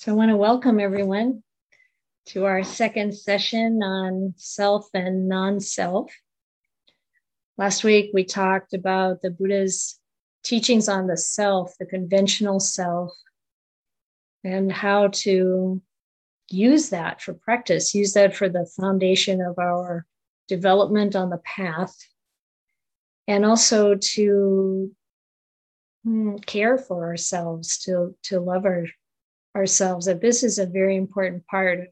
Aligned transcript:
So 0.00 0.12
I 0.12 0.14
want 0.14 0.30
to 0.30 0.36
welcome 0.36 0.78
everyone 0.78 1.42
to 2.26 2.44
our 2.44 2.62
second 2.62 3.16
session 3.16 3.82
on 3.82 4.32
self 4.36 4.88
and 4.94 5.28
non 5.28 5.58
self. 5.58 6.14
Last 7.56 7.82
week 7.82 8.12
we 8.14 8.22
talked 8.22 8.74
about 8.74 9.22
the 9.22 9.32
Buddha's 9.32 9.98
teachings 10.44 10.88
on 10.88 11.08
the 11.08 11.16
self, 11.16 11.74
the 11.80 11.84
conventional 11.84 12.60
self, 12.60 13.10
and 14.44 14.70
how 14.70 15.08
to 15.14 15.82
use 16.48 16.90
that 16.90 17.20
for 17.20 17.34
practice, 17.34 17.92
use 17.92 18.12
that 18.12 18.36
for 18.36 18.48
the 18.48 18.70
foundation 18.80 19.40
of 19.40 19.58
our 19.58 20.06
development 20.46 21.16
on 21.16 21.28
the 21.28 21.38
path, 21.38 21.96
and 23.26 23.44
also 23.44 23.96
to 23.96 24.94
hmm, 26.04 26.36
care 26.46 26.78
for 26.78 27.04
ourselves, 27.04 27.78
to, 27.78 28.14
to 28.22 28.38
love 28.38 28.64
our, 28.64 28.86
ourselves. 29.56 30.06
That 30.06 30.20
this 30.20 30.42
is 30.42 30.58
a 30.58 30.66
very 30.66 30.96
important 30.96 31.46
part 31.46 31.80
of 31.80 31.88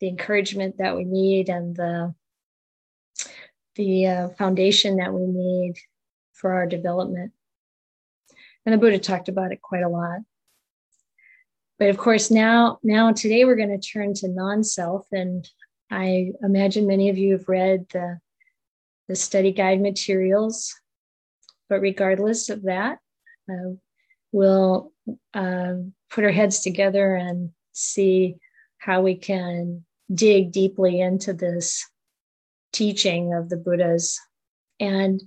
the 0.00 0.08
encouragement 0.08 0.78
that 0.78 0.96
we 0.96 1.04
need 1.04 1.48
and 1.48 1.74
the 1.74 2.14
the 3.76 4.06
uh, 4.06 4.28
foundation 4.30 4.96
that 4.96 5.12
we 5.12 5.26
need 5.26 5.74
for 6.32 6.52
our 6.52 6.66
development. 6.66 7.32
And 8.64 8.72
the 8.72 8.78
Buddha 8.78 8.98
talked 8.98 9.28
about 9.28 9.52
it 9.52 9.60
quite 9.60 9.82
a 9.82 9.88
lot. 9.88 10.20
But 11.78 11.88
of 11.88 11.98
course, 11.98 12.30
now, 12.30 12.78
now 12.82 13.12
today 13.12 13.44
we're 13.44 13.56
going 13.56 13.78
to 13.78 13.88
turn 13.88 14.14
to 14.14 14.28
non-self, 14.28 15.06
and 15.10 15.48
I 15.90 16.32
imagine 16.42 16.86
many 16.86 17.08
of 17.08 17.18
you 17.18 17.32
have 17.32 17.48
read 17.48 17.86
the 17.92 18.18
the 19.08 19.16
study 19.16 19.52
guide 19.52 19.82
materials. 19.82 20.74
But 21.68 21.80
regardless 21.80 22.48
of 22.48 22.62
that, 22.62 22.98
uh, 23.50 23.74
we'll 24.32 24.92
uh, 25.34 25.74
put 26.14 26.24
our 26.24 26.30
heads 26.30 26.60
together 26.60 27.16
and 27.16 27.50
see 27.72 28.36
how 28.78 29.02
we 29.02 29.16
can 29.16 29.84
dig 30.14 30.52
deeply 30.52 31.00
into 31.00 31.32
this 31.32 31.84
teaching 32.72 33.34
of 33.34 33.48
the 33.48 33.56
Buddhas 33.56 34.20
and 34.78 35.20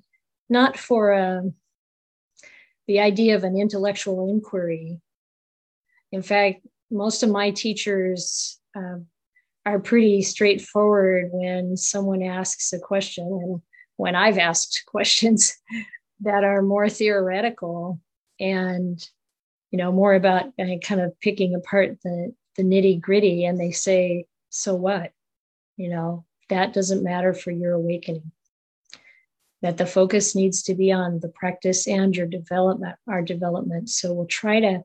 not 0.49 0.77
for 0.77 1.11
a, 1.11 1.39
um, 1.39 1.53
the 2.87 3.01
idea 3.01 3.35
of 3.35 3.43
an 3.43 3.57
intellectual 3.57 4.29
inquiry. 4.29 5.01
In 6.13 6.21
fact, 6.21 6.65
most 6.89 7.21
of 7.21 7.29
my 7.29 7.51
teachers 7.51 8.57
uh, 8.73 8.99
are 9.65 9.79
pretty 9.79 10.21
straightforward 10.21 11.29
when 11.33 11.75
someone 11.75 12.23
asks 12.23 12.71
a 12.71 12.79
question. 12.79 13.25
And 13.25 13.61
when 13.97 14.15
I've 14.15 14.37
asked 14.37 14.83
questions 14.87 15.53
that 16.21 16.45
are 16.45 16.61
more 16.61 16.87
theoretical 16.87 17.99
and 18.39 19.05
you 19.71 19.77
know 19.77 19.91
more 19.91 20.13
about 20.13 20.45
uh, 20.59 20.77
kind 20.83 21.01
of 21.01 21.19
picking 21.19 21.55
apart 21.55 21.97
the 22.03 22.33
the 22.55 22.63
nitty 22.63 22.99
gritty 22.99 23.45
and 23.45 23.59
they 23.59 23.71
say 23.71 24.25
so 24.49 24.75
what? 24.75 25.11
You 25.75 25.89
know 25.89 26.25
that 26.49 26.73
doesn't 26.73 27.03
matter 27.03 27.33
for 27.33 27.51
your 27.51 27.73
awakening. 27.73 28.31
That 29.61 29.77
the 29.77 29.85
focus 29.85 30.35
needs 30.35 30.61
to 30.63 30.75
be 30.75 30.91
on 30.91 31.19
the 31.19 31.29
practice 31.29 31.87
and 31.87 32.15
your 32.15 32.27
development 32.27 32.95
our 33.07 33.21
development. 33.21 33.89
So 33.89 34.13
we'll 34.13 34.27
try 34.27 34.59
to 34.59 34.83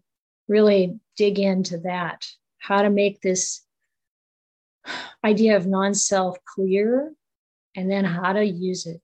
really 0.48 0.98
dig 1.16 1.38
into 1.38 1.78
that. 1.78 2.26
How 2.58 2.82
to 2.82 2.90
make 2.90 3.20
this 3.20 3.62
idea 5.24 5.56
of 5.56 5.66
non-self 5.66 6.38
clear 6.44 7.12
and 7.76 7.90
then 7.90 8.04
how 8.04 8.32
to 8.32 8.44
use 8.44 8.86
it. 8.86 9.00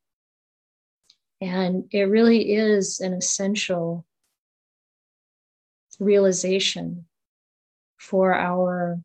And 1.41 1.84
it 1.93 2.03
really 2.03 2.55
is 2.55 3.01
an 3.01 3.12
essential 3.12 4.05
realization 5.98 7.06
for 7.96 8.34
our 8.34 9.00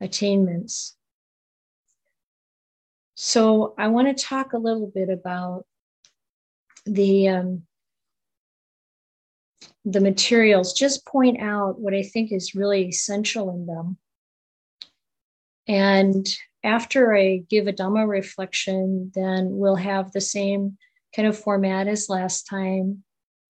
attainments. 0.00 0.96
So, 3.14 3.74
I 3.76 3.88
want 3.88 4.16
to 4.16 4.24
talk 4.24 4.54
a 4.54 4.58
little 4.58 4.86
bit 4.86 5.10
about 5.10 5.66
the 6.86 7.28
um, 7.28 7.62
the 9.84 10.00
materials. 10.00 10.72
Just 10.72 11.06
point 11.06 11.40
out 11.40 11.78
what 11.78 11.92
I 11.92 12.02
think 12.02 12.32
is 12.32 12.54
really 12.54 12.88
essential 12.88 13.50
in 13.50 13.66
them, 13.66 13.98
and 15.68 16.26
after 16.64 17.14
I 17.14 17.44
give 17.48 17.66
a 17.66 17.72
Dhamma 17.72 18.08
reflection, 18.08 19.12
then 19.14 19.56
we'll 19.56 19.76
have 19.76 20.12
the 20.12 20.20
same 20.20 20.76
kind 21.14 21.28
of 21.28 21.38
format 21.38 21.88
as 21.88 22.08
last 22.08 22.46
time 22.46 23.04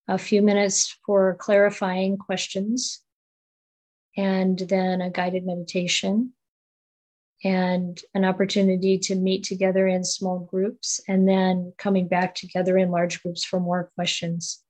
a 0.07 0.17
few 0.17 0.41
minutes 0.41 0.97
for 1.05 1.35
clarifying 1.39 2.17
questions, 2.17 3.01
and 4.17 4.59
then 4.59 5.01
a 5.01 5.09
guided 5.09 5.45
meditation, 5.45 6.33
and 7.43 8.01
an 8.13 8.25
opportunity 8.25 8.97
to 8.99 9.15
meet 9.15 9.43
together 9.43 9.87
in 9.87 10.03
small 10.03 10.39
groups, 10.39 10.99
and 11.07 11.27
then 11.27 11.73
coming 11.77 12.07
back 12.07 12.35
together 12.35 12.77
in 12.77 12.91
large 12.91 13.23
groups 13.23 13.43
for 13.43 13.59
more 13.59 13.91
questions 13.95 14.61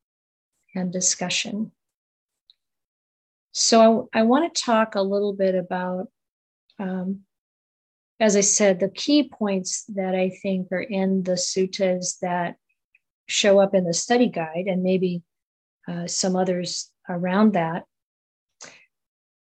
and 0.76 0.94
discussion. 0.94 1.72
So, 3.54 4.10
I, 4.14 4.20
I 4.20 4.24
want 4.24 4.54
to 4.54 4.64
talk 4.64 4.96
a 4.96 5.02
little 5.02 5.34
bit 5.34 5.56
about, 5.56 6.08
um, 6.80 7.22
as 8.20 8.38
I 8.38 8.42
said, 8.42 8.80
the 8.80 8.90
key 8.90 9.28
points 9.28 9.84
that 9.96 10.16
I 10.16 10.30
think 10.30 10.72
are 10.72 10.80
in 10.80 11.24
the 11.24 11.34
suttas 11.34 12.20
that 12.22 12.56
show 13.28 13.60
up 13.60 13.74
in 13.74 13.86
the 13.86 13.94
study 13.94 14.28
guide 14.28 14.66
and 14.68 14.84
maybe 14.84 15.22
uh, 15.88 16.08
some 16.08 16.36
others 16.36 16.92
around 17.10 17.54
that, 17.54 17.84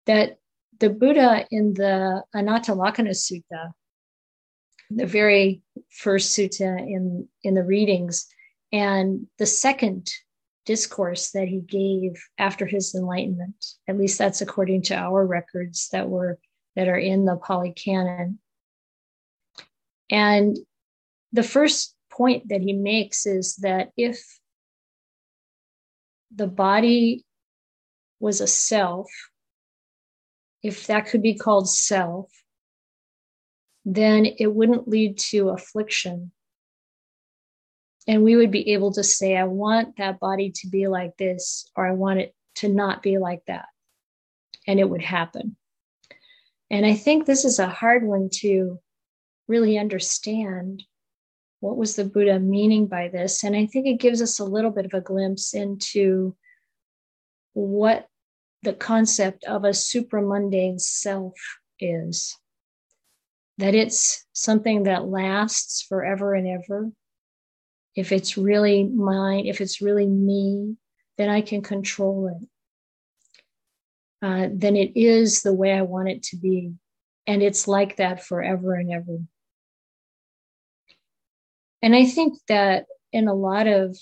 that 0.06 0.38
the 0.78 0.90
Buddha 0.90 1.46
in 1.50 1.74
the 1.74 2.22
Anattalakkhana 2.34 3.10
Sutta, 3.10 3.72
the 4.90 5.06
very 5.06 5.62
first 5.90 6.36
sutta 6.36 6.78
in, 6.78 7.28
in 7.42 7.54
the 7.54 7.64
readings, 7.64 8.26
and 8.72 9.26
the 9.38 9.46
second 9.46 10.10
discourse 10.64 11.30
that 11.30 11.48
he 11.48 11.60
gave 11.60 12.22
after 12.38 12.66
his 12.66 12.94
enlightenment, 12.94 13.64
at 13.88 13.98
least 13.98 14.18
that's 14.18 14.42
according 14.42 14.82
to 14.82 14.94
our 14.94 15.26
records 15.26 15.88
that 15.92 16.08
were 16.08 16.38
that 16.76 16.88
are 16.88 16.98
in 16.98 17.24
the 17.24 17.36
Pali 17.36 17.72
Canon. 17.72 18.38
And 20.10 20.56
the 21.32 21.42
first 21.42 21.94
point 22.18 22.48
that 22.48 22.60
he 22.60 22.74
makes 22.74 23.24
is 23.24 23.56
that 23.56 23.90
if 23.96 24.20
the 26.34 26.48
body 26.48 27.24
was 28.20 28.40
a 28.40 28.46
self, 28.46 29.08
if 30.62 30.88
that 30.88 31.06
could 31.06 31.22
be 31.22 31.34
called 31.34 31.70
self, 31.70 32.30
then 33.84 34.26
it 34.26 34.48
wouldn't 34.48 34.88
lead 34.88 35.18
to 35.18 35.48
affliction. 35.48 36.32
And 38.06 38.22
we 38.22 38.36
would 38.36 38.50
be 38.50 38.72
able 38.72 38.92
to 38.92 39.04
say, 39.04 39.36
I 39.36 39.44
want 39.44 39.96
that 39.96 40.18
body 40.18 40.52
to 40.56 40.68
be 40.68 40.88
like 40.88 41.16
this, 41.16 41.70
or 41.76 41.86
I 41.86 41.92
want 41.92 42.20
it 42.20 42.34
to 42.56 42.68
not 42.68 43.02
be 43.02 43.18
like 43.18 43.42
that. 43.46 43.66
And 44.66 44.80
it 44.80 44.88
would 44.88 45.02
happen. 45.02 45.56
And 46.70 46.84
I 46.84 46.94
think 46.94 47.24
this 47.24 47.44
is 47.44 47.58
a 47.58 47.68
hard 47.68 48.04
one 48.04 48.28
to 48.40 48.78
really 49.46 49.78
understand 49.78 50.82
what 51.60 51.76
was 51.76 51.96
the 51.96 52.04
Buddha 52.04 52.38
meaning 52.38 52.86
by 52.86 53.08
this? 53.08 53.44
And 53.44 53.56
I 53.56 53.66
think 53.66 53.86
it 53.86 54.00
gives 54.00 54.22
us 54.22 54.38
a 54.38 54.44
little 54.44 54.70
bit 54.70 54.86
of 54.86 54.94
a 54.94 55.00
glimpse 55.00 55.54
into 55.54 56.36
what 57.52 58.06
the 58.62 58.72
concept 58.72 59.44
of 59.44 59.64
a 59.64 59.70
supramundane 59.70 60.80
self 60.80 61.34
is 61.80 62.36
that 63.58 63.74
it's 63.74 64.24
something 64.32 64.84
that 64.84 65.08
lasts 65.08 65.82
forever 65.82 66.34
and 66.34 66.46
ever. 66.46 66.90
If 67.96 68.12
it's 68.12 68.38
really 68.38 68.84
mine, 68.84 69.46
if 69.46 69.60
it's 69.60 69.82
really 69.82 70.06
me, 70.06 70.76
then 71.18 71.28
I 71.28 71.40
can 71.40 71.62
control 71.62 72.28
it. 72.28 72.48
Uh, 74.24 74.48
then 74.52 74.76
it 74.76 74.92
is 74.96 75.42
the 75.42 75.52
way 75.52 75.72
I 75.72 75.82
want 75.82 76.08
it 76.08 76.22
to 76.24 76.36
be. 76.36 76.72
And 77.26 77.42
it's 77.42 77.66
like 77.66 77.96
that 77.96 78.24
forever 78.24 78.74
and 78.74 78.92
ever. 78.92 79.18
And 81.82 81.94
I 81.94 82.06
think 82.06 82.38
that 82.48 82.86
in 83.12 83.28
a 83.28 83.34
lot 83.34 83.66
of, 83.66 83.96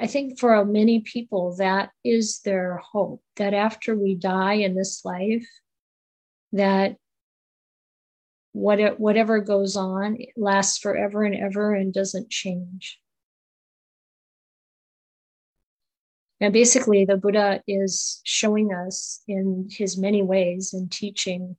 I 0.00 0.06
think 0.06 0.38
for 0.38 0.64
many 0.64 1.00
people, 1.00 1.56
that 1.58 1.90
is 2.04 2.40
their 2.40 2.80
hope 2.92 3.22
that 3.36 3.54
after 3.54 3.96
we 3.96 4.14
die 4.14 4.54
in 4.54 4.74
this 4.74 5.04
life, 5.04 5.46
that 6.52 6.96
what, 8.52 8.98
whatever 8.98 9.40
goes 9.40 9.76
on 9.76 10.18
lasts 10.36 10.78
forever 10.78 11.22
and 11.22 11.34
ever 11.34 11.74
and 11.74 11.92
doesn't 11.92 12.30
change. 12.30 12.98
And 16.40 16.52
basically, 16.52 17.04
the 17.04 17.16
Buddha 17.16 17.62
is 17.68 18.20
showing 18.24 18.74
us 18.74 19.22
in 19.28 19.68
his 19.70 19.96
many 19.96 20.22
ways 20.22 20.72
and 20.72 20.90
teaching 20.90 21.56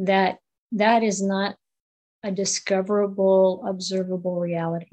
that 0.00 0.38
that 0.72 1.04
is 1.04 1.22
not 1.22 1.54
a 2.24 2.32
discoverable, 2.32 3.62
observable 3.66 4.40
reality. 4.40 4.88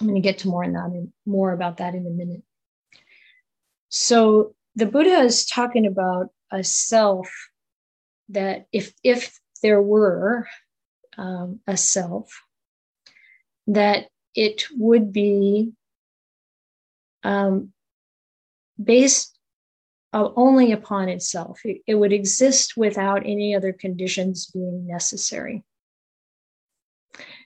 I'm 0.00 0.06
going 0.06 0.20
to 0.20 0.26
get 0.26 0.38
to 0.38 0.48
more 0.48 0.64
in 0.64 0.72
that, 0.72 1.08
more 1.26 1.52
about 1.52 1.76
that 1.76 1.94
in 1.94 2.06
a 2.06 2.10
minute. 2.10 2.42
So 3.90 4.54
the 4.74 4.86
Buddha 4.86 5.20
is 5.20 5.46
talking 5.46 5.86
about 5.86 6.30
a 6.50 6.64
self 6.64 7.30
that 8.30 8.66
if 8.72 8.92
if 9.04 9.38
there 9.62 9.80
were 9.80 10.48
um, 11.16 11.60
a 11.66 11.76
self, 11.76 12.42
that 13.66 14.06
it 14.34 14.66
would 14.72 15.12
be 15.12 15.72
um, 17.22 17.72
based 18.82 19.35
only 20.36 20.72
upon 20.72 21.08
itself. 21.08 21.60
It, 21.64 21.82
it 21.86 21.94
would 21.94 22.12
exist 22.12 22.76
without 22.76 23.22
any 23.24 23.54
other 23.54 23.72
conditions 23.72 24.46
being 24.46 24.86
necessary. 24.86 25.64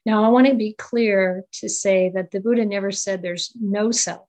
Now, 0.05 0.25
I 0.25 0.29
want 0.29 0.47
to 0.47 0.55
be 0.55 0.73
clear 0.73 1.45
to 1.61 1.69
say 1.69 2.11
that 2.15 2.31
the 2.31 2.41
Buddha 2.41 2.65
never 2.65 2.91
said 2.91 3.23
there's 3.23 3.53
no 3.61 3.91
self, 3.91 4.27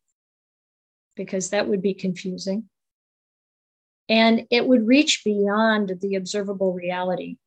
because 1.16 1.50
that 1.50 1.68
would 1.68 1.82
be 1.82 1.94
confusing. 1.94 2.70
And 4.10 4.46
it 4.50 4.68
would 4.68 4.88
reach 4.88 5.24
beyond 5.24 5.94
the 6.02 6.16
observable 6.16 6.74
reality, 6.74 7.38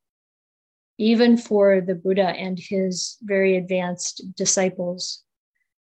even 0.97 1.37
for 1.37 1.81
the 1.81 1.95
Buddha 1.95 2.27
and 2.27 2.57
his 2.57 3.17
very 3.21 3.55
advanced 3.55 4.23
disciples, 4.35 5.23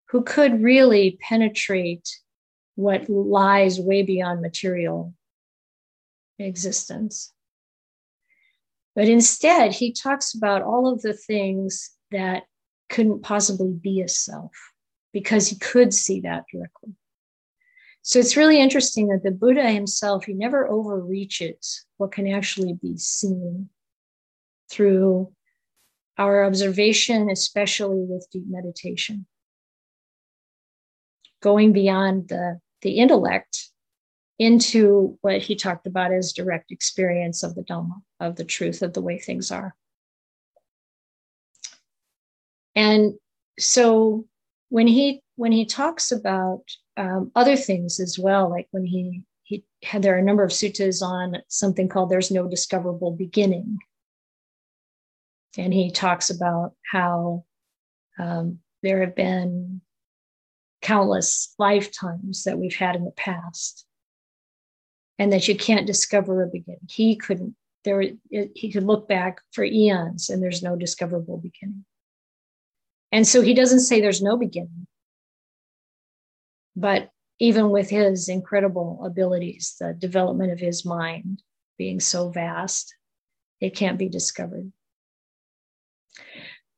who 0.10 0.24
could 0.24 0.62
really 0.62 1.18
penetrate 1.22 2.08
what 2.80 3.10
lies 3.10 3.78
way 3.78 4.04
beyond 4.04 4.42
material 4.42 5.14
existence. 6.40 7.34
But 8.96 9.10
instead, 9.10 9.74
he 9.74 9.92
talks 9.92 10.34
about 10.34 10.62
all 10.62 10.88
of 10.88 11.02
the 11.02 11.14
things 11.14 11.92
that 12.12 12.44
couldn't 12.88 13.22
possibly 13.22 13.74
be 13.74 14.02
a 14.02 14.08
self 14.08 14.54
because 15.12 15.50
he 15.50 15.58
could 15.58 15.94
see 15.94 16.22
that 16.22 16.46
directly. 16.52 16.94
So 18.02 18.18
it's 18.18 18.38
really 18.38 18.62
interesting 18.62 19.10
that 19.10 19.24
the 19.24 19.32
Buddha 19.32 19.70
himself, 19.70 20.24
he 20.24 20.34
never 20.34 20.66
overreaches 20.66 21.86
what 21.98 22.14
can 22.14 22.28
actually 22.28 22.74
be 22.82 22.96
seen 22.98 23.68
through 24.72 25.34
our 26.18 26.46
observation, 26.46 27.30
especially 27.30 28.06
with 28.08 28.26
deep 28.32 28.46
meditation. 28.48 29.26
Going 31.42 31.74
beyond 31.74 32.30
the, 32.30 32.62
the 32.82 32.98
intellect 32.98 33.70
into 34.38 35.18
what 35.22 35.42
he 35.42 35.56
talked 35.56 35.86
about 35.86 36.14
as 36.14 36.32
direct 36.32 36.72
experience 36.72 37.44
of 37.44 37.56
the 37.56 37.64
Dhamma, 37.64 38.02
of 38.20 38.38
the 38.38 38.46
truth 38.46 38.82
of 38.82 38.94
the 38.94 39.02
way 39.02 39.20
things 39.20 39.52
are. 39.52 39.76
And 42.76 43.16
so 43.60 44.26
when 44.70 44.88
he 44.88 45.22
when 45.36 45.52
he 45.52 45.66
talks 45.66 46.12
about 46.12 46.64
um, 46.98 47.32
other 47.36 47.56
things 47.56 48.00
as 48.00 48.18
well, 48.18 48.50
like 48.50 48.68
when 48.72 48.86
he 48.86 49.24
he 49.44 49.66
had 49.84 50.02
there 50.02 50.16
are 50.16 50.20
a 50.20 50.24
number 50.24 50.44
of 50.44 50.52
suttas 50.52 51.02
on 51.02 51.38
something 51.50 51.90
called 51.90 52.10
"There's 52.10 52.32
no 52.32 52.48
discoverable 52.48 53.12
beginning," 53.12 53.80
and 55.58 55.74
he 55.74 55.92
talks 55.92 56.30
about 56.30 56.74
how 56.90 57.44
um, 58.18 58.60
there 58.84 59.02
have 59.02 59.16
been 59.16 59.82
countless 60.82 61.54
lifetimes 61.60 62.44
that 62.44 62.58
we've 62.58 62.76
had 62.76 62.96
in 62.96 63.06
the 63.06 63.12
past, 63.12 63.86
and 65.18 65.34
that 65.34 65.48
you 65.48 65.56
can't 65.56 65.88
discover 65.88 66.44
a 66.44 66.48
beginning. 66.48 66.80
He 66.90 67.16
couldn't. 67.16 67.56
There, 67.86 68.04
he 68.30 68.72
could 68.72 68.84
look 68.84 69.08
back 69.08 69.40
for 69.54 69.64
eons, 69.64 70.30
and 70.30 70.44
there's 70.44 70.62
no 70.62 70.76
discoverable 70.76 71.38
beginning. 71.38 71.86
And 73.12 73.26
so 73.26 73.42
he 73.42 73.54
doesn't 73.54 73.80
say 73.82 74.02
there's 74.02 74.22
no 74.22 74.38
beginning. 74.38 74.86
But 76.76 77.10
even 77.40 77.70
with 77.70 77.90
his 77.90 78.28
incredible 78.28 79.02
abilities, 79.06 79.76
the 79.80 79.94
development 79.94 80.52
of 80.52 80.60
his 80.60 80.86
mind 80.86 81.42
being 81.78 82.02
so 82.02 82.30
vast, 82.30 82.94
it 83.62 83.76
can't 83.76 83.98
be 83.98 84.10
discovered. 84.10 84.72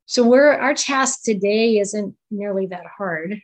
So 0.05 0.27
we're, 0.27 0.51
our 0.51 0.75
task 0.75 1.23
today 1.23 1.79
isn't 1.79 2.15
nearly 2.29 2.67
that 2.67 2.85
hard, 2.97 3.41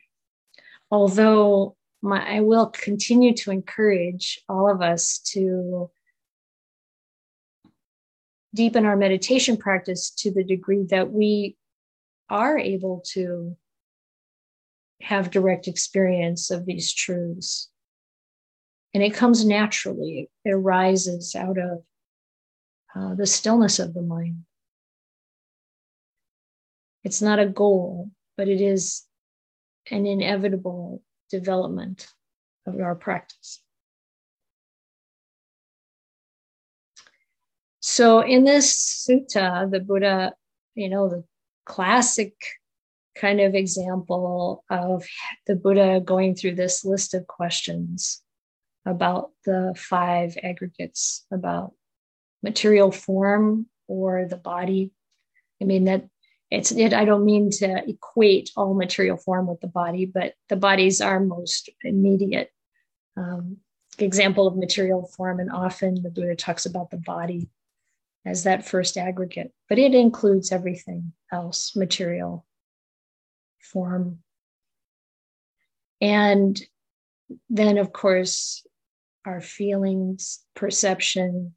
although 0.90 1.76
my, 2.02 2.36
I 2.36 2.40
will 2.40 2.66
continue 2.66 3.34
to 3.34 3.50
encourage 3.50 4.40
all 4.48 4.70
of 4.70 4.82
us 4.82 5.18
to 5.32 5.90
deepen 8.54 8.86
our 8.86 8.96
meditation 8.96 9.56
practice 9.56 10.10
to 10.10 10.30
the 10.30 10.44
degree 10.44 10.84
that 10.90 11.10
we 11.10 11.56
are 12.30 12.58
able 12.58 13.02
to 13.12 13.56
have 15.00 15.30
direct 15.30 15.68
experience 15.68 16.50
of 16.50 16.66
these 16.66 16.92
truths. 16.92 17.68
And 18.94 19.02
it 19.02 19.14
comes 19.14 19.44
naturally, 19.44 20.30
it 20.44 20.50
arises 20.50 21.34
out 21.36 21.58
of 21.58 21.82
uh, 22.96 23.14
the 23.14 23.26
stillness 23.26 23.78
of 23.78 23.94
the 23.94 24.02
mind. 24.02 24.44
It's 27.04 27.22
not 27.22 27.38
a 27.38 27.46
goal, 27.46 28.10
but 28.36 28.48
it 28.48 28.60
is 28.60 29.04
an 29.90 30.06
inevitable 30.06 31.02
development 31.30 32.08
of 32.66 32.80
our 32.80 32.94
practice. 32.94 33.62
So, 37.80 38.20
in 38.20 38.44
this 38.44 39.06
sutta, 39.08 39.70
the 39.70 39.80
Buddha, 39.80 40.34
you 40.74 40.88
know, 40.88 41.08
the 41.08 41.24
classic 41.64 42.34
kind 43.16 43.40
of 43.40 43.54
example 43.54 44.64
of 44.70 45.06
the 45.46 45.56
Buddha 45.56 46.00
going 46.04 46.34
through 46.34 46.54
this 46.54 46.84
list 46.84 47.14
of 47.14 47.26
questions 47.26 48.22
about 48.86 49.30
the 49.44 49.74
five 49.76 50.36
aggregates 50.42 51.26
about 51.32 51.72
material 52.42 52.90
form 52.90 53.66
or 53.86 54.26
the 54.26 54.36
body. 54.36 54.92
I 55.60 55.64
mean 55.64 55.84
that 55.84 56.04
it's 56.50 56.72
it 56.72 56.94
I 56.94 57.04
don't 57.04 57.24
mean 57.24 57.50
to 57.52 57.82
equate 57.88 58.50
all 58.56 58.74
material 58.74 59.16
form 59.16 59.46
with 59.46 59.60
the 59.60 59.66
body, 59.68 60.06
but 60.06 60.34
the 60.48 60.56
body's 60.56 61.00
our 61.00 61.20
most 61.20 61.68
immediate 61.82 62.50
um, 63.16 63.58
example 63.98 64.46
of 64.46 64.56
material 64.56 65.10
form, 65.16 65.40
and 65.40 65.50
often 65.50 66.02
the 66.02 66.10
Buddha 66.10 66.34
talks 66.36 66.66
about 66.66 66.90
the 66.90 66.96
body 66.96 67.48
as 68.24 68.44
that 68.44 68.66
first 68.66 68.96
aggregate, 68.96 69.52
but 69.68 69.78
it 69.78 69.94
includes 69.94 70.52
everything 70.52 71.12
else 71.32 71.74
material, 71.76 72.46
form. 73.60 74.18
And 76.00 76.60
then, 77.50 77.78
of 77.78 77.92
course, 77.92 78.66
our 79.24 79.40
feelings, 79.40 80.40
perception, 80.54 81.54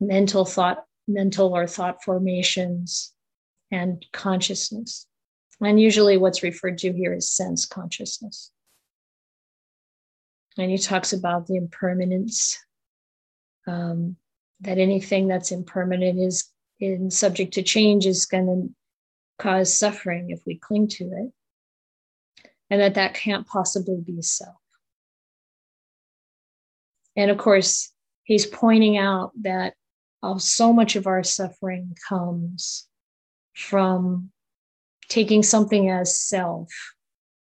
mental 0.00 0.44
thought, 0.44 0.84
mental 1.08 1.56
or 1.56 1.66
thought 1.66 2.02
formations, 2.02 3.12
and 3.70 4.04
consciousness. 4.12 5.06
And 5.60 5.80
usually, 5.80 6.16
what's 6.16 6.42
referred 6.42 6.78
to 6.78 6.92
here 6.92 7.14
is 7.14 7.30
sense 7.30 7.64
consciousness. 7.66 8.50
And 10.58 10.70
he 10.70 10.78
talks 10.78 11.12
about 11.12 11.46
the 11.46 11.56
impermanence 11.56 12.58
um, 13.66 14.16
that 14.60 14.78
anything 14.78 15.28
that's 15.28 15.52
impermanent 15.52 16.18
is 16.18 16.50
in 16.80 17.10
subject 17.10 17.54
to 17.54 17.62
change 17.62 18.06
is 18.06 18.26
going 18.26 18.46
to 18.46 18.74
cause 19.38 19.76
suffering 19.76 20.30
if 20.30 20.40
we 20.46 20.56
cling 20.56 20.88
to 20.88 21.04
it 21.04 21.32
and 22.70 22.80
that 22.80 22.94
that 22.94 23.14
can't 23.14 23.46
possibly 23.46 24.00
be 24.00 24.22
self 24.22 24.56
and 27.16 27.30
of 27.30 27.36
course 27.36 27.92
he's 28.24 28.46
pointing 28.46 28.96
out 28.96 29.30
that 29.42 29.74
uh, 30.22 30.38
so 30.38 30.72
much 30.72 30.96
of 30.96 31.06
our 31.06 31.22
suffering 31.22 31.94
comes 32.08 32.88
from 33.56 34.30
taking 35.08 35.42
something 35.42 35.88
as 35.90 36.16
self 36.16 36.70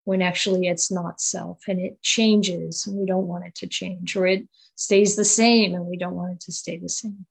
when 0.05 0.21
actually 0.21 0.67
it's 0.67 0.89
not 0.89 1.19
self 1.19 1.59
and 1.67 1.79
it 1.79 2.01
changes 2.01 2.87
and 2.87 2.97
we 2.97 3.05
don't 3.05 3.27
want 3.27 3.45
it 3.45 3.53
to 3.53 3.67
change 3.67 4.15
or 4.15 4.25
it 4.25 4.47
stays 4.75 5.15
the 5.15 5.25
same 5.25 5.75
and 5.75 5.85
we 5.85 5.97
don't 5.97 6.15
want 6.15 6.31
it 6.31 6.39
to 6.39 6.51
stay 6.51 6.77
the 6.77 6.89
same. 6.89 7.25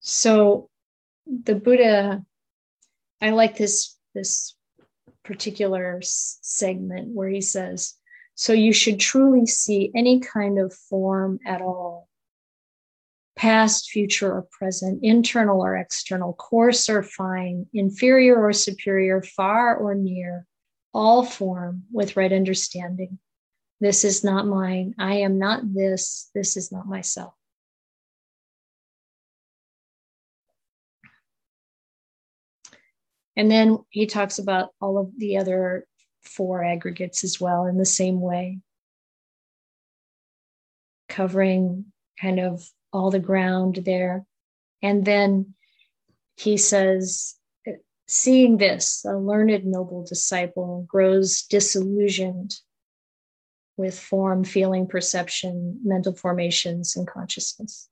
So 0.00 0.68
the 1.26 1.54
Buddha, 1.54 2.22
I 3.22 3.30
like 3.30 3.56
this, 3.56 3.96
this 4.14 4.54
particular 5.24 6.00
segment 6.02 7.08
where 7.08 7.30
he 7.30 7.40
says, 7.40 7.94
so 8.34 8.52
you 8.52 8.74
should 8.74 9.00
truly 9.00 9.46
see 9.46 9.90
any 9.96 10.20
kind 10.20 10.58
of 10.58 10.74
form 10.74 11.38
at 11.46 11.62
all 11.62 12.08
past, 13.44 13.90
future, 13.90 14.32
or 14.32 14.48
present, 14.50 15.00
internal 15.02 15.60
or 15.60 15.76
external, 15.76 16.32
coarse 16.32 16.88
or 16.88 17.02
fine, 17.02 17.66
inferior 17.74 18.42
or 18.42 18.54
superior, 18.54 19.20
far 19.20 19.76
or 19.76 19.94
near, 19.94 20.46
all 20.94 21.22
form 21.22 21.82
with 21.92 22.16
right 22.16 22.32
understanding. 22.32 23.18
This 23.82 24.02
is 24.02 24.24
not 24.24 24.46
mine. 24.46 24.94
I 24.98 25.16
am 25.16 25.38
not 25.38 25.60
this. 25.74 26.30
This 26.34 26.56
is 26.56 26.72
not 26.72 26.86
myself. 26.86 27.34
And 33.36 33.50
then 33.50 33.80
he 33.90 34.06
talks 34.06 34.38
about 34.38 34.70
all 34.80 34.96
of 34.96 35.10
the 35.18 35.36
other 35.36 35.86
four 36.22 36.64
aggregates 36.64 37.24
as 37.24 37.38
well 37.38 37.66
in 37.66 37.76
the 37.76 37.84
same 37.84 38.22
way, 38.22 38.60
covering 41.10 41.92
kind 42.18 42.40
of 42.40 42.66
all 42.94 43.10
the 43.10 43.18
ground 43.18 43.80
there. 43.84 44.24
And 44.80 45.04
then 45.04 45.54
he 46.36 46.56
says, 46.56 47.34
seeing 48.06 48.56
this, 48.56 49.04
a 49.04 49.18
learned 49.18 49.66
noble 49.66 50.04
disciple 50.04 50.86
grows 50.88 51.42
disillusioned 51.42 52.54
with 53.76 53.98
form, 53.98 54.44
feeling, 54.44 54.86
perception, 54.86 55.80
mental 55.84 56.14
formations, 56.14 56.94
and 56.96 57.06
consciousness. 57.06 57.88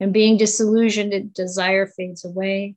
And 0.00 0.12
being 0.12 0.36
disillusioned, 0.36 1.32
desire 1.32 1.86
fades 1.86 2.24
away. 2.24 2.74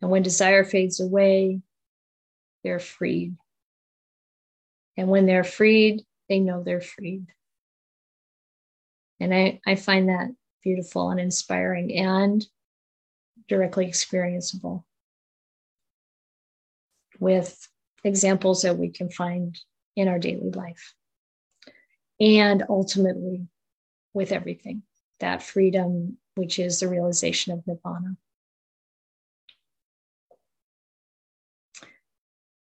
And 0.00 0.10
when 0.10 0.22
desire 0.22 0.64
fades 0.64 1.00
away, 1.00 1.60
they're 2.64 2.78
freed. 2.78 3.36
And 4.96 5.08
when 5.08 5.26
they're 5.26 5.44
freed, 5.44 6.02
they 6.28 6.40
know 6.40 6.62
they're 6.62 6.80
freed. 6.80 7.26
And 9.20 9.34
I, 9.34 9.60
I 9.66 9.76
find 9.76 10.08
that 10.08 10.28
beautiful 10.62 11.10
and 11.10 11.20
inspiring 11.20 11.96
and 11.96 12.44
directly 13.48 13.86
experienceable 13.86 14.84
with 17.18 17.68
examples 18.04 18.62
that 18.62 18.76
we 18.76 18.90
can 18.90 19.08
find 19.10 19.58
in 19.94 20.08
our 20.08 20.18
daily 20.18 20.50
life. 20.50 20.94
And 22.20 22.64
ultimately, 22.68 23.46
with 24.14 24.32
everything, 24.32 24.82
that 25.20 25.42
freedom, 25.42 26.18
which 26.34 26.58
is 26.58 26.80
the 26.80 26.88
realization 26.88 27.52
of 27.52 27.66
nirvana. 27.66 28.16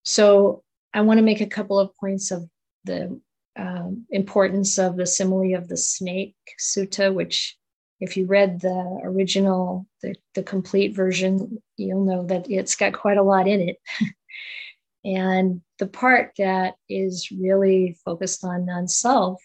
So, 0.03 0.63
I 0.93 1.01
want 1.01 1.19
to 1.19 1.23
make 1.23 1.41
a 1.41 1.47
couple 1.47 1.79
of 1.79 1.95
points 1.95 2.31
of 2.31 2.49
the 2.83 3.19
um, 3.61 4.05
importance 4.09 4.79
of 4.79 4.97
the 4.97 5.05
simile 5.05 5.55
of 5.55 5.67
the 5.67 5.77
snake 5.77 6.35
sutta, 6.59 7.13
which, 7.13 7.55
if 7.99 8.17
you 8.17 8.25
read 8.25 8.61
the 8.61 8.99
original, 9.03 9.85
the, 10.01 10.15
the 10.33 10.41
complete 10.41 10.95
version, 10.95 11.61
you'll 11.77 12.03
know 12.03 12.25
that 12.25 12.49
it's 12.49 12.75
got 12.75 12.93
quite 12.93 13.17
a 13.17 13.23
lot 13.23 13.47
in 13.47 13.61
it. 13.61 13.77
and 15.05 15.61
the 15.77 15.85
part 15.85 16.31
that 16.37 16.73
is 16.89 17.29
really 17.31 17.97
focused 18.03 18.43
on 18.43 18.65
non 18.65 18.87
self, 18.87 19.41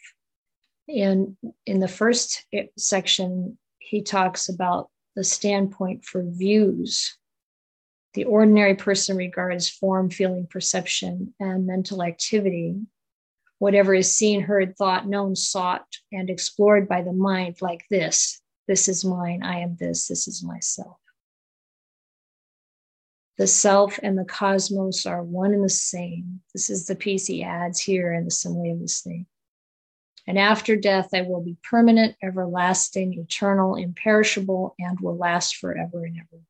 and 0.89 1.37
in 1.67 1.81
the 1.81 1.89
first 1.89 2.47
section, 2.79 3.59
he 3.79 4.03
talks 4.03 4.49
about 4.49 4.89
the 5.15 5.25
standpoint 5.25 6.05
for 6.05 6.23
views. 6.25 7.17
The 8.15 8.25
ordinary 8.25 8.77
person 8.77 9.17
regards 9.17 9.69
form, 9.69 10.09
feeling, 10.09 10.47
perception, 10.49 11.35
and 11.39 11.67
mental 11.67 12.03
activity 12.03 12.77
whatever 13.59 13.95
is 13.95 14.15
seen, 14.15 14.43
heard, 14.43 14.77
thought, 14.77 15.09
known, 15.09 15.37
sought, 15.37 15.87
and 16.13 16.29
explored 16.31 16.89
by 16.89 17.03
the 17.03 17.13
mind, 17.13 17.57
like 17.61 17.85
this 17.91 18.41
this 18.67 18.89
is 18.89 19.05
mine, 19.05 19.43
I 19.43 19.61
am 19.61 19.77
this, 19.77 20.09
this 20.09 20.27
is 20.27 20.43
myself. 20.43 20.97
The 23.39 23.47
self 23.47 24.01
and 24.03 24.19
the 24.19 24.25
cosmos 24.25 25.07
are 25.07 25.23
one 25.23 25.53
and 25.53 25.63
the 25.63 25.69
same. 25.69 26.41
This 26.55 26.71
is 26.71 26.87
the 26.87 26.97
piece 26.97 27.27
he 27.27 27.43
adds 27.43 27.81
here 27.81 28.13
in 28.13 28.25
the 28.25 28.31
simile 28.31 28.73
of 28.73 28.81
the 28.81 28.89
snake. 28.89 29.27
And 30.27 30.39
after 30.39 30.75
death, 30.75 31.11
I 31.15 31.23
will 31.23 31.43
be 31.43 31.57
permanent, 31.63 32.17
everlasting, 32.23 33.15
eternal, 33.15 33.77
imperishable, 33.77 34.75
and 34.79 34.99
will 34.99 35.17
last 35.17 35.57
forever 35.57 36.05
and 36.05 36.17
ever. 36.17 36.43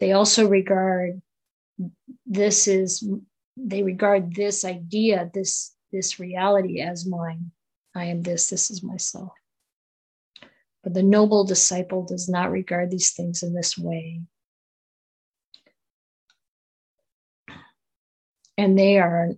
They 0.00 0.12
also 0.12 0.48
regard 0.48 1.20
this 2.24 2.68
is 2.68 3.04
they 3.66 3.82
regard 3.82 4.34
this 4.34 4.64
idea, 4.64 5.30
this 5.34 5.74
this 5.92 6.20
reality 6.20 6.80
as 6.80 7.06
mine. 7.06 7.50
I 7.94 8.04
am 8.06 8.22
this, 8.22 8.50
this 8.50 8.70
is 8.70 8.82
myself. 8.82 9.32
But 10.84 10.94
the 10.94 11.02
noble 11.02 11.44
disciple 11.44 12.04
does 12.04 12.28
not 12.28 12.50
regard 12.50 12.90
these 12.90 13.12
things 13.12 13.42
in 13.42 13.54
this 13.54 13.76
way. 13.76 14.20
And 18.56 18.78
they 18.78 18.98
are 18.98 19.30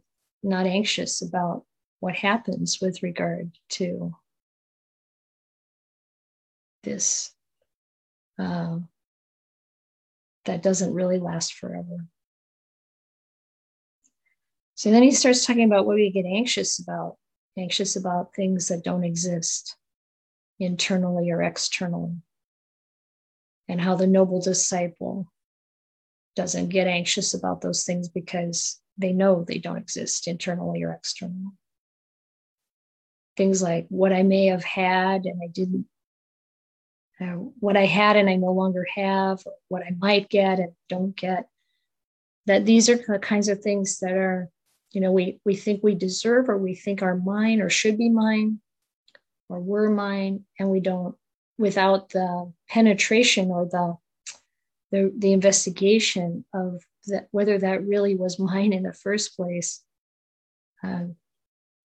not 0.42 0.66
anxious 0.66 1.22
about 1.22 1.64
what 2.00 2.14
happens 2.14 2.78
with 2.80 3.02
regard 3.02 3.52
to 3.70 4.14
this 6.82 7.32
uh, 8.38 8.78
that 10.46 10.62
doesn't 10.62 10.94
really 10.94 11.18
last 11.18 11.54
forever. 11.54 12.06
So 14.80 14.90
then 14.90 15.02
he 15.02 15.10
starts 15.10 15.44
talking 15.44 15.64
about 15.64 15.84
what 15.84 15.96
we 15.96 16.10
get 16.10 16.24
anxious 16.24 16.78
about, 16.78 17.18
anxious 17.58 17.96
about 17.96 18.34
things 18.34 18.68
that 18.68 18.82
don't 18.82 19.04
exist 19.04 19.76
internally 20.58 21.30
or 21.30 21.42
externally, 21.42 22.14
and 23.68 23.78
how 23.78 23.94
the 23.94 24.06
noble 24.06 24.40
disciple 24.40 25.30
doesn't 26.34 26.70
get 26.70 26.86
anxious 26.86 27.34
about 27.34 27.60
those 27.60 27.84
things 27.84 28.08
because 28.08 28.80
they 28.96 29.12
know 29.12 29.44
they 29.44 29.58
don't 29.58 29.76
exist 29.76 30.26
internally 30.26 30.82
or 30.82 30.92
externally. 30.92 31.52
Things 33.36 33.60
like 33.60 33.84
what 33.90 34.14
I 34.14 34.22
may 34.22 34.46
have 34.46 34.64
had 34.64 35.26
and 35.26 35.42
I 35.44 35.48
didn't, 35.48 35.88
uh, 37.20 37.50
what 37.60 37.76
I 37.76 37.84
had 37.84 38.16
and 38.16 38.30
I 38.30 38.36
no 38.36 38.52
longer 38.52 38.86
have, 38.94 39.42
what 39.68 39.82
I 39.82 39.90
might 39.98 40.30
get 40.30 40.58
and 40.58 40.72
don't 40.88 41.14
get. 41.14 41.50
That 42.46 42.64
these 42.64 42.88
are 42.88 42.96
the 42.96 43.18
kinds 43.18 43.50
of 43.50 43.60
things 43.60 43.98
that 43.98 44.12
are 44.12 44.48
you 44.92 45.00
know 45.00 45.12
we 45.12 45.40
we 45.44 45.54
think 45.54 45.82
we 45.82 45.94
deserve 45.94 46.48
or 46.48 46.58
we 46.58 46.74
think 46.74 47.02
are 47.02 47.16
mine 47.16 47.60
or 47.60 47.70
should 47.70 47.98
be 47.98 48.08
mine 48.08 48.60
or 49.48 49.60
were 49.60 49.90
mine 49.90 50.44
and 50.58 50.70
we 50.70 50.80
don't 50.80 51.16
without 51.58 52.10
the 52.10 52.52
penetration 52.68 53.50
or 53.50 53.66
the 53.66 53.96
the, 54.92 55.12
the 55.18 55.32
investigation 55.32 56.44
of 56.52 56.82
that 57.06 57.28
whether 57.30 57.58
that 57.58 57.86
really 57.86 58.16
was 58.16 58.38
mine 58.38 58.72
in 58.72 58.82
the 58.82 58.92
first 58.92 59.36
place 59.36 59.82
um, 60.82 61.16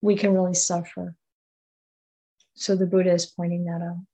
we 0.02 0.16
can 0.16 0.34
really 0.34 0.54
suffer. 0.54 1.16
So 2.54 2.76
the 2.76 2.86
buddha 2.86 3.12
is 3.12 3.26
pointing 3.26 3.66
that 3.66 3.82
out. 3.82 4.06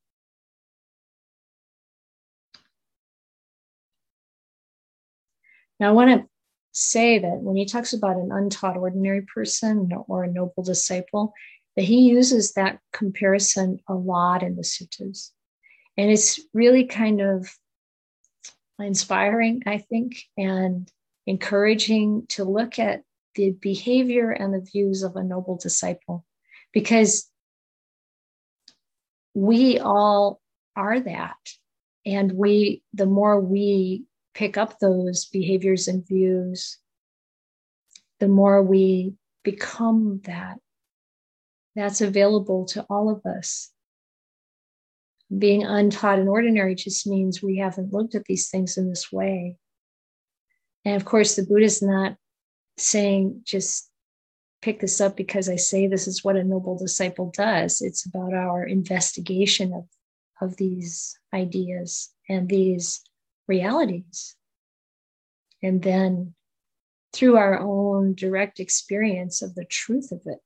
Now 5.80 5.90
i 5.90 5.92
want 5.92 6.12
to 6.12 6.31
say 6.72 7.20
that 7.20 7.42
when 7.42 7.56
he 7.56 7.66
talks 7.66 7.94
about 7.94 8.16
an 8.16 8.32
untaught 8.32 8.78
ordinary 8.78 9.22
person 9.22 9.92
or 10.08 10.24
a 10.24 10.32
noble 10.32 10.64
disciple, 10.64 11.34
that 11.76 11.84
he 11.84 12.10
uses 12.10 12.54
that 12.54 12.80
comparison 12.92 13.80
a 13.88 13.94
lot 13.94 14.44
in 14.44 14.56
the 14.56 14.62
suttas. 14.62 15.32
And 15.98 16.10
it's 16.10 16.40
really 16.54 16.86
kind 16.86 17.22
of 17.22 17.50
inspiring, 18.80 19.64
I 19.66 19.78
think, 19.78 20.24
and 20.38 20.90
encouraging 21.28 22.26
to 22.30 22.44
look 22.44 22.80
at 22.80 23.04
the 23.36 23.52
behavior 23.52 24.32
and 24.32 24.54
the 24.54 24.66
views 24.72 25.04
of 25.04 25.16
a 25.16 25.24
noble 25.24 25.58
disciple 25.58 26.26
because 26.74 27.30
we 29.34 29.80
all 29.80 30.42
are 30.76 31.00
that. 31.00 31.38
And 32.06 32.32
we, 32.32 32.84
the 32.94 33.06
more 33.06 33.40
we 33.40 34.06
pick 34.34 34.58
up 34.58 34.80
those 34.80 35.26
behaviors 35.26 35.88
and 35.88 36.08
views, 36.08 36.78
the 38.20 38.28
more 38.28 38.62
we 38.62 39.14
become 39.44 40.22
that. 40.26 40.60
That's 41.76 42.02
available 42.02 42.66
to 42.68 42.86
all 42.90 43.10
of 43.10 43.26
us. 43.26 43.72
Being 45.36 45.64
untaught 45.64 46.20
and 46.20 46.28
ordinary 46.28 46.76
just 46.76 47.08
means 47.08 47.42
we 47.42 47.58
haven't 47.58 47.94
looked 47.94 48.16
at 48.16 48.26
these 48.26 48.50
things 48.50 48.78
in 48.78 48.90
this 48.90 49.12
way. 49.12 49.58
And 50.84 50.96
of 50.96 51.06
course, 51.06 51.36
the 51.36 51.44
Buddha's 51.44 51.82
not 51.82 52.18
saying 52.78 53.42
just 53.46 53.90
pick 54.62 54.80
this 54.80 55.00
up 55.02 55.16
because 55.16 55.50
I 55.50 55.56
say 55.56 55.88
this 55.88 56.08
is 56.08 56.24
what 56.24 56.36
a 56.36 56.44
noble 56.44 56.78
disciple 56.78 57.32
does. 57.36 57.82
It's 57.82 58.06
about 58.06 58.34
our 58.34 58.64
investigation 58.64 59.74
of, 59.74 59.86
of 60.42 60.58
these 60.58 61.18
ideas 61.34 62.10
and 62.30 62.50
these 62.50 63.02
realities. 63.52 64.38
And 65.62 65.82
then 65.82 66.34
through 67.14 67.36
our 67.36 67.60
own 67.60 68.16
direct 68.16 68.62
experience 68.62 69.42
of 69.42 69.56
the 69.56 69.66
truth 69.66 70.14
of 70.14 70.22
it, 70.26 70.40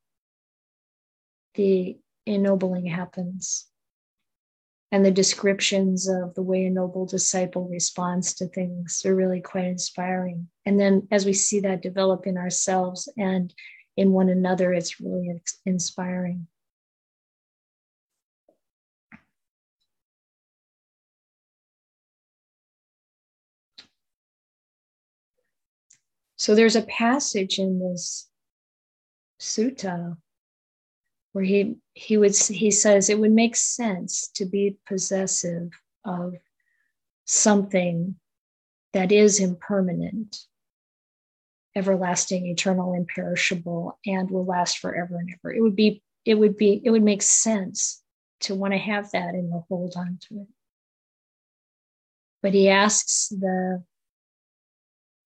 the 1.54 1.98
ennobling 2.26 2.88
happens. 2.88 3.68
And 4.92 5.06
the 5.06 5.12
descriptions 5.12 6.08
of 6.08 6.34
the 6.34 6.42
way 6.42 6.66
a 6.66 6.72
noble 6.72 7.06
disciple 7.06 7.68
responds 7.70 8.34
to 8.36 8.48
things 8.48 9.04
are 9.06 9.16
really 9.16 9.42
quite 9.42 9.66
inspiring. 9.66 10.48
And 10.66 10.80
then 10.80 11.08
as 11.12 11.26
we 11.26 11.34
see 11.34 11.60
that 11.62 11.84
develop 11.84 12.26
in 12.26 12.38
ourselves 12.38 13.08
and 13.18 13.54
in 13.98 14.12
one 14.12 14.30
another, 14.30 14.74
it's 14.74 15.00
really 15.00 15.30
inspiring. 15.66 16.48
So 26.46 26.54
there's 26.54 26.76
a 26.76 26.84
passage 26.84 27.58
in 27.58 27.80
this 27.80 28.30
sutta 29.42 30.16
where 31.32 31.44
he 31.44 31.78
he 31.96 32.18
would 32.18 32.38
he 32.38 32.70
says 32.70 33.10
it 33.10 33.18
would 33.18 33.32
make 33.32 33.56
sense 33.56 34.28
to 34.36 34.46
be 34.46 34.78
possessive 34.88 35.72
of 36.06 36.36
something 37.26 38.18
that 38.94 39.12
is 39.12 39.40
impermanent 39.40 40.38
everlasting 41.76 42.46
eternal 42.46 42.94
imperishable 42.94 43.98
and 44.06 44.30
will 44.30 44.46
last 44.46 44.78
forever 44.78 45.18
and 45.18 45.34
ever. 45.34 45.52
It 45.52 45.62
would 45.62 45.76
be 45.76 46.04
it 46.26 46.36
would 46.36 46.58
be 46.58 46.80
it 46.86 46.92
would 46.92 47.02
make 47.02 47.24
sense 47.24 48.04
to 48.42 48.54
want 48.54 48.76
to 48.76 48.78
have 48.78 49.10
that 49.14 49.34
and 49.34 49.52
to 49.52 49.64
hold 49.68 49.96
on 49.98 50.20
to 50.28 50.42
it. 50.42 50.48
But 52.44 52.54
he 52.54 52.70
asks 52.70 53.30
the 53.30 53.84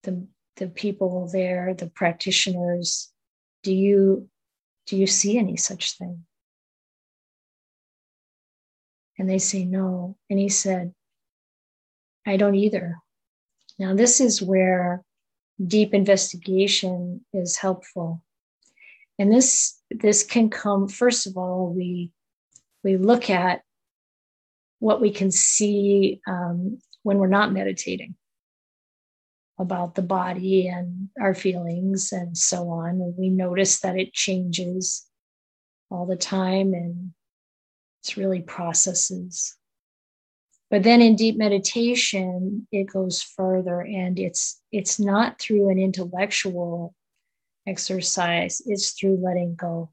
the 0.03 0.25
the 0.59 0.67
people 0.67 1.27
there 1.31 1.73
the 1.73 1.87
practitioners 1.87 3.11
do 3.63 3.73
you 3.73 4.29
do 4.89 4.97
you 4.97 5.05
see 5.05 5.37
any 5.37 5.55
such 5.55 5.97
thing? 5.97 6.25
And 9.19 9.29
they 9.29 9.37
say, 9.37 9.63
No. 9.63 10.17
And 10.29 10.39
he 10.39 10.49
said, 10.49 10.93
I 12.25 12.37
don't 12.37 12.55
either. 12.55 12.97
Now, 13.77 13.93
this 13.93 14.19
is 14.19 14.41
where 14.41 15.03
deep 15.63 15.93
investigation 15.93 17.23
is 17.33 17.55
helpful. 17.55 18.23
And 19.19 19.31
this, 19.31 19.79
this 19.91 20.23
can 20.23 20.49
come, 20.49 20.87
first 20.87 21.27
of 21.27 21.37
all, 21.37 21.71
we, 21.71 22.11
we 22.83 22.97
look 22.97 23.29
at 23.29 23.61
what 24.79 25.01
we 25.01 25.11
can 25.11 25.29
see 25.29 26.19
um, 26.27 26.79
when 27.03 27.17
we're 27.17 27.27
not 27.27 27.53
meditating 27.53 28.15
about 29.59 29.95
the 29.95 30.01
body 30.01 30.67
and 30.67 31.09
our 31.21 31.35
feelings 31.35 32.13
and 32.13 32.37
so 32.37 32.69
on. 32.69 33.01
And 33.01 33.13
we 33.17 33.29
notice 33.29 33.81
that 33.81 33.97
it 33.97 34.13
changes 34.13 35.05
all 35.91 36.05
the 36.05 36.15
time 36.15 36.73
and 36.73 37.11
it's 38.01 38.15
really 38.15 38.41
processes. 38.41 39.57
But 40.71 40.83
then 40.83 41.01
in 41.01 41.15
deep 41.15 41.37
meditation, 41.37 42.67
it 42.71 42.85
goes 42.85 43.21
further 43.21 43.81
and 43.81 44.17
it's 44.17 44.61
it's 44.71 44.99
not 44.99 45.39
through 45.39 45.69
an 45.69 45.79
intellectual 45.79 46.93
exercise, 47.67 48.61
it's 48.65 48.91
through 48.91 49.19
letting 49.21 49.55
go. 49.55 49.91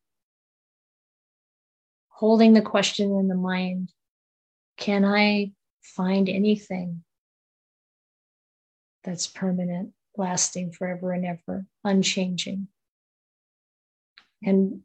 Holding 2.08 2.52
the 2.52 2.62
question 2.62 3.18
in 3.18 3.28
the 3.28 3.34
mind, 3.34 3.90
can 4.76 5.04
I 5.04 5.52
find 5.82 6.28
anything 6.28 7.02
that's 9.06 9.28
permanent, 9.28 9.92
lasting 10.16 10.72
forever 10.72 11.12
and 11.12 11.24
ever, 11.24 11.64
unchanging. 11.84 12.68
And 14.42 14.80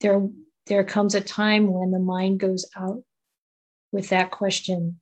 there, 0.00 0.28
there 0.66 0.84
comes 0.84 1.14
a 1.14 1.20
time 1.20 1.72
when 1.72 1.90
the 1.90 1.98
mind 1.98 2.38
goes 2.38 2.66
out 2.76 3.02
with 3.90 4.10
that 4.10 4.30
question 4.30 5.00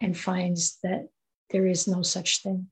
and 0.00 0.16
finds 0.16 0.78
that 0.82 1.08
there 1.50 1.66
is 1.66 1.86
no 1.86 2.02
such 2.02 2.42
thing. 2.42 2.68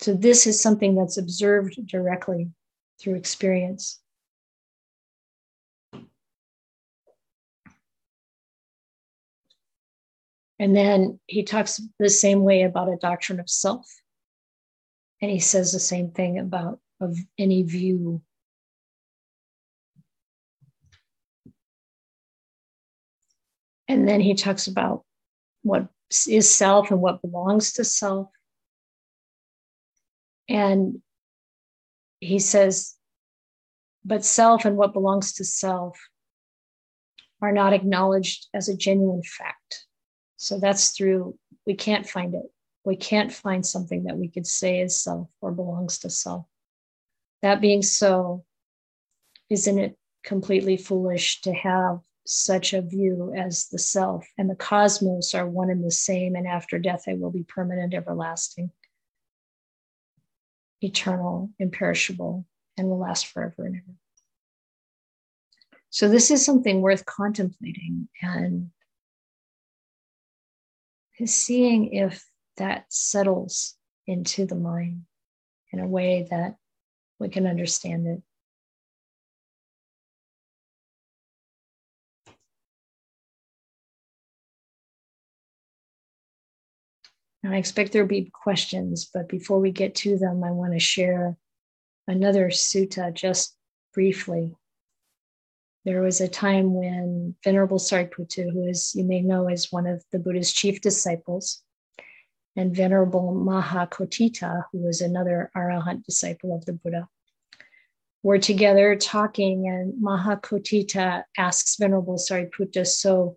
So, 0.00 0.14
this 0.14 0.46
is 0.46 0.60
something 0.60 0.96
that's 0.96 1.16
observed 1.16 1.86
directly 1.86 2.50
through 3.00 3.14
experience. 3.14 4.00
And 10.62 10.76
then 10.76 11.18
he 11.26 11.42
talks 11.42 11.80
the 11.98 12.08
same 12.08 12.44
way 12.44 12.62
about 12.62 12.88
a 12.88 12.94
doctrine 12.94 13.40
of 13.40 13.50
self. 13.50 13.84
And 15.20 15.28
he 15.28 15.40
says 15.40 15.72
the 15.72 15.80
same 15.80 16.12
thing 16.12 16.38
about 16.38 16.78
of 17.00 17.18
any 17.36 17.64
view. 17.64 18.22
And 23.88 24.08
then 24.08 24.20
he 24.20 24.34
talks 24.34 24.68
about 24.68 25.04
what 25.62 25.88
is 26.28 26.48
self 26.48 26.92
and 26.92 27.00
what 27.00 27.22
belongs 27.22 27.72
to 27.72 27.84
self. 27.84 28.28
And 30.48 31.02
he 32.20 32.38
says, 32.38 32.94
but 34.04 34.24
self 34.24 34.64
and 34.64 34.76
what 34.76 34.92
belongs 34.92 35.32
to 35.32 35.44
self 35.44 35.98
are 37.40 37.50
not 37.50 37.72
acknowledged 37.72 38.46
as 38.54 38.68
a 38.68 38.76
genuine 38.76 39.24
fact. 39.24 39.61
So 40.42 40.58
that's 40.58 40.90
through, 40.90 41.38
we 41.66 41.74
can't 41.74 42.04
find 42.04 42.34
it. 42.34 42.50
We 42.84 42.96
can't 42.96 43.32
find 43.32 43.64
something 43.64 44.02
that 44.04 44.18
we 44.18 44.26
could 44.26 44.44
say 44.44 44.80
is 44.80 45.00
self 45.00 45.28
or 45.40 45.52
belongs 45.52 46.00
to 46.00 46.10
self. 46.10 46.46
That 47.42 47.60
being 47.60 47.80
so, 47.80 48.44
isn't 49.48 49.78
it 49.78 49.96
completely 50.24 50.76
foolish 50.76 51.42
to 51.42 51.52
have 51.52 52.00
such 52.26 52.72
a 52.72 52.82
view 52.82 53.32
as 53.36 53.68
the 53.68 53.78
self 53.78 54.26
and 54.36 54.50
the 54.50 54.56
cosmos 54.56 55.32
are 55.32 55.48
one 55.48 55.70
and 55.70 55.84
the 55.84 55.92
same, 55.92 56.34
and 56.34 56.48
after 56.48 56.76
death 56.76 57.04
they 57.06 57.14
will 57.14 57.30
be 57.30 57.44
permanent, 57.44 57.94
everlasting, 57.94 58.72
eternal, 60.80 61.50
imperishable, 61.60 62.44
and 62.76 62.88
will 62.88 62.98
last 62.98 63.28
forever 63.28 63.64
and 63.64 63.76
ever. 63.76 63.96
So, 65.90 66.08
this 66.08 66.32
is 66.32 66.44
something 66.44 66.80
worth 66.80 67.06
contemplating 67.06 68.08
and 68.20 68.72
is 71.22 71.34
seeing 71.34 71.92
if 71.92 72.24
that 72.56 72.84
settles 72.88 73.76
into 74.06 74.44
the 74.44 74.56
mind 74.56 75.02
in 75.72 75.78
a 75.78 75.86
way 75.86 76.26
that 76.30 76.56
we 77.18 77.28
can 77.28 77.46
understand 77.46 78.06
it. 78.06 78.22
And 87.44 87.54
I 87.54 87.58
expect 87.58 87.92
there'll 87.92 88.08
be 88.08 88.30
questions, 88.32 89.08
but 89.12 89.28
before 89.28 89.58
we 89.58 89.72
get 89.72 89.94
to 89.96 90.16
them, 90.16 90.44
I 90.44 90.50
want 90.50 90.74
to 90.74 90.78
share 90.78 91.36
another 92.06 92.48
sutta 92.48 93.12
just 93.14 93.56
briefly. 93.94 94.54
There 95.84 96.02
was 96.02 96.20
a 96.20 96.28
time 96.28 96.74
when 96.74 97.34
Venerable 97.42 97.78
Sariputta, 97.78 98.48
who 98.52 98.68
is, 98.68 98.92
you 98.94 99.02
may 99.02 99.20
know, 99.20 99.48
is 99.48 99.72
one 99.72 99.88
of 99.88 100.04
the 100.12 100.20
Buddha's 100.20 100.52
chief 100.52 100.80
disciples, 100.80 101.60
and 102.54 102.74
Venerable 102.74 103.34
Mahakotthita, 103.34 104.66
who 104.70 104.78
was 104.78 105.00
another 105.00 105.50
Arahant 105.56 106.04
disciple 106.04 106.54
of 106.54 106.64
the 106.66 106.72
Buddha, 106.72 107.08
were 108.22 108.38
together 108.38 108.94
talking, 108.94 109.66
and 109.66 109.94
Mahakotthita 110.00 111.24
asks 111.36 111.76
Venerable 111.76 112.16
Sariputta, 112.16 112.86
so, 112.86 113.36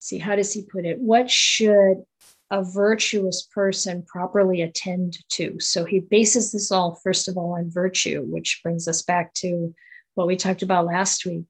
see, 0.00 0.18
how 0.18 0.34
does 0.34 0.52
he 0.52 0.62
put 0.62 0.84
it? 0.84 0.98
What 0.98 1.30
should 1.30 2.02
a 2.50 2.64
virtuous 2.64 3.42
person 3.42 4.02
properly 4.02 4.62
attend 4.62 5.18
to? 5.28 5.60
So 5.60 5.84
he 5.84 6.00
bases 6.00 6.50
this 6.50 6.72
all, 6.72 6.96
first 6.96 7.28
of 7.28 7.36
all, 7.36 7.52
on 7.52 7.70
virtue, 7.70 8.22
which 8.22 8.60
brings 8.64 8.88
us 8.88 9.02
back 9.02 9.34
to 9.34 9.72
what 10.14 10.26
we 10.26 10.34
talked 10.34 10.62
about 10.62 10.86
last 10.86 11.24
week 11.24 11.44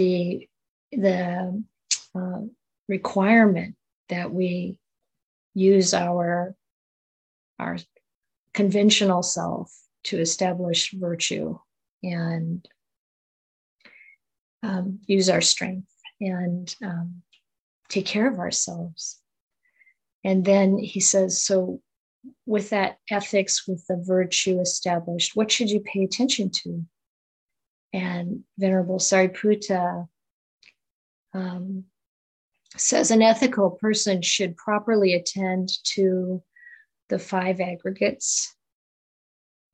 the 0.00 0.48
the 0.92 1.62
uh, 2.14 2.40
requirement 2.88 3.76
that 4.08 4.32
we 4.32 4.78
use 5.54 5.92
our 5.92 6.54
our 7.58 7.76
conventional 8.54 9.22
self 9.22 9.70
to 10.04 10.18
establish 10.18 10.92
virtue 10.92 11.58
and 12.02 12.66
um, 14.62 15.00
use 15.06 15.28
our 15.28 15.42
strength 15.42 15.92
and 16.18 16.74
um, 16.82 17.22
take 17.90 18.06
care 18.06 18.26
of 18.26 18.38
ourselves. 18.38 19.20
And 20.24 20.44
then 20.46 20.78
he 20.78 21.00
says, 21.00 21.42
so 21.42 21.82
with 22.46 22.70
that 22.70 22.96
ethics, 23.10 23.68
with 23.68 23.86
the 23.86 24.02
virtue 24.02 24.60
established, 24.60 25.36
what 25.36 25.50
should 25.50 25.70
you 25.70 25.80
pay 25.80 26.04
attention 26.04 26.50
to? 26.62 26.86
And 27.92 28.44
Venerable 28.58 28.98
Sariputta 28.98 30.08
um, 31.34 31.84
says 32.76 33.10
an 33.10 33.22
ethical 33.22 33.70
person 33.70 34.22
should 34.22 34.56
properly 34.56 35.14
attend 35.14 35.70
to 35.84 36.42
the 37.08 37.18
five 37.18 37.60
aggregates 37.60 38.54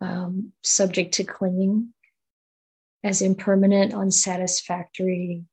um, 0.00 0.52
subject 0.62 1.14
to 1.14 1.24
clinging 1.24 1.92
as 3.04 3.22
impermanent, 3.22 3.94
unsatisfactory, 3.94 5.44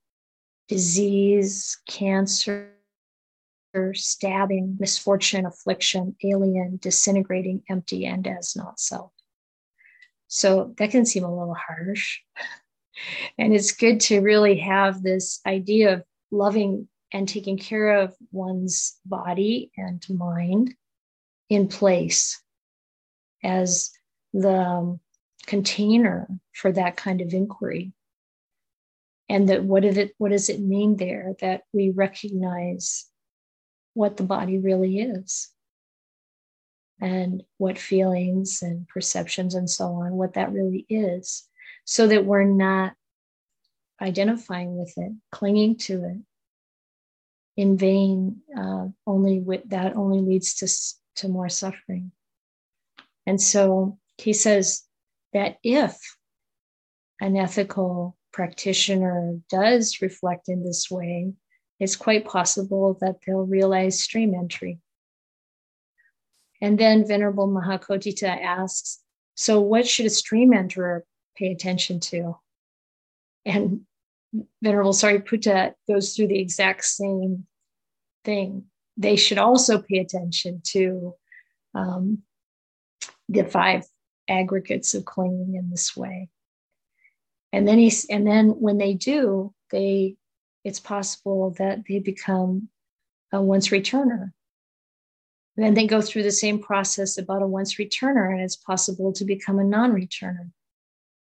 disease, 0.67 1.78
cancer, 1.88 2.71
stabbing, 3.93 4.78
misfortune, 4.80 5.45
affliction, 5.45 6.15
alien, 6.23 6.78
disintegrating, 6.82 7.63
empty, 7.69 8.06
and 8.06 8.26
as 8.28 8.56
not 8.56 8.80
self. 8.80 9.12
So 10.36 10.74
that 10.80 10.89
can 10.89 11.06
seem 11.06 11.24
a 11.24 11.30
little 11.30 11.54
harsh. 11.54 12.22
and 13.38 13.54
it's 13.54 13.72
good 13.72 14.00
to 14.00 14.19
really 14.19 14.58
have 14.58 15.04
this 15.04 15.39
idea 15.46 15.93
of 15.93 16.04
loving 16.32 16.88
and 17.12 17.30
taking 17.30 17.56
care 17.56 18.00
of 18.00 18.15
one's 18.32 18.98
body 19.06 19.72
and 19.78 20.04
mind 20.10 20.74
in 21.50 21.67
place 21.67 22.41
as 23.43 23.91
the 24.34 24.58
um, 24.58 25.00
container 25.46 26.28
for 26.52 26.72
that 26.72 26.98
kind 26.98 27.22
of 27.22 27.32
inquiry. 27.32 27.93
And 29.30 29.50
that 29.50 29.63
what 29.63 29.84
did 29.84 30.00
it 30.00 30.15
what 30.17 30.32
does 30.32 30.50
it 30.50 30.60
mean 30.60 30.98
there 30.98 31.36
that 31.41 31.62
we 31.74 31.91
recognize 31.91 33.06
what 33.93 34.17
the 34.17 34.24
body 34.24 34.58
really 34.58 35.00
is 35.00 35.54
and 37.04 37.44
what 37.58 37.78
feelings 37.78 38.62
and 38.62 38.88
perceptions 38.88 39.56
and 39.56 39.70
so 39.70 39.88
on, 39.88 40.13
what 40.13 40.36
that 40.36 40.54
really 40.54 40.86
is, 40.88 41.46
so 41.84 42.08
that 42.08 42.24
we're 42.24 42.46
not 42.46 42.94
identifying 44.02 44.78
with 44.78 44.94
it, 44.96 45.12
clinging 45.30 45.76
to 45.76 46.06
it 46.06 46.18
in 47.58 47.78
vain. 47.78 48.38
Uh, 48.58 48.88
only 49.06 49.39
with, 49.42 49.70
that 49.70 49.98
only 49.98 50.22
leads 50.22 50.56
to 50.56 50.68
to 51.16 51.28
more 51.28 51.50
suffering. 51.50 52.12
And 53.28 53.39
so 53.39 54.00
he 54.18 54.32
says 54.34 54.84
that 55.34 55.58
if 55.62 55.98
an 57.20 57.36
ethical 57.36 58.18
practitioner 58.32 59.39
does 59.50 60.02
reflect 60.02 60.48
in 60.48 60.63
this 60.63 60.89
way, 60.89 61.34
it's 61.80 61.96
quite 61.98 62.26
possible 62.26 62.98
that 63.02 63.18
they'll 63.26 63.46
realize 63.46 64.02
stream 64.02 64.34
entry. 64.34 64.80
And 66.63 66.80
then 66.80 67.06
Venerable 67.06 67.49
Mahakotthita 67.49 68.41
asks, 68.41 68.99
So, 69.36 69.60
what 69.60 69.86
should 69.86 70.06
a 70.06 70.10
stream 70.10 70.52
enterer 70.52 71.02
pay 71.36 71.52
attention 71.52 71.99
to? 71.99 72.38
And 73.43 73.82
Venerable 74.62 74.93
Sariputta 74.93 75.73
goes 75.89 76.15
through 76.15 76.28
the 76.28 76.39
exact 76.39 76.86
same 76.86 77.45
thing. 78.23 78.63
They 78.95 79.17
should 79.17 79.39
also 79.39 79.82
pay 79.82 79.97
attention 79.97 80.62
to 80.67 81.15
um, 81.76 82.19
the 83.28 83.43
five 83.43 83.84
aggregates 84.30 84.93
of 84.93 85.04
clinging 85.04 85.56
in 85.56 85.69
this 85.69 85.97
way. 85.97 86.30
And 87.52 87.67
then 87.67 87.78
he's 87.78 88.06
and 88.06 88.26
then 88.26 88.52
when 88.52 88.78
they 88.78 88.93
do, 88.93 89.54
they 89.69 90.15
it's 90.63 90.80
possible 90.80 91.54
that 91.58 91.84
they 91.89 91.99
become 91.99 92.69
a 93.34 93.41
once 93.41 93.67
returner. 93.67 94.32
And 95.56 95.66
then 95.66 95.74
they 95.76 95.86
go 95.86 96.02
through 96.02 96.24
the 96.24 96.32
same 96.32 96.60
process 96.60 97.18
about 97.18 97.44
a 97.44 97.48
once 97.48 97.76
returner, 97.76 98.32
and 98.32 98.42
it's 98.42 98.56
possible 98.56 99.13
to 99.13 99.26
become 99.26 99.60
a 99.60 99.63
non-returner. 99.63 100.52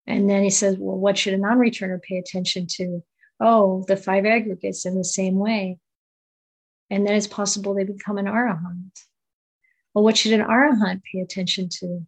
And 0.08 0.30
then 0.30 0.44
he 0.44 0.50
says, 0.50 0.76
Well, 0.78 0.98
what 0.98 1.18
should 1.18 1.34
a 1.34 1.38
non-returner 1.38 2.02
pay 2.02 2.18
attention 2.18 2.68
to? 2.72 3.04
Oh, 3.40 3.86
the 3.88 3.96
five 3.96 4.26
aggregates 4.26 4.86
in 4.86 4.98
the 4.98 5.04
same 5.04 5.38
way. 5.38 5.80
And 6.90 7.06
then 7.06 7.16
it's 7.16 7.28
possible 7.28 7.74
they 7.74 7.84
become 7.86 8.18
an 8.18 8.26
arahant. 8.26 8.92
Well, 9.94 10.04
what 10.04 10.18
should 10.18 10.34
an 10.34 10.46
arahant 10.46 11.04
pay 11.04 11.20
attention 11.20 11.70
to? 11.80 12.06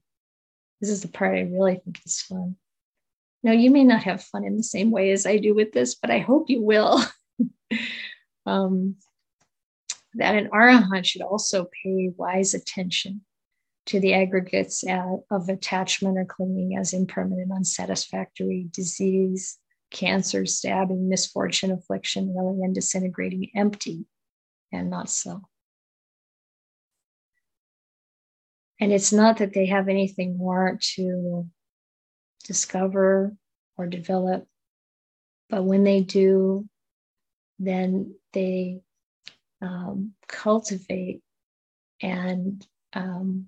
This 0.82 0.90
is 0.90 1.02
the 1.02 1.08
part 1.08 1.38
I 1.38 1.42
really 1.42 1.76
think 1.76 2.00
is 2.06 2.22
fun. 2.22 2.58
Now, 3.44 3.54
you 3.54 3.72
may 3.72 3.84
not 3.84 4.04
have 4.04 4.24
fun 4.24 4.44
in 4.44 4.58
the 4.58 4.64
same 4.64 4.92
way 4.92 5.12
as 5.12 5.26
I 5.26 5.38
do 5.38 5.56
with 5.56 5.72
this, 5.72 5.96
but 5.96 6.12
I 6.12 6.20
hope 6.20 6.50
you 6.50 6.62
will. 6.62 7.02
um, 8.46 8.96
that 10.16 10.36
an 10.36 10.50
arahant 10.50 11.06
should 11.06 11.22
also 11.22 11.68
pay 11.84 12.12
wise 12.16 12.54
attention 12.54 13.22
to 13.88 14.00
the 14.00 14.14
aggregates 14.14 14.84
of 15.32 15.50
attachment 15.50 16.18
or 16.18 16.26
clinging 16.26 16.78
as 16.78 16.94
impermanent, 16.94 17.52
unsatisfactory, 17.52 18.68
disease, 18.72 19.58
cancer, 19.90 20.46
stabbing, 20.46 21.10
misfortune, 21.10 21.72
affliction, 21.72 22.36
alien, 22.38 22.74
disintegrating, 22.74 23.50
empty, 23.56 24.06
and 24.72 24.90
not 24.90 25.10
so. 25.10 25.42
And 28.80 28.92
it's 28.92 29.12
not 29.12 29.38
that 29.38 29.54
they 29.54 29.68
have 29.68 29.90
anything 29.90 30.38
more 30.38 30.78
to 30.96 31.48
discover 32.46 33.36
or 33.78 33.88
develop, 33.88 34.48
but 35.50 35.64
when 35.64 35.84
they 35.84 36.02
do, 36.02 36.68
then 37.60 38.16
they 38.34 38.82
um, 39.62 40.14
cultivate 40.28 41.22
and 42.02 42.66
um, 42.94 43.48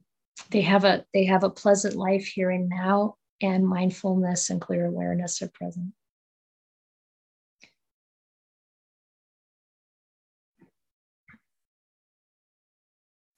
they 0.50 0.62
have 0.62 0.86
a 0.86 1.06
they 1.14 1.26
have 1.26 1.44
a 1.44 1.50
pleasant 1.50 1.96
life 1.96 2.26
here 2.26 2.50
and 2.52 2.70
now 2.70 3.16
and 3.42 3.68
mindfulness 3.68 4.50
and 4.50 4.62
clear 4.62 4.86
awareness 4.86 5.42
are 5.42 5.50
present 5.50 5.94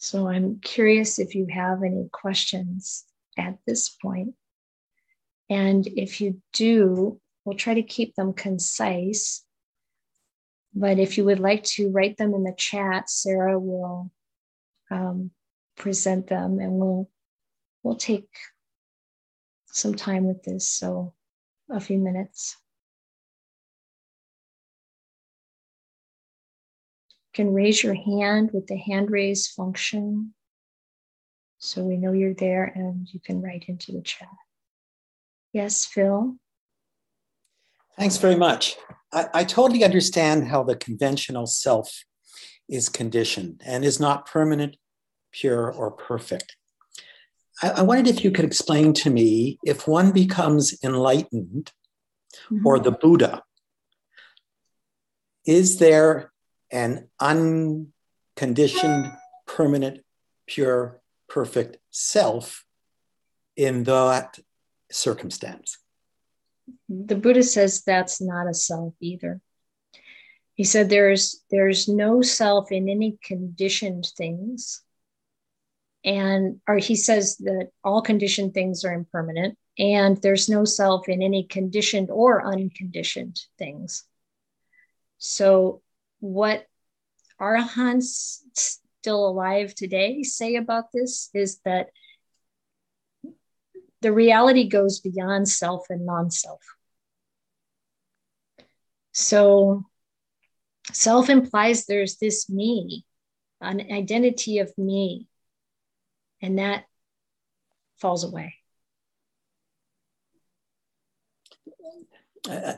So 0.06 0.28
I'm 0.28 0.60
curious 0.60 1.18
if 1.18 1.34
you 1.34 1.48
have 1.50 1.82
any 1.82 2.10
questions 2.12 3.06
at 3.40 3.58
this. 3.66 3.98
And 5.50 5.88
if 5.88 6.22
you 6.22 6.42
do, 6.54 7.20
we'll 7.44 7.58
try 7.58 7.74
to 7.74 7.84
keep 7.84 8.14
them 8.14 8.34
concise. 8.34 9.45
But 10.76 11.00
if 11.00 11.18
you 11.18 11.24
would 11.24 11.40
like 11.40 11.64
to 11.64 11.90
write 11.90 12.18
them 12.18 12.34
in 12.34 12.44
the 12.44 12.54
chat, 12.58 13.10
Sarah 13.10 13.58
will 13.58 14.12
um, 14.92 15.32
present 15.78 16.28
them 16.28 16.60
and 16.60 16.74
we'll 16.74 17.10
we'll 17.82 17.96
take 17.96 18.28
some 19.68 19.96
time 19.96 20.26
with 20.26 20.44
this. 20.44 20.70
So 20.70 21.14
a 21.70 21.80
few 21.80 21.98
minutes. 21.98 22.58
You 27.34 27.46
can 27.46 27.54
raise 27.54 27.82
your 27.82 27.96
hand 27.96 28.52
with 28.54 28.68
the 28.68 28.78
hand 28.78 29.10
raise 29.12 29.48
function. 29.48 30.34
So 31.58 31.84
we 31.84 31.96
know 31.96 32.12
you're 32.12 32.34
there 32.34 32.66
and 32.66 33.08
you 33.12 33.20
can 33.20 33.42
write 33.42 33.66
into 33.70 33.94
the 33.94 34.02
chat. 34.02 34.28
Yes, 35.54 35.86
Phil? 35.86 36.36
Thanks 37.98 38.18
very 38.18 38.36
much. 38.36 38.76
I, 39.14 39.28
I 39.34 39.44
totally 39.44 39.84
understand 39.84 40.48
how 40.48 40.64
the 40.64 40.76
conventional 40.76 41.48
self 41.48 42.04
is 42.68 42.90
conditioned 42.90 43.62
and 43.66 43.86
is 43.86 44.00
not 44.00 44.26
permanent, 44.26 44.78
pure, 45.32 45.72
or 45.72 45.92
perfect. 45.92 46.58
I, 47.62 47.70
I 47.70 47.82
wondered 47.84 48.08
if 48.08 48.24
you 48.24 48.32
could 48.32 48.46
explain 48.46 48.94
to 48.94 49.10
me 49.10 49.60
if 49.64 49.88
one 49.88 50.12
becomes 50.12 50.78
enlightened 50.84 51.72
mm-hmm. 52.52 52.66
or 52.68 52.80
the 52.80 52.92
Buddha, 52.92 53.44
is 55.46 55.78
there 55.78 56.32
an 56.72 57.08
unconditioned, 57.20 59.12
permanent, 59.48 60.02
pure, 60.48 61.00
perfect 61.30 61.78
self 61.92 62.66
in 63.56 63.84
that 63.84 64.40
circumstance. 64.92 65.78
The 66.90 67.16
Buddha 67.16 67.44
says 67.44 67.84
that's 67.84 68.22
not 68.22 68.48
a 68.48 68.54
self 68.54 68.94
either. 69.00 69.42
He 70.54 70.64
said 70.64 70.90
there's 70.90 71.44
there's 71.52 71.88
no 71.88 72.22
self 72.22 72.72
in 72.72 72.90
any 72.90 73.18
conditioned 73.24 74.08
things. 74.18 74.82
And 76.04 76.62
or 76.68 76.78
he 76.78 76.96
says 76.96 77.38
that 77.38 77.70
all 77.84 78.02
conditioned 78.02 78.54
things 78.54 78.86
are 78.86 78.94
impermanent, 78.94 79.58
and 79.78 80.18
there's 80.22 80.48
no 80.48 80.64
self 80.64 81.10
in 81.10 81.22
any 81.22 81.44
conditioned 81.44 82.10
or 82.12 82.46
unconditioned 82.46 83.42
things. 83.58 84.04
So 85.18 85.82
what 86.20 86.66
arahants 87.40 88.40
still 88.56 89.28
alive 89.28 89.76
today 89.76 90.24
say 90.24 90.56
about 90.56 90.92
this 90.94 91.30
is 91.34 91.60
that 91.66 91.90
the 94.06 94.14
reality 94.14 94.70
goes 94.70 95.00
beyond 95.00 95.50
self 95.50 95.88
and 95.90 96.06
non-self. 96.06 96.62
So 99.14 99.86
self 100.94 101.28
implies 101.28 101.88
there's 101.88 102.18
this 102.18 102.48
me, 102.48 103.04
an 103.62 103.82
identity 103.92 104.60
of 104.60 104.72
me, 104.78 105.28
and 106.40 106.60
that 106.60 106.84
falls 108.00 108.24
away. 108.24 108.54
Uh, 112.48 112.74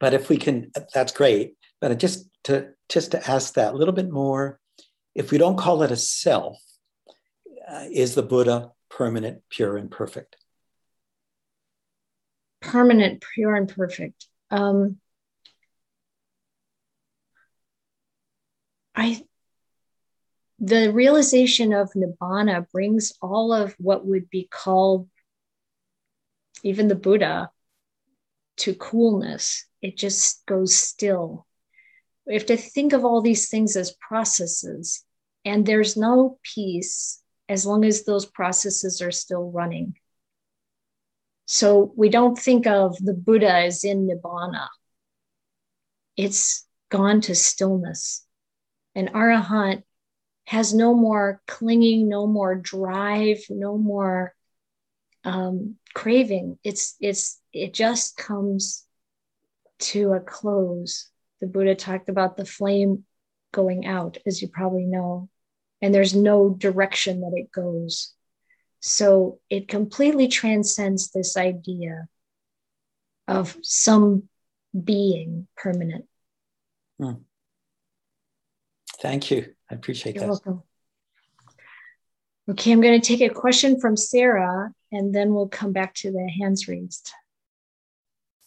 but 0.00 0.12
if 0.12 0.28
we 0.28 0.38
can, 0.38 0.72
that's 0.92 1.12
great. 1.12 1.54
But 1.80 2.00
just 2.00 2.28
to 2.44 2.70
just 2.88 3.12
to 3.12 3.30
ask 3.30 3.54
that 3.54 3.74
a 3.74 3.76
little 3.76 3.94
bit 3.94 4.10
more, 4.10 4.58
if 5.14 5.30
we 5.30 5.38
don't 5.38 5.56
call 5.56 5.84
it 5.84 5.92
a 5.92 5.96
self, 5.96 6.58
uh, 7.70 7.84
is 7.92 8.16
the 8.16 8.24
Buddha 8.24 8.72
permanent, 8.90 9.42
pure, 9.50 9.76
and 9.76 9.88
perfect? 9.88 10.34
Permanent, 12.64 13.22
pure, 13.34 13.54
and 13.54 13.68
perfect. 13.68 14.26
Um, 14.50 14.98
I 18.94 19.22
the 20.60 20.92
realization 20.92 21.72
of 21.72 21.90
nibbana 21.92 22.70
brings 22.70 23.12
all 23.20 23.52
of 23.52 23.74
what 23.78 24.06
would 24.06 24.30
be 24.30 24.48
called 24.50 25.08
even 26.62 26.88
the 26.88 26.94
Buddha 26.94 27.50
to 28.58 28.74
coolness. 28.74 29.66
It 29.82 29.98
just 29.98 30.46
goes 30.46 30.74
still 30.74 31.46
we 32.26 32.34
have 32.34 32.46
to 32.46 32.56
think 32.56 32.92
of 32.92 33.04
all 33.04 33.20
these 33.20 33.48
things 33.48 33.76
as 33.76 33.96
processes 34.00 35.04
and 35.44 35.66
there's 35.66 35.96
no 35.96 36.38
peace 36.42 37.22
as 37.48 37.66
long 37.66 37.84
as 37.84 38.04
those 38.04 38.24
processes 38.24 39.02
are 39.02 39.10
still 39.10 39.50
running. 39.50 39.94
So 41.46 41.92
we 41.96 42.08
don't 42.08 42.38
think 42.38 42.66
of 42.66 42.96
the 42.98 43.14
Buddha 43.14 43.52
as 43.52 43.84
in 43.84 44.08
Nibbana. 44.08 44.68
It's 46.16 46.66
gone 46.90 47.20
to 47.22 47.34
stillness. 47.34 48.24
An 48.94 49.08
arahant 49.08 49.82
has 50.46 50.72
no 50.72 50.94
more 50.94 51.42
clinging, 51.46 52.08
no 52.08 52.26
more 52.26 52.54
drive, 52.54 53.44
no 53.50 53.76
more 53.76 54.34
um, 55.24 55.76
craving. 55.94 56.58
It's 56.62 56.96
it's 57.00 57.40
it 57.52 57.74
just 57.74 58.16
comes 58.16 58.84
to 59.80 60.12
a 60.12 60.20
close. 60.20 61.10
The 61.40 61.46
Buddha 61.46 61.74
talked 61.74 62.08
about 62.08 62.36
the 62.36 62.44
flame 62.44 63.04
going 63.52 63.86
out, 63.86 64.18
as 64.26 64.40
you 64.40 64.48
probably 64.48 64.86
know, 64.86 65.28
and 65.82 65.94
there's 65.94 66.14
no 66.14 66.50
direction 66.50 67.20
that 67.20 67.32
it 67.34 67.50
goes. 67.50 68.13
So 68.86 69.38
it 69.48 69.66
completely 69.66 70.28
transcends 70.28 71.10
this 71.10 71.38
idea 71.38 72.06
of 73.26 73.56
some 73.62 74.24
being 74.84 75.46
permanent. 75.56 76.04
Hmm. 77.00 77.12
Thank 79.00 79.30
you. 79.30 79.54
I 79.70 79.74
appreciate 79.74 80.16
You're 80.16 80.24
that. 80.24 80.28
Welcome. 80.28 80.62
Okay, 82.50 82.72
I'm 82.72 82.82
going 82.82 83.00
to 83.00 83.06
take 83.06 83.22
a 83.22 83.32
question 83.32 83.80
from 83.80 83.96
Sarah 83.96 84.70
and 84.92 85.14
then 85.14 85.32
we'll 85.32 85.48
come 85.48 85.72
back 85.72 85.94
to 85.94 86.12
the 86.12 86.30
hands 86.38 86.68
raised. 86.68 87.10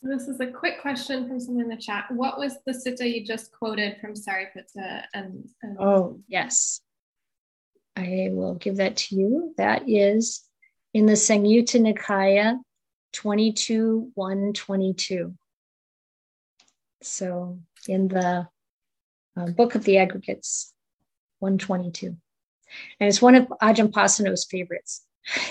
This 0.03 0.27
is 0.27 0.39
a 0.39 0.51
quick 0.51 0.83
question 0.83 1.27
from 1.27 1.39
someone 1.39 1.63
in 1.63 1.69
the 1.69 1.81
chat. 1.81 2.05
What 2.11 2.37
was 2.37 2.57
the 2.63 2.73
sutta 2.73 3.11
you 3.11 3.25
just 3.25 3.51
quoted 3.51 3.97
from 3.99 4.13
Sariputta? 4.13 5.01
And, 5.15 5.49
and 5.63 5.79
oh, 5.79 6.19
yes. 6.27 6.81
I 7.97 8.29
will 8.31 8.53
give 8.53 8.77
that 8.77 8.97
to 8.97 9.15
you. 9.15 9.53
That 9.57 9.89
is 9.89 10.43
in 10.93 11.07
the 11.07 11.13
Samyutta 11.13 11.81
Nikaya 11.81 12.59
22 13.13 14.11
122. 14.13 15.33
So 17.01 17.59
in 17.87 18.07
the 18.07 18.47
uh, 19.35 19.45
Book 19.47 19.73
of 19.75 19.83
the 19.83 19.97
Aggregates 19.97 20.73
122. 21.39 22.07
And 22.07 22.17
it's 22.99 23.21
one 23.21 23.35
of 23.35 23.47
Ajahn 23.61 23.91
Pasanno's 23.91 24.45
favorites, 24.45 25.03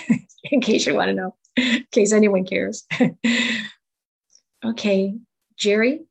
in 0.43 0.61
case 0.61 0.85
you 0.85 0.95
want 0.95 1.09
to 1.09 1.13
know, 1.13 1.35
in 1.57 1.85
case 1.91 2.13
anyone 2.13 2.45
cares. 2.45 2.85
okay, 4.65 5.15
Jerry? 5.57 6.05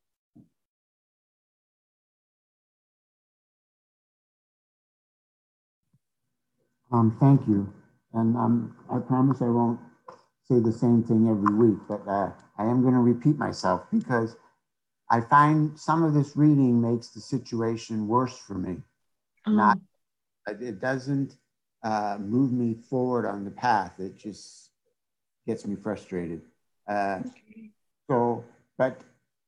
Um, 6.91 7.15
thank 7.19 7.47
you. 7.47 7.71
And 8.13 8.35
um, 8.37 8.75
I 8.89 8.99
promise 8.99 9.41
I 9.41 9.49
won't 9.49 9.79
say 10.49 10.59
the 10.59 10.71
same 10.71 11.03
thing 11.03 11.27
every 11.29 11.53
week, 11.55 11.77
but 11.87 12.07
uh, 12.07 12.31
I 12.57 12.65
am 12.65 12.81
going 12.81 12.93
to 12.93 13.01
repeat 13.01 13.37
myself 13.37 13.83
because 13.91 14.35
I 15.09 15.21
find 15.21 15.77
some 15.77 16.03
of 16.03 16.13
this 16.13 16.35
reading 16.35 16.81
makes 16.81 17.09
the 17.09 17.19
situation 17.19 18.07
worse 18.07 18.37
for 18.37 18.55
me. 18.55 18.77
Mm. 19.47 19.55
Not, 19.55 19.77
it 20.47 20.79
doesn't 20.79 21.35
uh, 21.83 22.17
move 22.19 22.51
me 22.51 22.75
forward 22.89 23.25
on 23.25 23.43
the 23.43 23.51
path. 23.51 23.99
It 23.99 24.17
just 24.17 24.69
gets 25.45 25.65
me 25.65 25.75
frustrated. 25.75 26.41
Uh, 26.87 27.19
so, 28.09 28.43
but 28.77 29.01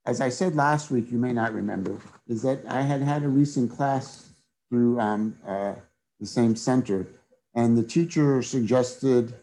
as 0.05 0.21
I 0.21 0.29
said 0.29 0.55
last 0.55 0.91
week, 0.91 1.11
you 1.11 1.17
may 1.17 1.31
not 1.31 1.53
remember, 1.53 1.97
is 2.27 2.41
that 2.41 2.61
I 2.67 2.81
had 2.81 3.01
had 3.01 3.23
a 3.23 3.29
recent 3.29 3.71
class 3.71 4.29
through 4.69 4.99
um, 4.99 5.37
uh, 5.47 5.75
the 6.19 6.25
same 6.25 6.55
center 6.55 7.07
and 7.55 7.77
the 7.77 7.83
teacher 7.83 8.41
suggested 8.41 9.33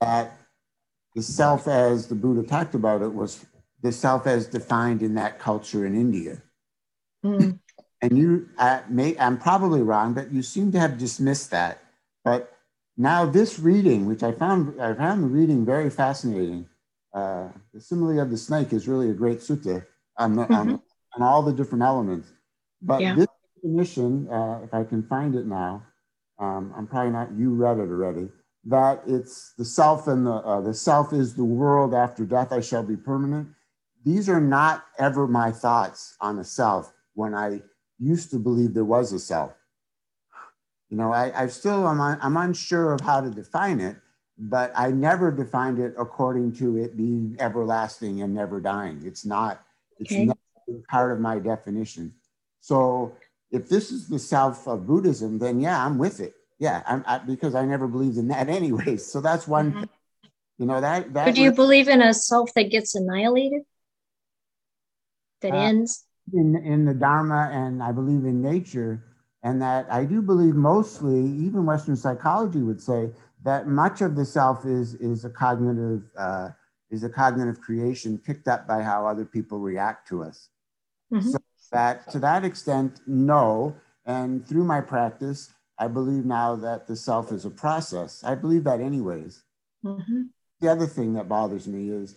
that 0.00 0.38
the 1.14 1.22
self 1.22 1.66
as 1.66 2.06
the 2.08 2.14
Buddha 2.14 2.46
talked 2.46 2.74
about 2.74 3.02
it 3.02 3.12
was 3.12 3.46
the 3.82 3.90
self 3.90 4.26
as 4.26 4.46
defined 4.46 5.02
in 5.02 5.14
that 5.14 5.38
culture 5.38 5.86
in 5.86 5.94
India. 5.94 6.42
Mm. 7.24 7.58
And 8.02 8.18
you, 8.18 8.48
uh, 8.58 8.80
may, 8.88 9.18
I'm 9.18 9.38
probably 9.38 9.80
wrong, 9.80 10.12
but 10.12 10.30
you 10.30 10.42
seem 10.42 10.70
to 10.72 10.78
have 10.78 10.98
dismissed 10.98 11.50
that. 11.50 11.82
But 12.24 12.52
now 12.96 13.24
this 13.24 13.58
reading, 13.58 14.06
which 14.06 14.22
I 14.22 14.32
found, 14.32 14.80
I 14.80 14.94
found 14.94 15.24
the 15.24 15.28
reading 15.28 15.64
very 15.64 15.88
fascinating. 15.88 16.68
Uh, 17.14 17.48
the 17.72 17.80
simile 17.80 18.20
of 18.20 18.30
the 18.30 18.36
snake 18.36 18.72
is 18.72 18.86
really 18.86 19.10
a 19.10 19.14
great 19.14 19.38
sutta 19.38 19.86
on, 20.18 20.36
the, 20.36 20.42
mm-hmm. 20.42 20.52
on, 20.52 20.82
on 21.14 21.22
all 21.22 21.42
the 21.42 21.52
different 21.52 21.82
elements. 21.82 22.28
But 22.82 23.00
yeah. 23.00 23.14
this 23.14 23.26
definition, 23.54 24.28
uh, 24.28 24.60
if 24.64 24.74
I 24.74 24.84
can 24.84 25.02
find 25.02 25.34
it 25.34 25.46
now, 25.46 25.82
um, 26.38 26.72
I'm 26.76 26.86
probably 26.86 27.12
not, 27.12 27.32
you 27.36 27.50
read 27.50 27.78
it 27.78 27.88
already, 27.88 28.28
that 28.64 29.02
it's 29.06 29.52
the 29.56 29.64
self 29.64 30.08
and 30.08 30.26
the, 30.26 30.32
uh, 30.32 30.60
the 30.60 30.74
self 30.74 31.12
is 31.12 31.34
the 31.34 31.44
world 31.44 31.94
after 31.94 32.24
death, 32.24 32.52
I 32.52 32.60
shall 32.60 32.82
be 32.82 32.96
permanent. 32.96 33.48
These 34.04 34.28
are 34.28 34.40
not 34.40 34.84
ever 34.98 35.26
my 35.26 35.50
thoughts 35.50 36.16
on 36.20 36.36
the 36.36 36.44
self 36.44 36.92
when 37.14 37.34
I 37.34 37.62
used 37.98 38.30
to 38.30 38.38
believe 38.38 38.74
there 38.74 38.84
was 38.84 39.12
a 39.12 39.18
self. 39.18 39.52
You 40.90 40.96
know, 40.96 41.12
I, 41.12 41.44
I 41.44 41.46
still, 41.48 41.86
I'm, 41.86 42.00
I'm 42.00 42.36
unsure 42.36 42.92
of 42.92 43.00
how 43.00 43.20
to 43.20 43.30
define 43.30 43.80
it, 43.80 43.96
but 44.38 44.70
I 44.76 44.90
never 44.90 45.32
defined 45.32 45.78
it 45.78 45.94
according 45.98 46.52
to 46.56 46.76
it 46.76 46.96
being 46.96 47.36
everlasting 47.40 48.22
and 48.22 48.34
never 48.34 48.60
dying. 48.60 49.02
It's 49.04 49.24
not, 49.24 49.64
it's 49.98 50.12
okay. 50.12 50.26
not 50.26 50.38
part 50.88 51.12
of 51.12 51.20
my 51.20 51.38
definition. 51.38 52.14
So 52.60 53.16
if 53.50 53.68
this 53.68 53.90
is 53.90 54.08
the 54.08 54.18
self 54.18 54.66
of 54.66 54.86
Buddhism, 54.86 55.38
then 55.38 55.60
yeah, 55.60 55.84
I'm 55.84 55.98
with 55.98 56.20
it. 56.20 56.34
Yeah, 56.58 56.82
I'm 56.86 57.04
I, 57.06 57.18
because 57.18 57.54
I 57.54 57.64
never 57.64 57.86
believed 57.86 58.16
in 58.16 58.28
that 58.28 58.48
anyway. 58.60 58.96
So 58.96 59.20
that's 59.20 59.46
one. 59.46 59.72
Mm-hmm. 59.72 59.84
You 60.58 60.66
know 60.66 60.80
that. 60.80 61.12
that 61.12 61.26
but 61.26 61.34
do 61.34 61.42
you 61.42 61.52
believe 61.52 61.88
in 61.88 62.00
a 62.00 62.14
self 62.14 62.52
that 62.54 62.70
gets 62.70 62.94
annihilated? 62.94 63.62
That 65.42 65.52
uh, 65.52 65.56
ends. 65.56 66.04
In 66.32 66.56
in 66.56 66.84
the 66.84 66.94
Dharma, 66.94 67.50
and 67.52 67.82
I 67.82 67.92
believe 67.92 68.24
in 68.24 68.42
nature, 68.42 69.04
and 69.42 69.60
that 69.62 69.86
I 69.90 70.04
do 70.04 70.22
believe 70.22 70.54
mostly, 70.54 71.20
even 71.20 71.66
Western 71.66 71.94
psychology 71.96 72.62
would 72.62 72.80
say 72.80 73.10
that 73.44 73.68
much 73.68 74.00
of 74.00 74.16
the 74.16 74.24
self 74.24 74.64
is 74.64 74.94
is 74.94 75.24
a 75.24 75.30
cognitive 75.30 76.02
uh, 76.18 76.48
is 76.90 77.04
a 77.04 77.08
cognitive 77.08 77.60
creation 77.60 78.18
picked 78.18 78.48
up 78.48 78.66
by 78.66 78.82
how 78.82 79.06
other 79.06 79.24
people 79.24 79.60
react 79.60 80.08
to 80.08 80.22
us. 80.22 80.48
Mm-hmm. 81.12 81.28
So 81.28 81.38
that 81.72 82.10
to 82.10 82.18
that 82.20 82.44
extent, 82.44 83.00
no. 83.06 83.76
And 84.04 84.46
through 84.46 84.64
my 84.64 84.80
practice, 84.80 85.52
I 85.78 85.88
believe 85.88 86.24
now 86.24 86.56
that 86.56 86.86
the 86.86 86.96
self 86.96 87.32
is 87.32 87.44
a 87.44 87.50
process. 87.50 88.22
I 88.24 88.34
believe 88.34 88.64
that, 88.64 88.80
anyways. 88.80 89.42
Mm-hmm. 89.84 90.22
The 90.60 90.68
other 90.68 90.86
thing 90.86 91.14
that 91.14 91.28
bothers 91.28 91.66
me 91.66 91.90
is 91.90 92.14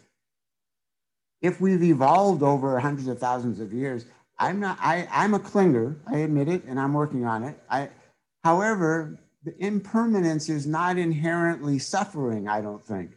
if 1.42 1.60
we've 1.60 1.84
evolved 1.84 2.44
over 2.44 2.80
hundreds 2.80 3.08
of 3.08 3.20
thousands 3.20 3.60
of 3.60 3.74
years, 3.74 4.06
I'm 4.38 4.60
not, 4.60 4.78
I, 4.82 5.08
I'm 5.12 5.34
a 5.34 5.40
clinger, 5.40 5.98
I 6.08 6.20
admit 6.20 6.48
it, 6.48 6.64
and 6.66 6.80
I'm 6.80 6.94
working 6.94 7.26
on 7.26 7.44
it. 7.44 7.60
I, 7.70 7.90
however, 8.44 9.20
the 9.44 9.54
impermanence 9.64 10.50
is 10.50 10.66
not 10.66 10.98
inherently 10.98 11.80
suffering, 11.80 12.48
I 12.48 12.62
don't 12.62 12.84
think. 12.84 13.12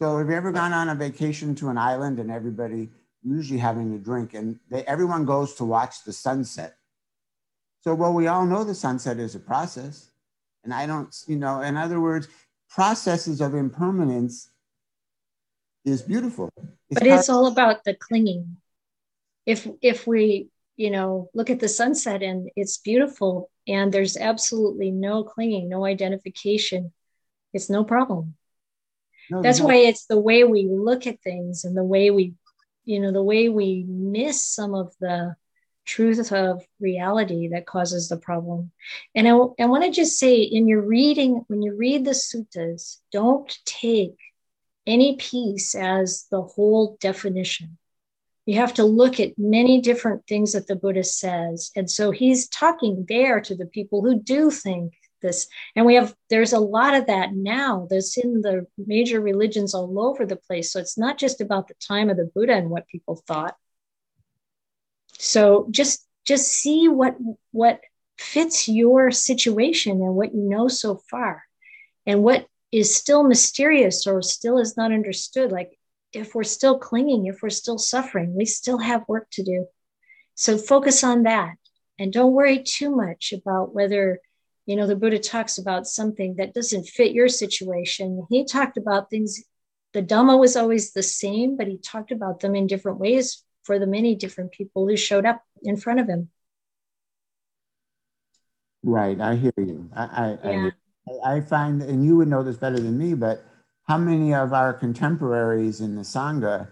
So 0.00 0.18
have 0.18 0.28
you 0.28 0.34
ever 0.34 0.52
gone 0.52 0.72
on 0.72 0.88
a 0.88 0.94
vacation 0.94 1.54
to 1.56 1.68
an 1.68 1.78
island 1.78 2.18
and 2.18 2.30
everybody 2.30 2.90
usually 3.22 3.58
having 3.58 3.94
a 3.94 3.98
drink, 3.98 4.34
and 4.34 4.58
they, 4.70 4.84
everyone 4.84 5.24
goes 5.24 5.54
to 5.54 5.64
watch 5.64 6.04
the 6.04 6.12
sunset. 6.12 6.76
So, 7.82 7.94
well, 7.94 8.12
we 8.12 8.26
all 8.26 8.46
know 8.46 8.64
the 8.64 8.74
sunset 8.74 9.18
is 9.18 9.34
a 9.34 9.40
process. 9.40 10.10
And 10.64 10.74
I 10.74 10.86
don't, 10.86 11.14
you 11.26 11.36
know, 11.36 11.62
in 11.62 11.76
other 11.76 12.00
words, 12.00 12.28
processes 12.68 13.40
of 13.40 13.54
impermanence 13.54 14.50
is 15.84 16.02
beautiful. 16.02 16.50
It's 16.90 17.00
but 17.00 17.06
it's 17.06 17.28
all 17.28 17.46
about 17.46 17.84
the 17.84 17.94
clinging. 17.94 18.56
If 19.46 19.66
if 19.80 20.06
we, 20.06 20.48
you 20.76 20.90
know, 20.90 21.30
look 21.32 21.48
at 21.48 21.60
the 21.60 21.68
sunset 21.68 22.22
and 22.22 22.50
it's 22.56 22.78
beautiful 22.78 23.50
and 23.66 23.90
there's 23.90 24.16
absolutely 24.16 24.90
no 24.90 25.24
clinging, 25.24 25.68
no 25.68 25.86
identification, 25.86 26.92
it's 27.54 27.70
no 27.70 27.84
problem. 27.84 28.34
No, 29.30 29.42
That's 29.42 29.60
no. 29.60 29.66
why 29.66 29.76
it's 29.76 30.06
the 30.06 30.18
way 30.18 30.44
we 30.44 30.66
look 30.68 31.06
at 31.06 31.22
things 31.22 31.64
and 31.64 31.76
the 31.76 31.84
way 31.84 32.10
we 32.10 32.34
you 32.90 32.98
know 32.98 33.12
the 33.12 33.22
way 33.22 33.48
we 33.48 33.84
miss 33.86 34.42
some 34.42 34.74
of 34.74 34.92
the 35.00 35.36
truth 35.86 36.32
of 36.32 36.64
reality 36.78 37.48
that 37.48 37.66
causes 37.66 38.08
the 38.08 38.16
problem. 38.16 38.70
And 39.14 39.26
i, 39.26 39.30
I 39.30 39.66
want 39.66 39.84
to 39.84 39.90
just 39.90 40.18
say 40.18 40.40
in 40.40 40.68
your 40.68 40.82
reading 40.82 41.44
when 41.48 41.62
you 41.62 41.74
read 41.74 42.04
the 42.04 42.10
suttas 42.10 42.98
don't 43.10 43.50
take 43.64 44.16
any 44.86 45.16
piece 45.16 45.74
as 45.74 46.26
the 46.30 46.42
whole 46.42 46.96
definition. 47.00 47.78
You 48.46 48.56
have 48.56 48.74
to 48.74 48.84
look 48.84 49.20
at 49.20 49.38
many 49.38 49.80
different 49.80 50.26
things 50.26 50.52
that 50.52 50.66
the 50.66 50.74
buddha 50.74 51.04
says. 51.04 51.70
And 51.76 51.88
so 51.88 52.10
he's 52.10 52.48
talking 52.48 53.06
there 53.08 53.40
to 53.42 53.54
the 53.54 53.66
people 53.66 54.02
who 54.02 54.20
do 54.20 54.50
think 54.50 54.94
this. 55.20 55.48
And 55.76 55.86
we 55.86 55.94
have 55.94 56.14
there's 56.28 56.52
a 56.52 56.60
lot 56.60 56.94
of 56.94 57.06
that 57.06 57.32
now 57.32 57.86
that's 57.90 58.16
in 58.16 58.40
the 58.42 58.66
major 58.76 59.20
religions 59.20 59.74
all 59.74 60.00
over 60.00 60.26
the 60.26 60.36
place. 60.36 60.72
So 60.72 60.80
it's 60.80 60.98
not 60.98 61.18
just 61.18 61.40
about 61.40 61.68
the 61.68 61.74
time 61.74 62.10
of 62.10 62.16
the 62.16 62.30
buddha 62.34 62.54
and 62.54 62.70
what 62.70 62.88
people 62.88 63.22
thought. 63.26 63.56
So 65.18 65.68
just 65.70 66.06
just 66.24 66.48
see 66.48 66.88
what 66.88 67.16
what 67.52 67.80
fits 68.18 68.68
your 68.68 69.10
situation 69.10 69.92
and 69.92 70.14
what 70.14 70.34
you 70.34 70.42
know 70.42 70.68
so 70.68 71.00
far. 71.10 71.44
And 72.06 72.22
what 72.22 72.46
is 72.72 72.94
still 72.94 73.24
mysterious 73.24 74.06
or 74.06 74.22
still 74.22 74.58
is 74.58 74.76
not 74.76 74.92
understood, 74.92 75.50
like 75.52 75.78
if 76.12 76.34
we're 76.34 76.44
still 76.44 76.78
clinging, 76.78 77.26
if 77.26 77.42
we're 77.42 77.50
still 77.50 77.78
suffering, 77.78 78.34
we 78.34 78.44
still 78.44 78.78
have 78.78 79.08
work 79.08 79.28
to 79.32 79.42
do. 79.42 79.66
So 80.34 80.56
focus 80.56 81.04
on 81.04 81.24
that 81.24 81.54
and 81.98 82.12
don't 82.12 82.32
worry 82.32 82.62
too 82.62 82.94
much 82.94 83.32
about 83.32 83.74
whether, 83.74 84.20
you 84.70 84.76
know, 84.76 84.86
the 84.86 84.94
Buddha 84.94 85.18
talks 85.18 85.58
about 85.58 85.88
something 85.88 86.36
that 86.36 86.54
doesn't 86.54 86.86
fit 86.86 87.10
your 87.10 87.26
situation. 87.26 88.24
He 88.30 88.44
talked 88.44 88.76
about 88.76 89.10
things, 89.10 89.42
the 89.92 90.00
Dhamma 90.00 90.38
was 90.38 90.54
always 90.54 90.92
the 90.92 91.02
same, 91.02 91.56
but 91.56 91.66
he 91.66 91.76
talked 91.76 92.12
about 92.12 92.38
them 92.38 92.54
in 92.54 92.68
different 92.68 93.00
ways 93.00 93.42
for 93.64 93.80
the 93.80 93.88
many 93.88 94.14
different 94.14 94.52
people 94.52 94.86
who 94.86 94.96
showed 94.96 95.26
up 95.26 95.42
in 95.64 95.76
front 95.76 95.98
of 95.98 96.06
him. 96.06 96.28
Right, 98.84 99.20
I 99.20 99.34
hear 99.34 99.52
you. 99.56 99.90
I, 99.92 100.04
I, 100.04 100.38
yeah. 100.44 100.70
I, 101.24 101.34
I 101.34 101.40
find, 101.40 101.82
and 101.82 102.04
you 102.04 102.16
would 102.18 102.28
know 102.28 102.44
this 102.44 102.56
better 102.56 102.78
than 102.78 102.96
me, 102.96 103.14
but 103.14 103.44
how 103.88 103.98
many 103.98 104.34
of 104.34 104.52
our 104.52 104.72
contemporaries 104.72 105.80
in 105.80 105.96
the 105.96 106.02
Sangha, 106.02 106.68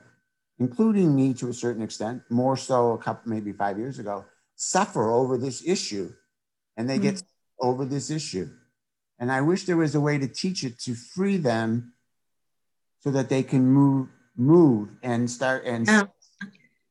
including 0.60 1.16
me 1.16 1.34
to 1.34 1.48
a 1.48 1.52
certain 1.52 1.82
extent, 1.82 2.22
more 2.30 2.56
so 2.56 2.92
a 2.92 2.98
couple, 2.98 3.28
maybe 3.28 3.52
five 3.52 3.76
years 3.76 3.98
ago, 3.98 4.24
suffer 4.54 5.10
over 5.10 5.36
this 5.36 5.66
issue 5.66 6.12
and 6.76 6.88
they 6.88 6.94
mm-hmm. 6.94 7.02
get 7.02 7.22
over 7.60 7.84
this 7.84 8.10
issue. 8.10 8.48
And 9.18 9.32
I 9.32 9.40
wish 9.40 9.64
there 9.64 9.76
was 9.76 9.94
a 9.94 10.00
way 10.00 10.18
to 10.18 10.28
teach 10.28 10.64
it 10.64 10.78
to 10.80 10.94
free 10.94 11.36
them 11.36 11.92
so 13.00 13.10
that 13.10 13.28
they 13.28 13.42
can 13.42 13.66
move, 13.66 14.08
move 14.36 14.90
and 15.02 15.30
start 15.30 15.64
and 15.64 15.86
yeah. 15.86 16.04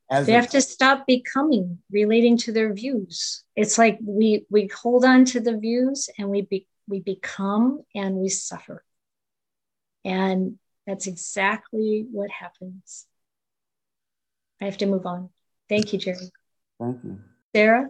As 0.10 0.25
they 0.25 0.34
have 0.34 0.49
to 0.51 0.62
stop 0.62 1.06
becoming 1.06 1.80
relating 1.91 2.38
to 2.38 2.53
their 2.53 2.73
views. 2.73 3.43
It's 3.58 3.77
like 3.77 3.99
we 4.01 4.45
we 4.49 4.67
hold 4.67 5.03
on 5.03 5.25
to 5.25 5.41
the 5.41 5.58
views 5.58 6.10
and 6.17 6.30
we 6.30 6.43
be, 6.43 6.65
we 6.88 7.01
become 7.01 7.82
and 7.93 8.15
we 8.15 8.30
suffer. 8.30 8.86
And 10.06 10.60
that's 10.86 11.08
exactly 11.08 12.06
what 12.10 12.32
happens. 12.32 13.06
I 14.62 14.65
have 14.65 14.77
to 14.77 14.86
move 14.86 15.06
on. 15.06 15.30
Thank 15.67 15.91
you, 15.91 15.99
Jerry. 15.99 16.32
Thank 16.80 17.03
you. 17.03 17.19
Sarah? 17.53 17.89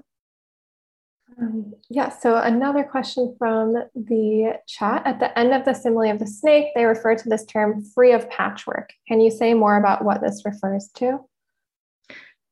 Um, 1.39 1.75
yeah, 1.89 2.09
so 2.09 2.37
another 2.37 2.83
question 2.83 3.35
from 3.37 3.73
the 3.93 4.59
chat. 4.67 5.03
At 5.05 5.19
the 5.19 5.37
end 5.37 5.53
of 5.53 5.65
the 5.65 5.73
simile 5.73 6.11
of 6.11 6.19
the 6.19 6.27
snake, 6.27 6.67
they 6.73 6.85
refer 6.85 7.15
to 7.15 7.29
this 7.29 7.45
term 7.45 7.83
free 7.83 8.11
of 8.11 8.29
patchwork. 8.29 8.91
Can 9.07 9.21
you 9.21 9.29
say 9.29 9.53
more 9.53 9.77
about 9.77 10.03
what 10.03 10.21
this 10.21 10.41
refers 10.45 10.89
to? 10.95 11.19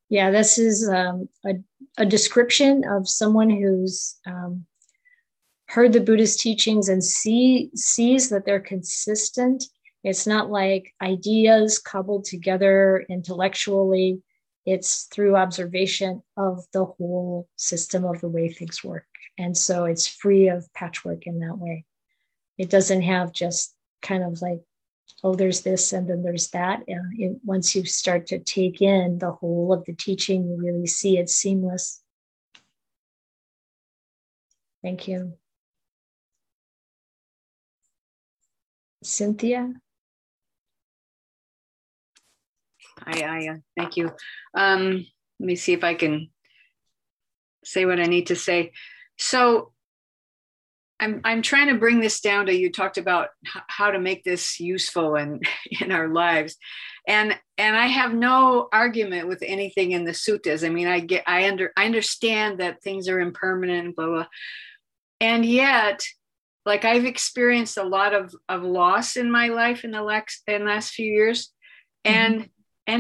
Yeah, 0.10 0.30
this 0.30 0.60
is 0.60 0.88
um, 0.88 1.30
a, 1.46 1.56
a 1.98 2.06
description 2.06 2.84
of 2.88 3.10
someone 3.10 3.50
who's 3.50 4.18
um, 4.28 4.66
heard 5.68 5.94
the 5.94 6.00
Buddhist 6.00 6.40
teachings 6.40 6.90
and 6.90 7.04
see 7.04 7.72
sees 7.74 8.30
that 8.30 8.46
they're 8.46 8.60
consistent. 8.60 9.64
It's 10.04 10.28
not 10.28 10.52
like 10.52 10.94
ideas 11.02 11.80
cobbled 11.80 12.26
together 12.26 13.04
intellectually. 13.10 14.22
It's 14.66 15.04
through 15.04 15.36
observation 15.36 16.24
of 16.38 16.66
the 16.74 16.86
whole 16.86 17.48
system 17.56 18.04
of 18.06 18.22
the 18.22 18.28
way 18.28 18.50
things 18.50 18.84
work. 18.84 19.06
And 19.38 19.56
so 19.56 19.86
it's 19.86 20.08
free 20.08 20.48
of 20.48 20.72
patchwork 20.74 21.28
in 21.28 21.40
that 21.40 21.58
way. 21.58 21.86
It 22.58 22.70
doesn't 22.70 23.02
have 23.02 23.32
just 23.32 23.76
kind 24.02 24.24
of 24.24 24.42
like, 24.42 24.62
oh, 25.24 25.36
there's 25.36 25.62
this 25.62 25.94
and 25.94 26.10
then 26.10 26.24
there's 26.24 26.50
that. 26.52 26.84
And 26.88 27.20
it, 27.20 27.38
once 27.44 27.76
you 27.76 27.86
start 27.86 28.28
to 28.28 28.40
take 28.40 28.82
in 28.82 29.20
the 29.20 29.32
whole 29.32 29.74
of 29.74 29.86
the 29.86 29.94
teaching, 29.94 30.48
you 30.48 30.58
really 30.58 30.88
see 30.88 31.18
it's 31.18 31.36
seamless. 31.36 32.02
Thank 34.82 35.08
you. 35.08 35.34
Cynthia? 39.04 39.74
Hi, 43.00 43.22
Ayya. 43.22 43.62
Thank 43.78 43.98
you. 43.98 44.12
Um, 44.56 45.06
let 45.40 45.48
me 45.48 45.56
see 45.56 45.74
if 45.74 45.84
I 45.84 45.96
can 45.96 46.30
say 47.64 47.86
what 47.86 48.00
I 48.00 48.06
need 48.06 48.28
to 48.28 48.36
say. 48.36 48.72
So 49.18 49.74
I'm 51.00 51.22
I'm 51.26 51.42
trying 51.42 51.68
to 51.68 51.80
bring 51.80 52.00
this 52.00 52.22
down 52.22 52.46
to 52.46 52.56
you 52.56 52.72
talked 52.72 52.98
about 52.98 53.30
how 53.46 53.92
to 53.92 54.00
make 54.00 54.24
this 54.24 54.60
useful 54.60 55.16
in 55.16 55.42
in 55.82 55.92
our 55.92 56.08
lives. 56.08 56.56
And 57.08 57.38
and 57.58 57.76
I 57.76 57.88
have 57.88 58.14
no 58.14 58.70
argument 58.72 59.28
with 59.28 59.44
anything 59.46 59.92
in 59.92 60.06
the 60.06 60.12
suttas. 60.12 60.66
I 60.66 60.70
mean, 60.70 60.88
I 60.88 61.02
get 61.02 61.24
I 61.28 61.48
under 61.50 61.72
I 61.76 61.86
understand 61.86 62.60
that 62.60 62.82
things 62.82 63.10
are 63.10 63.20
impermanent, 63.20 63.96
blah 63.96 64.08
blah. 64.08 64.28
And 65.20 65.46
yet 65.46 66.02
like 66.66 66.84
I've 66.86 67.06
experienced 67.06 67.78
a 67.78 67.84
lot 67.84 68.14
of 68.14 68.34
of 68.50 68.64
loss 68.64 69.18
in 69.18 69.30
my 69.30 69.50
life 69.50 69.84
in 69.84 69.92
the 69.92 70.02
last 70.02 70.42
in 70.48 70.66
last 70.66 70.94
few 70.94 71.12
years, 71.12 71.52
mm-hmm. 72.06 72.16
and 72.16 72.50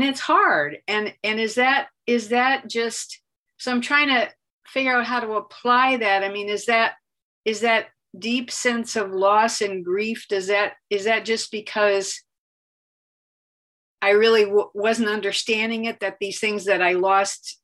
it's 0.03 0.19
hard. 0.19 0.79
And 0.87 1.13
and 1.23 1.39
is 1.39 1.55
that 1.55 1.87
is 2.07 2.29
that 2.29 2.67
just 2.67 3.21
so? 3.57 3.71
I'm 3.71 3.81
trying 3.81 4.07
to 4.07 4.29
figure 4.67 4.93
out 4.93 5.05
how 5.05 5.19
to 5.19 5.33
apply 5.33 5.97
that. 5.97 6.23
I 6.23 6.29
mean, 6.29 6.49
is 6.49 6.65
that 6.65 6.93
is 7.43 7.61
that 7.61 7.87
deep 8.17 8.49
sense 8.49 8.95
of 8.95 9.11
loss 9.11 9.61
and 9.61 9.85
grief? 9.85 10.25
Does 10.29 10.47
that 10.47 10.73
is 10.89 11.05
that 11.05 11.25
just 11.25 11.51
because 11.51 12.21
I 14.01 14.11
really 14.11 14.45
w- 14.45 14.69
wasn't 14.73 15.09
understanding 15.09 15.85
it 15.85 15.99
that 15.99 16.17
these 16.19 16.39
things 16.39 16.65
that 16.65 16.81
I 16.81 16.93
lost 16.93 17.59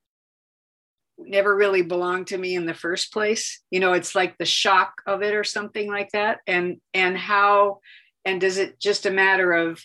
never 1.17 1.55
really 1.55 1.81
belonged 1.81 2.27
to 2.27 2.37
me 2.37 2.55
in 2.55 2.65
the 2.65 2.73
first 2.73 3.13
place 3.13 3.61
you 3.69 3.79
know 3.79 3.93
it's 3.93 4.15
like 4.15 4.35
the 4.37 4.45
shock 4.45 5.03
of 5.05 5.21
it 5.21 5.35
or 5.35 5.43
something 5.43 5.87
like 5.87 6.09
that 6.13 6.39
and 6.47 6.77
and 6.95 7.15
how 7.15 7.79
and 8.25 8.41
does 8.41 8.57
it 8.57 8.79
just 8.79 9.05
a 9.05 9.11
matter 9.11 9.53
of 9.53 9.83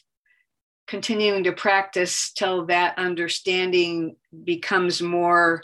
continuing 0.86 1.44
to 1.44 1.52
practice 1.52 2.32
till 2.32 2.66
that 2.66 2.98
understanding 2.98 4.16
becomes 4.44 5.02
more 5.02 5.62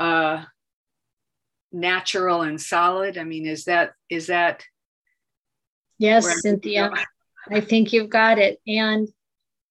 uh 0.00 0.44
natural 1.72 2.42
and 2.42 2.60
solid? 2.60 3.18
I 3.18 3.24
mean 3.24 3.46
is 3.46 3.64
that 3.64 3.92
is 4.08 4.28
that 4.28 4.64
yes 5.98 6.42
cynthia. 6.42 6.92
i 7.50 7.60
think 7.60 7.92
you've 7.92 8.10
got 8.10 8.38
it. 8.38 8.60
And 8.66 9.08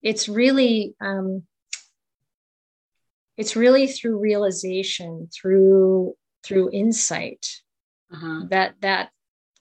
it's 0.01 0.29
really 0.29 0.95
um 1.01 1.43
it's 3.37 3.55
really 3.55 3.87
through 3.87 4.19
realization 4.19 5.29
through 5.33 6.13
through 6.43 6.71
insight 6.71 7.45
uh-huh. 8.11 8.45
that 8.49 8.75
that 8.81 9.09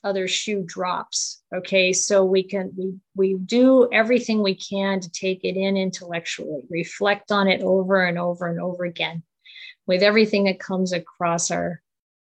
other 0.06 0.28
shoe 0.28 0.62
drops 0.62 1.42
okay 1.54 1.92
so 1.92 2.24
we 2.24 2.42
can 2.42 2.72
we 2.76 2.94
we 3.14 3.34
do 3.34 3.88
everything 3.92 4.42
we 4.42 4.54
can 4.54 5.00
to 5.00 5.10
take 5.10 5.44
it 5.44 5.56
in 5.56 5.76
intellectually 5.76 6.62
reflect 6.70 7.32
on 7.32 7.48
it 7.48 7.60
over 7.62 8.04
and 8.04 8.18
over 8.18 8.46
and 8.46 8.60
over 8.60 8.84
again 8.84 9.22
with 9.86 10.02
everything 10.02 10.44
that 10.44 10.60
comes 10.60 10.92
across 10.92 11.50
our 11.50 11.82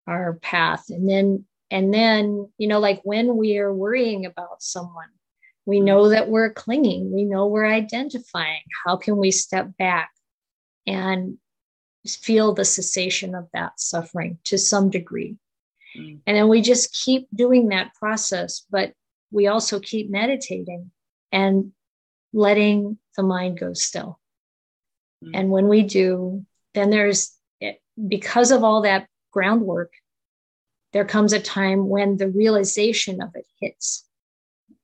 our 0.06 0.34
path 0.42 0.84
and 0.90 1.08
then 1.08 1.44
and 1.70 1.94
then 1.94 2.48
you 2.58 2.66
know 2.66 2.80
like 2.80 3.00
when 3.04 3.36
we 3.36 3.58
are 3.58 3.72
worrying 3.72 4.26
about 4.26 4.62
someone 4.62 5.08
we 5.64 5.76
mm-hmm. 5.76 5.86
know 5.86 6.08
that 6.08 6.28
we're 6.28 6.52
clinging 6.52 7.12
we 7.12 7.24
know 7.24 7.46
we're 7.46 7.66
identifying 7.66 8.62
how 8.84 8.96
can 8.96 9.16
we 9.16 9.30
step 9.30 9.68
back 9.78 10.10
and 10.86 11.38
feel 12.06 12.54
the 12.54 12.64
cessation 12.64 13.34
of 13.34 13.48
that 13.52 13.78
suffering 13.78 14.38
to 14.44 14.58
some 14.58 14.90
degree. 14.90 15.36
Mm. 15.96 16.20
And 16.26 16.36
then 16.36 16.48
we 16.48 16.62
just 16.62 16.92
keep 16.92 17.28
doing 17.34 17.68
that 17.68 17.94
process, 17.94 18.64
but 18.70 18.92
we 19.30 19.46
also 19.46 19.80
keep 19.80 20.10
meditating 20.10 20.90
and 21.32 21.72
letting 22.32 22.98
the 23.16 23.22
mind 23.22 23.58
go 23.58 23.72
still. 23.72 24.18
Mm. 25.24 25.30
And 25.34 25.50
when 25.50 25.68
we 25.68 25.82
do, 25.82 26.44
then 26.74 26.90
there's, 26.90 27.36
because 28.08 28.50
of 28.50 28.64
all 28.64 28.82
that 28.82 29.08
groundwork, 29.32 29.92
there 30.92 31.04
comes 31.04 31.32
a 31.32 31.40
time 31.40 31.88
when 31.88 32.16
the 32.16 32.28
realization 32.28 33.22
of 33.22 33.30
it 33.34 33.46
hits. 33.60 34.04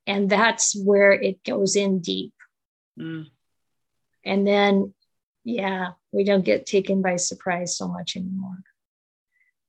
And 0.07 0.31
that's 0.31 0.77
where 0.77 1.13
it 1.13 1.43
goes 1.43 1.75
in 1.75 2.01
deep. 2.01 2.33
Mm. 2.99 3.27
And 4.25 4.47
then 4.47 4.95
yeah, 5.47 5.91
we 6.11 6.25
don't 6.25 6.45
get 6.45 6.67
taken 6.67 7.01
by 7.03 7.17
surprise 7.17 7.79
so 7.79 7.87
much 7.87 8.17
anymore. 8.17 8.59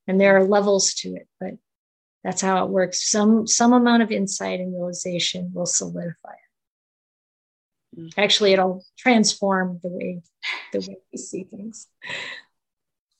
And 0.08 0.20
there 0.20 0.36
are 0.36 0.44
levels 0.44 0.94
to 0.94 1.14
it, 1.14 1.28
but 1.38 1.54
that's 2.24 2.40
how 2.40 2.64
it 2.64 2.70
works. 2.70 3.08
Some 3.08 3.46
some 3.46 3.72
amount 3.72 4.02
of 4.02 4.10
insight 4.10 4.58
and 4.58 4.72
realization 4.72 5.52
will 5.54 5.66
solidify 5.66 6.32
it. 7.94 8.00
Mm. 8.00 8.12
Actually, 8.16 8.52
it'll 8.54 8.84
transform 8.98 9.78
the 9.82 9.88
way 9.88 10.22
the 10.72 10.80
way 10.80 10.96
we 11.12 11.18
see 11.18 11.44
things. 11.44 11.86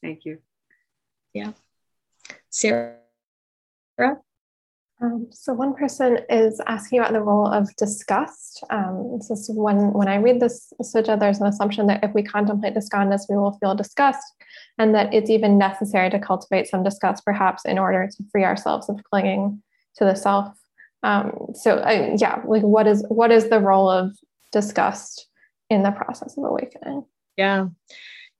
Thank 0.02 0.24
you. 0.24 0.38
Yeah. 1.32 1.52
Sarah? 2.50 2.96
Um, 5.00 5.28
so 5.30 5.52
one 5.52 5.74
person 5.74 6.18
is 6.28 6.60
asking 6.66 6.98
about 6.98 7.12
the 7.12 7.22
role 7.22 7.46
of 7.46 7.74
disgust. 7.76 8.64
Um, 8.70 9.18
this 9.18 9.30
is 9.30 9.48
when 9.54 9.92
when 9.92 10.08
I 10.08 10.16
read 10.16 10.40
this 10.40 10.72
sutta, 10.82 11.18
there's 11.18 11.40
an 11.40 11.46
assumption 11.46 11.86
that 11.86 12.02
if 12.02 12.12
we 12.14 12.22
contemplate 12.22 12.74
skandhas, 12.74 13.26
we 13.28 13.36
will 13.36 13.56
feel 13.60 13.76
disgust, 13.76 14.24
and 14.76 14.94
that 14.94 15.14
it's 15.14 15.30
even 15.30 15.56
necessary 15.56 16.10
to 16.10 16.18
cultivate 16.18 16.66
some 16.66 16.82
disgust, 16.82 17.24
perhaps 17.24 17.64
in 17.64 17.78
order 17.78 18.08
to 18.08 18.24
free 18.32 18.44
ourselves 18.44 18.88
of 18.88 19.00
clinging 19.04 19.62
to 19.96 20.04
the 20.04 20.16
self. 20.16 20.58
Um, 21.04 21.52
so 21.54 21.76
uh, 21.76 22.16
yeah, 22.18 22.42
like 22.44 22.62
what 22.62 22.88
is 22.88 23.04
what 23.08 23.30
is 23.30 23.50
the 23.50 23.60
role 23.60 23.88
of 23.88 24.16
disgust 24.50 25.28
in 25.70 25.84
the 25.84 25.92
process 25.92 26.36
of 26.36 26.42
awakening? 26.42 27.04
Yeah, 27.36 27.68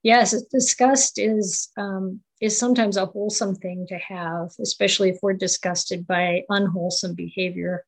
yes, 0.03 0.41
disgust 0.51 1.19
is 1.19 1.69
um, 1.77 2.19
is 2.39 2.57
sometimes 2.57 2.97
a 2.97 3.05
wholesome 3.05 3.55
thing 3.55 3.85
to 3.87 3.97
have, 3.97 4.51
especially 4.61 5.09
if 5.09 5.19
we're 5.21 5.33
disgusted 5.33 6.07
by 6.07 6.43
unwholesome 6.49 7.13
behavior, 7.13 7.85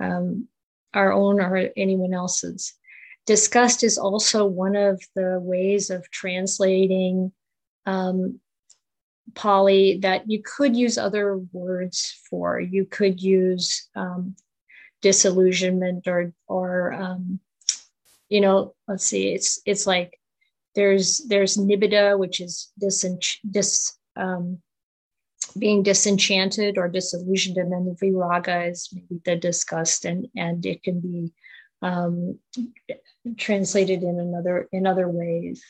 um, 0.00 0.48
our 0.94 1.12
own 1.12 1.40
or 1.40 1.70
anyone 1.76 2.14
else's. 2.14 2.74
Disgust 3.26 3.84
is 3.84 3.98
also 3.98 4.46
one 4.46 4.76
of 4.76 5.02
the 5.14 5.38
ways 5.40 5.90
of 5.90 6.10
translating 6.10 7.32
um, 7.86 8.40
Pali 9.34 9.98
that 9.98 10.28
you 10.28 10.42
could 10.42 10.76
use 10.76 10.98
other 10.98 11.38
words 11.52 12.20
for. 12.28 12.60
You 12.60 12.84
could 12.84 13.22
use 13.22 13.88
um, 13.94 14.34
disillusionment 15.00 16.08
or 16.08 16.32
or 16.48 16.92
um, 16.92 17.40
you 18.28 18.40
know, 18.40 18.74
let's 18.88 19.04
see, 19.04 19.34
it's 19.34 19.60
it's 19.66 19.86
like 19.86 20.18
there's 20.74 21.18
there's 21.28 21.56
nibbida, 21.56 22.18
which 22.18 22.40
is 22.40 22.72
disench- 22.80 23.38
dis 23.48 23.96
um, 24.16 24.58
being 25.58 25.82
disenchanted 25.82 26.78
or 26.78 26.88
disillusioned, 26.88 27.58
and 27.58 27.72
then 27.72 27.96
viraga 28.00 28.70
is 28.70 28.88
maybe 28.92 29.20
the 29.24 29.36
disgust, 29.36 30.04
and 30.04 30.28
and 30.36 30.64
it 30.66 30.82
can 30.82 31.00
be 31.00 31.32
um, 31.82 32.38
translated 33.36 34.02
in 34.02 34.18
another 34.18 34.68
in 34.72 34.86
other 34.86 35.08
ways 35.08 35.62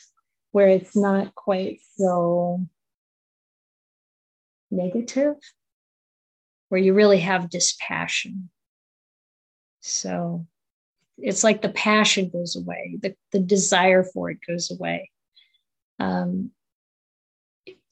where 0.51 0.67
it's 0.67 0.95
not 0.95 1.33
quite 1.33 1.79
so 1.97 2.65
negative, 4.69 5.35
where 6.69 6.81
you 6.81 6.93
really 6.93 7.19
have 7.19 7.49
dispassion. 7.49 8.49
So 9.81 10.47
it's 11.23 11.43
like 11.43 11.61
the 11.61 11.69
passion 11.69 12.29
goes 12.29 12.57
away, 12.57 12.97
the, 13.01 13.15
the 13.31 13.39
desire 13.39 14.03
for 14.03 14.29
it 14.29 14.39
goes 14.45 14.69
away. 14.69 15.09
Um, 15.97 16.51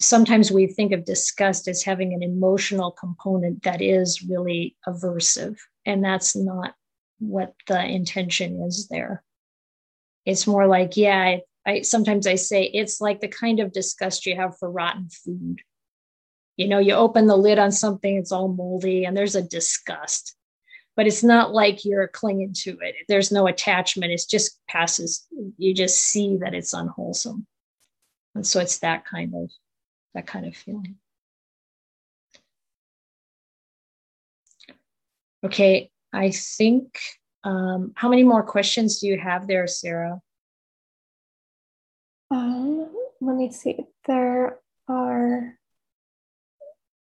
sometimes 0.01 0.51
we 0.51 0.67
think 0.67 0.91
of 0.91 1.05
disgust 1.05 1.69
as 1.69 1.82
having 1.82 2.13
an 2.13 2.23
emotional 2.23 2.91
component 2.91 3.63
that 3.63 3.82
is 3.82 4.21
really 4.21 4.75
aversive, 4.86 5.57
and 5.86 6.03
that's 6.03 6.36
not 6.36 6.75
what 7.19 7.53
the 7.67 7.82
intention 7.82 8.61
is 8.63 8.89
there. 8.89 9.23
It's 10.25 10.45
more 10.45 10.67
like, 10.67 10.97
yeah, 10.97 11.17
I, 11.17 11.41
I 11.65 11.82
sometimes 11.82 12.27
I 12.27 12.36
say 12.36 12.63
it's 12.63 12.99
like 12.99 13.21
the 13.21 13.29
kind 13.29 13.61
of 13.61 13.71
disgust 13.71 14.25
you 14.25 14.36
have 14.36 14.57
for 14.57 14.69
rotten 14.69 15.07
food. 15.09 15.61
You 16.57 16.67
know, 16.67 16.79
you 16.79 16.95
open 16.95 17.27
the 17.27 17.38
lid 17.38 17.59
on 17.59 17.71
something, 17.71 18.17
it's 18.17 18.34
all 18.34 18.49
moldy, 18.49 19.05
and 19.05 19.15
there's 19.15 19.36
a 19.36 19.41
disgust 19.41 20.36
but 20.95 21.07
it's 21.07 21.23
not 21.23 21.53
like 21.53 21.85
you're 21.85 22.07
clinging 22.07 22.53
to 22.53 22.77
it. 22.81 22.95
There's 23.07 23.31
no 23.31 23.47
attachment. 23.47 24.11
It 24.11 24.21
just 24.29 24.59
passes. 24.67 25.27
You 25.57 25.73
just 25.73 25.99
see 25.99 26.37
that 26.37 26.53
it's 26.53 26.73
unwholesome. 26.73 27.47
And 28.35 28.45
so 28.45 28.59
it's 28.59 28.79
that 28.79 29.05
kind 29.05 29.33
of 29.35 29.51
that 30.13 30.27
kind 30.27 30.45
of 30.45 30.55
feeling. 30.55 30.97
Okay, 35.43 35.89
I 36.13 36.31
think 36.31 36.99
um, 37.43 37.93
how 37.95 38.09
many 38.09 38.23
more 38.23 38.43
questions 38.43 38.99
do 38.99 39.07
you 39.07 39.17
have 39.17 39.47
there, 39.47 39.67
Sarah? 39.67 40.21
Um, 42.29 42.93
let 43.19 43.35
me 43.35 43.51
see. 43.51 43.79
There 44.05 44.59
are 44.87 45.57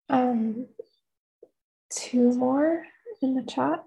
um, 0.09 0.67
two 1.89 2.33
more 2.33 2.85
in 3.23 3.35
the 3.35 3.43
chat. 3.43 3.83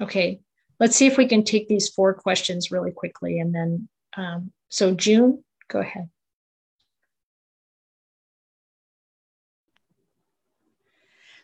Okay, 0.00 0.40
let's 0.80 0.96
see 0.96 1.06
if 1.06 1.16
we 1.16 1.26
can 1.26 1.44
take 1.44 1.68
these 1.68 1.88
four 1.88 2.14
questions 2.14 2.70
really 2.70 2.90
quickly. 2.90 3.40
And 3.40 3.54
then, 3.54 3.88
um, 4.16 4.52
so 4.68 4.94
June, 4.94 5.44
go 5.68 5.80
ahead. 5.80 6.08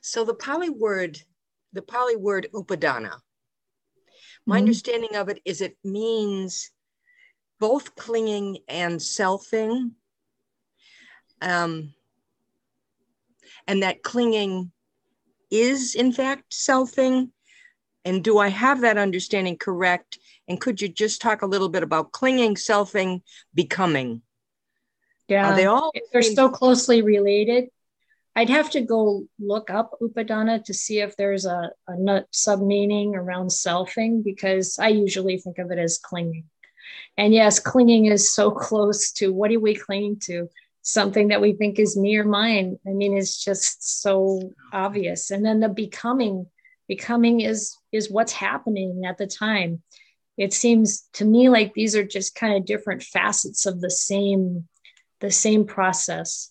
So 0.00 0.24
the 0.24 0.34
Pali 0.34 0.68
word, 0.68 1.18
the 1.72 1.82
Pali 1.82 2.16
word 2.16 2.48
upadana, 2.55 3.12
my 4.46 4.57
mm-hmm. 4.57 4.62
understanding 4.62 5.16
of 5.16 5.28
it 5.28 5.40
is 5.44 5.61
it 5.61 5.76
means 5.82 6.70
both 7.59 7.94
clinging 7.94 8.59
and 8.68 9.00
selfing. 9.00 9.92
Um, 11.40 11.94
and 13.66 13.82
that 13.82 14.02
clinging 14.02 14.70
is 15.55 15.94
in 15.94 16.12
fact 16.12 16.52
selfing? 16.52 17.30
And 18.05 18.22
do 18.22 18.38
I 18.38 18.48
have 18.48 18.82
that 18.82 18.98
understanding 18.98 19.57
correct? 19.57 20.18
And 20.46 20.61
could 20.61 20.82
you 20.82 20.88
just 20.88 21.22
talk 21.22 21.40
a 21.40 21.46
little 21.46 21.70
bit 21.70 21.82
about 21.82 22.12
clinging, 22.12 22.55
selfing, 22.57 23.22
becoming? 23.55 24.20
Yeah, 25.28 25.52
Are 25.52 25.57
they 25.57 25.64
all 25.64 25.90
they're 26.12 26.22
so 26.22 26.50
closely 26.50 27.00
related. 27.00 27.68
I'd 28.36 28.50
have 28.50 28.68
to 28.70 28.80
go 28.80 29.26
look 29.38 29.70
up 29.70 29.92
upadana 30.02 30.62
to 30.64 30.74
see 30.74 30.98
if 30.98 31.16
there's 31.16 31.46
a, 31.46 31.70
a 31.88 32.24
sub 32.32 32.61
meaning 32.61 33.14
around 33.14 33.48
selfing 33.48 34.24
because 34.24 34.76
I 34.78 34.88
usually 34.88 35.38
think 35.38 35.59
of 35.59 35.70
it 35.70 35.78
as 35.78 35.98
clinging. 35.98 36.44
And 37.16 37.32
yes, 37.32 37.61
clinging 37.61 38.07
is 38.07 38.34
so 38.34 38.50
close 38.66 39.12
to 39.12 39.32
what 39.32 39.52
are 39.52 39.61
we 39.61 39.74
clinging 39.74 40.18
to? 40.24 40.48
Something 40.85 41.28
that 41.28 41.41
we 41.41 41.55
think 41.55 41.78
is 41.78 41.97
near 41.97 42.24
mine. 42.24 42.78
I 42.87 42.91
mean, 42.91 43.16
it's 43.16 43.43
just 43.43 44.03
so 44.03 44.53
obvious. 44.72 45.30
And 45.30 45.45
then 45.45 45.59
the 45.59 45.68
becoming, 45.68 46.47
becoming 46.87 47.41
is 47.41 47.76
is 47.91 48.11
what's 48.11 48.32
happening 48.32 49.05
at 49.07 49.18
the 49.18 49.26
time. 49.26 49.82
It 50.37 50.53
seems 50.53 51.09
to 51.14 51.24
me 51.24 51.49
like 51.49 51.72
these 51.72 51.97
are 51.97 52.05
just 52.05 52.35
kind 52.35 52.55
of 52.55 52.66
different 52.66 53.03
facets 53.03 53.66
of 53.66 53.80
the 53.80 53.91
same 53.91 54.68
the 55.20 55.30
same 55.30 55.64
process. 55.64 56.51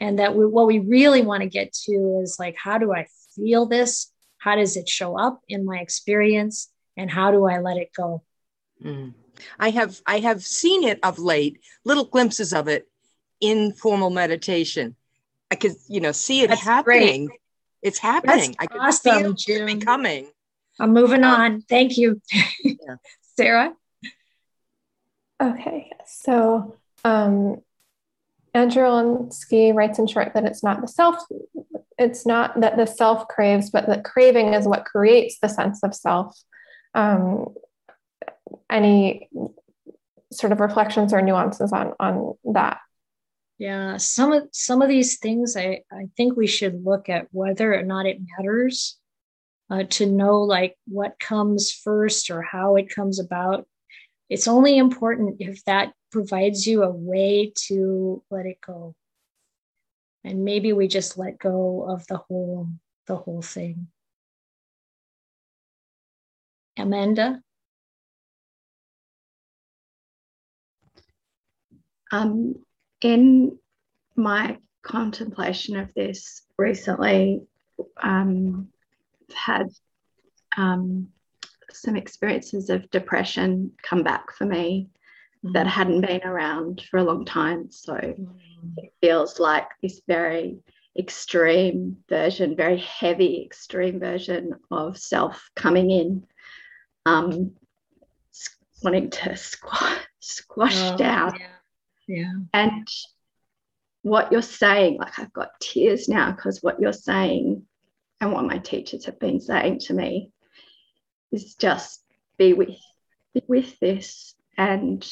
And 0.00 0.18
that 0.18 0.34
we, 0.34 0.44
what 0.44 0.66
we 0.66 0.80
really 0.80 1.22
want 1.22 1.42
to 1.42 1.48
get 1.48 1.72
to 1.84 2.20
is 2.22 2.36
like, 2.38 2.56
how 2.62 2.76
do 2.76 2.92
I 2.92 3.06
feel 3.34 3.64
this? 3.64 4.12
How 4.38 4.56
does 4.56 4.76
it 4.76 4.88
show 4.88 5.18
up 5.18 5.40
in 5.48 5.64
my 5.64 5.78
experience? 5.78 6.68
And 6.98 7.10
how 7.10 7.30
do 7.30 7.46
I 7.46 7.60
let 7.60 7.78
it 7.78 7.90
go? 7.96 8.22
Mm. 8.84 9.14
I 9.58 9.70
have 9.70 10.00
I 10.04 10.18
have 10.18 10.42
seen 10.42 10.82
it 10.82 10.98
of 11.04 11.20
late, 11.20 11.60
little 11.84 12.06
glimpses 12.06 12.52
of 12.52 12.66
it 12.66 12.88
informal 13.40 14.10
meditation. 14.10 14.96
I 15.50 15.54
could, 15.54 15.72
you 15.88 16.00
know, 16.00 16.12
see 16.12 16.42
it 16.42 16.48
That's 16.48 16.62
happening. 16.62 17.26
Great. 17.26 17.40
It's 17.82 17.98
happening. 17.98 18.54
That's 18.58 18.58
I 18.58 18.66
could 18.66 18.80
awesome, 18.80 19.36
feel 19.36 19.62
it 19.62 19.78
becoming. 19.78 20.26
I'm 20.80 20.92
moving 20.92 21.24
um, 21.24 21.40
on. 21.40 21.60
Thank 21.62 21.96
you. 21.96 22.20
Yeah. 22.64 22.96
Sarah? 23.36 23.74
Okay. 25.40 25.90
So 26.06 26.76
um 27.04 27.62
Andrew 28.56 28.84
Lansky 28.84 29.74
writes 29.74 29.98
in 29.98 30.06
short 30.06 30.32
that 30.32 30.46
it's 30.46 30.64
not 30.64 30.80
the 30.80 30.88
self, 30.88 31.22
it's 31.98 32.24
not 32.24 32.58
that 32.60 32.78
the 32.78 32.86
self 32.86 33.28
craves, 33.28 33.70
but 33.70 33.86
that 33.86 34.04
craving 34.04 34.54
is 34.54 34.66
what 34.66 34.86
creates 34.86 35.38
the 35.38 35.48
sense 35.48 35.82
of 35.82 35.94
self. 35.94 36.34
Um, 36.94 37.54
any 38.70 39.28
sort 40.32 40.52
of 40.52 40.60
reflections 40.60 41.12
or 41.12 41.20
nuances 41.20 41.72
on 41.72 41.92
on 42.00 42.34
that? 42.54 42.78
Yeah, 43.58 43.96
some 43.96 44.32
of 44.32 44.48
some 44.52 44.82
of 44.82 44.88
these 44.88 45.18
things 45.18 45.56
I, 45.56 45.80
I 45.90 46.08
think 46.16 46.36
we 46.36 46.46
should 46.46 46.84
look 46.84 47.08
at 47.08 47.28
whether 47.32 47.74
or 47.74 47.82
not 47.82 48.04
it 48.04 48.18
matters 48.36 48.98
uh, 49.70 49.84
to 49.90 50.06
know 50.06 50.42
like 50.42 50.76
what 50.86 51.18
comes 51.18 51.72
first 51.72 52.30
or 52.30 52.42
how 52.42 52.76
it 52.76 52.94
comes 52.94 53.18
about. 53.18 53.66
It's 54.28 54.46
only 54.48 54.76
important 54.76 55.36
if 55.40 55.64
that 55.64 55.92
provides 56.12 56.66
you 56.66 56.82
a 56.82 56.90
way 56.90 57.52
to 57.68 58.22
let 58.30 58.44
it 58.44 58.58
go. 58.60 58.94
And 60.24 60.44
maybe 60.44 60.72
we 60.72 60.88
just 60.88 61.16
let 61.16 61.38
go 61.38 61.86
of 61.88 62.06
the 62.08 62.18
whole 62.18 62.68
the 63.06 63.16
whole 63.16 63.42
thing. 63.42 63.88
Amanda? 66.76 67.40
Um, 72.12 72.65
in 73.00 73.58
my 74.14 74.58
contemplation 74.82 75.76
of 75.76 75.92
this 75.94 76.42
recently, 76.58 77.42
um, 78.02 78.68
had 79.34 79.68
um, 80.56 81.08
some 81.72 81.96
experiences 81.96 82.70
of 82.70 82.90
depression 82.90 83.72
come 83.82 84.02
back 84.02 84.32
for 84.32 84.46
me 84.46 84.88
mm. 85.44 85.52
that 85.52 85.66
hadn't 85.66 86.00
been 86.00 86.22
around 86.22 86.82
for 86.90 86.98
a 86.98 87.04
long 87.04 87.24
time. 87.24 87.70
So 87.70 87.94
mm. 87.94 88.28
it 88.76 88.92
feels 89.00 89.38
like 89.38 89.68
this 89.82 90.00
very 90.06 90.58
extreme 90.98 91.98
version, 92.08 92.56
very 92.56 92.78
heavy, 92.78 93.44
extreme 93.44 94.00
version 94.00 94.54
of 94.70 94.96
self 94.96 95.50
coming 95.54 95.90
in, 95.90 96.26
um, 97.04 97.52
wanting 98.82 99.10
to 99.10 99.36
squash, 99.36 100.00
squash 100.20 100.78
oh, 100.78 100.96
down. 100.96 101.34
Yeah. 101.38 101.46
Yeah. 102.06 102.32
And 102.52 102.88
what 104.02 104.30
you're 104.30 104.42
saying, 104.42 104.98
like 104.98 105.18
I've 105.18 105.32
got 105.32 105.58
tears 105.60 106.08
now 106.08 106.30
because 106.30 106.62
what 106.62 106.80
you're 106.80 106.92
saying 106.92 107.66
and 108.20 108.32
what 108.32 108.44
my 108.44 108.58
teachers 108.58 109.04
have 109.06 109.18
been 109.18 109.40
saying 109.40 109.80
to 109.80 109.94
me 109.94 110.30
is 111.32 111.54
just 111.54 112.02
be 112.38 112.52
with 112.52 112.76
be 113.34 113.42
with 113.48 113.78
this 113.80 114.34
and 114.56 115.06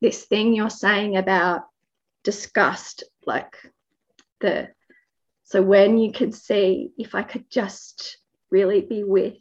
this 0.00 0.24
thing 0.24 0.54
you're 0.54 0.70
saying 0.70 1.16
about 1.16 1.62
disgust 2.24 3.04
like 3.26 3.56
the 4.40 4.68
so 5.44 5.62
when 5.62 5.98
you 5.98 6.12
could 6.12 6.34
see 6.34 6.90
if 6.98 7.14
i 7.14 7.22
could 7.22 7.48
just 7.50 8.18
really 8.50 8.80
be 8.80 9.04
with 9.04 9.36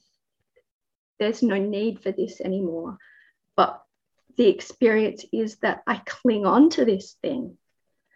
there's 1.19 1.41
no 1.41 1.57
need 1.57 2.01
for 2.01 2.11
this 2.11 2.39
anymore 2.41 2.97
but 3.55 3.81
the 4.39 4.47
experience 4.47 5.23
is 5.31 5.57
that 5.57 5.81
i 5.85 6.01
cling 6.05 6.45
on 6.45 6.69
to 6.69 6.85
this 6.85 7.15
thing 7.21 7.55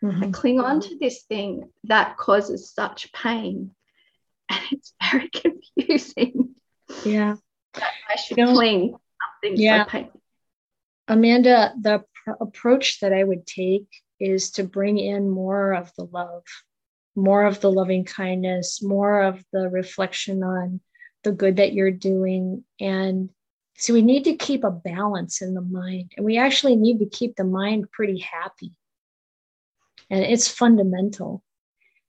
mm-hmm. 0.03 0.23
i 0.23 0.31
cling 0.31 0.59
on 0.59 0.81
to 0.81 0.97
this 0.97 1.23
thing 1.23 1.69
that 1.83 2.17
causes 2.17 2.71
such 2.73 3.13
pain 3.13 3.69
and 4.49 4.59
it's 4.71 4.93
very 5.11 5.29
confusing 5.75 6.55
yeah 7.05 7.35
i 8.09 8.15
should 8.15 8.37
you 8.37 8.45
know, 8.45 8.53
cling 8.53 8.95
something 9.43 9.61
yeah 9.61 9.85
so 9.91 10.09
amanda 11.07 11.73
the 11.79 12.03
pr- 12.23 12.41
approach 12.41 12.99
that 13.01 13.13
i 13.13 13.23
would 13.23 13.45
take 13.45 13.87
is 14.19 14.51
to 14.51 14.63
bring 14.63 14.97
in 14.97 15.29
more 15.29 15.73
of 15.73 15.91
the 15.97 16.05
love 16.05 16.43
more 17.15 17.45
of 17.45 17.59
the 17.61 17.71
loving 17.71 18.05
kindness, 18.05 18.81
more 18.81 19.21
of 19.21 19.43
the 19.51 19.69
reflection 19.69 20.43
on 20.43 20.79
the 21.23 21.31
good 21.31 21.57
that 21.57 21.73
you're 21.73 21.91
doing. 21.91 22.63
And 22.79 23.29
so 23.77 23.93
we 23.93 24.01
need 24.01 24.23
to 24.25 24.35
keep 24.35 24.63
a 24.63 24.71
balance 24.71 25.41
in 25.41 25.53
the 25.53 25.61
mind. 25.61 26.11
And 26.15 26.25
we 26.25 26.37
actually 26.37 26.75
need 26.75 26.99
to 26.99 27.05
keep 27.05 27.35
the 27.35 27.43
mind 27.43 27.91
pretty 27.91 28.19
happy. 28.19 28.71
And 30.09 30.23
it's 30.23 30.47
fundamental. 30.47 31.43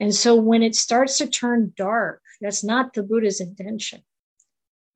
And 0.01 0.15
so 0.15 0.35
when 0.35 0.63
it 0.63 0.75
starts 0.75 1.19
to 1.19 1.27
turn 1.27 1.73
dark, 1.77 2.21
that's 2.41 2.65
not 2.65 2.93
the 2.93 3.03
Buddha's 3.03 3.41
intention. 3.41 4.03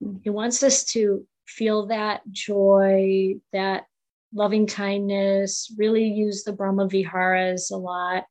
Mm-hmm. 0.03 0.19
He 0.25 0.31
wants 0.31 0.63
us 0.63 0.85
to 0.93 1.27
feel 1.47 1.87
that 1.87 2.21
joy, 2.31 3.37
that 3.53 3.85
loving 4.35 4.67
kindness, 4.67 5.73
really 5.79 6.05
use 6.05 6.45
the 6.45 6.53
Brahma 6.53 6.89
Viharas 6.89 7.71
a 7.71 7.77
lot 7.77 8.25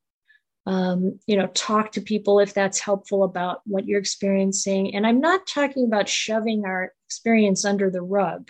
um, 0.67 1.17
you 1.25 1.37
know 1.37 1.47
talk 1.47 1.93
to 1.93 2.01
people 2.01 2.39
if 2.39 2.53
that's 2.53 2.79
helpful 2.79 3.23
about 3.23 3.61
what 3.65 3.85
you're 3.85 3.99
experiencing. 3.99 4.93
And 4.93 5.07
i'm 5.07 5.21
not 5.21 5.47
talking 5.47 5.85
about 5.85 6.09
shoving 6.09 6.65
our 6.65 6.93
experience 7.07 7.65
under 7.65 7.89
the 7.89 8.01
rug 8.01 8.49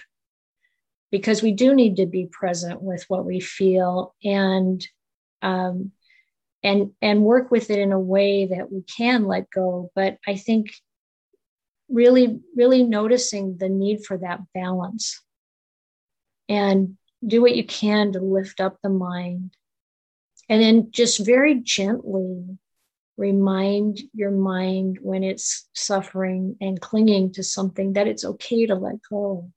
because 1.11 1.41
we 1.41 1.53
do 1.53 1.74
need 1.74 1.97
to 1.97 2.07
be 2.07 2.26
present 2.26 2.82
with 2.82 3.05
what 3.07 3.24
we 3.26 3.39
feel 3.39 4.15
and 4.24 4.86
um, 5.41 5.91
and 6.63 6.91
and 7.01 7.22
work 7.22 7.51
with 7.51 7.70
it 7.70 7.80
in 7.80 7.91
a 7.91 7.99
way 7.99 8.47
that 8.47 8.72
we 8.72 8.82
can 8.82 9.26
let 9.26 9.49
go. 9.51 9.91
But 9.95 10.18
i 10.28 10.36
think 10.36 10.72
really 11.89 12.41
really 12.55 12.84
noticing 12.84 13.57
the 13.57 13.70
need 13.70 14.03
for 14.03 14.18
that 14.18 14.41
balance 14.53 15.22
and 16.49 16.97
do 17.26 17.41
what 17.41 17.55
you 17.55 17.63
can 17.63 18.11
to 18.11 18.20
lift 18.20 18.59
up 18.59 18.78
the 18.84 18.89
mind 18.89 19.57
and 20.50 20.62
then 20.62 20.91
just 20.91 21.26
very 21.26 21.56
gently 21.56 22.58
remind 23.18 24.00
your 24.14 24.32
mind 24.32 25.00
when 25.02 25.24
it's 25.24 25.68
suffering 25.74 26.56
and 26.62 26.80
clinging 26.80 27.34
to 27.34 27.43
something 27.43 27.93
that 27.93 28.08
it's 28.08 28.24
okay 28.24 28.68
to 28.68 28.76
let 28.76 28.95
go. 29.10 29.52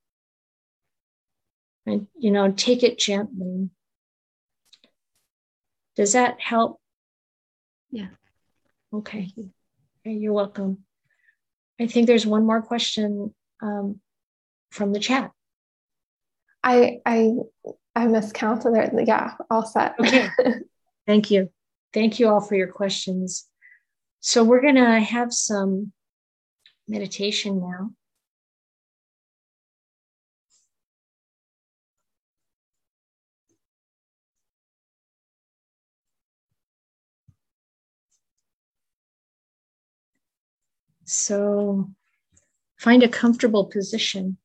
And, 1.86 2.06
you 2.18 2.30
know, 2.30 2.50
take 2.52 2.82
it 2.82 2.98
gently. 2.98 3.70
Does 5.96 6.14
that 6.14 6.40
help? 6.40 6.80
Yeah. 7.90 8.08
Okay. 8.92 9.28
okay 9.38 10.12
you're 10.12 10.32
welcome. 10.32 10.78
I 11.78 11.86
think 11.86 12.06
there's 12.06 12.26
one 12.26 12.46
more 12.46 12.62
question 12.62 13.34
um, 13.62 14.00
from 14.70 14.92
the 14.92 15.00
chat. 15.00 15.30
I 16.62 16.98
I 17.06 17.32
I 17.96 18.06
miscounted 18.06 18.74
there. 18.74 18.92
Yeah, 19.06 19.32
all 19.50 19.64
set. 19.64 19.94
Okay. 19.98 20.28
Thank 21.10 21.32
you. 21.32 21.50
Thank 21.92 22.20
you 22.20 22.28
all 22.28 22.40
for 22.40 22.54
your 22.54 22.68
questions. 22.68 23.48
So, 24.20 24.44
we're 24.44 24.60
going 24.62 24.76
to 24.76 25.00
have 25.00 25.32
some 25.32 25.92
meditation 26.86 27.58
now. 27.58 27.90
So, 41.06 41.90
find 42.78 43.02
a 43.02 43.08
comfortable 43.08 43.64
position. 43.64 44.38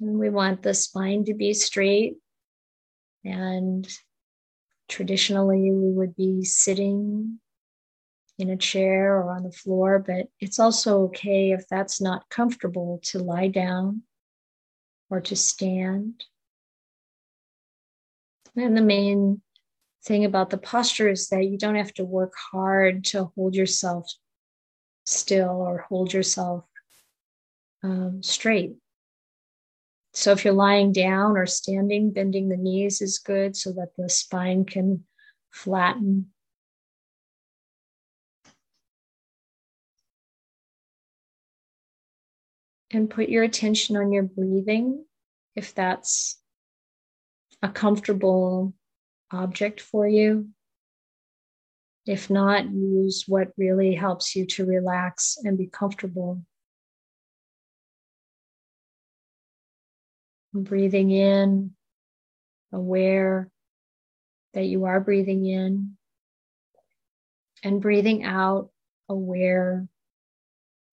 And 0.00 0.18
we 0.18 0.28
want 0.28 0.62
the 0.62 0.74
spine 0.74 1.24
to 1.24 1.34
be 1.34 1.54
straight. 1.54 2.16
And 3.24 3.88
traditionally, 4.88 5.70
we 5.70 5.90
would 5.92 6.14
be 6.14 6.44
sitting 6.44 7.40
in 8.38 8.50
a 8.50 8.56
chair 8.56 9.16
or 9.16 9.30
on 9.30 9.42
the 9.42 9.52
floor, 9.52 9.98
but 9.98 10.26
it's 10.40 10.58
also 10.58 11.04
okay 11.04 11.52
if 11.52 11.66
that's 11.68 12.00
not 12.00 12.28
comfortable 12.28 13.00
to 13.04 13.18
lie 13.18 13.48
down 13.48 14.02
or 15.08 15.20
to 15.22 15.34
stand. 15.34 16.24
And 18.54 18.76
the 18.76 18.82
main 18.82 19.40
thing 20.04 20.24
about 20.24 20.50
the 20.50 20.58
posture 20.58 21.08
is 21.08 21.28
that 21.28 21.44
you 21.44 21.58
don't 21.58 21.74
have 21.74 21.94
to 21.94 22.04
work 22.04 22.32
hard 22.52 23.04
to 23.06 23.32
hold 23.34 23.54
yourself 23.54 24.10
still 25.04 25.62
or 25.62 25.78
hold 25.88 26.12
yourself 26.12 26.64
um, 27.82 28.22
straight. 28.22 28.76
So 30.16 30.32
if 30.32 30.46
you're 30.46 30.54
lying 30.54 30.92
down 30.92 31.36
or 31.36 31.44
standing, 31.44 32.10
bending 32.10 32.48
the 32.48 32.56
knees 32.56 33.02
is 33.02 33.18
good 33.18 33.54
so 33.54 33.72
that 33.72 33.90
the 33.98 34.08
spine 34.08 34.64
can 34.64 35.04
flatten. 35.50 36.32
And 42.90 43.10
put 43.10 43.28
your 43.28 43.42
attention 43.42 43.98
on 43.98 44.10
your 44.10 44.22
breathing 44.22 45.04
if 45.54 45.74
that's 45.74 46.40
a 47.62 47.68
comfortable 47.68 48.72
object 49.30 49.82
for 49.82 50.08
you. 50.08 50.48
If 52.06 52.30
not, 52.30 52.72
use 52.72 53.24
what 53.28 53.52
really 53.58 53.94
helps 53.94 54.34
you 54.34 54.46
to 54.46 54.64
relax 54.64 55.36
and 55.44 55.58
be 55.58 55.66
comfortable. 55.66 56.40
Breathing 60.64 61.10
in, 61.10 61.72
aware 62.72 63.50
that 64.54 64.64
you 64.64 64.84
are 64.84 65.00
breathing 65.00 65.44
in, 65.44 65.96
and 67.62 67.80
breathing 67.82 68.24
out, 68.24 68.70
aware 69.08 69.86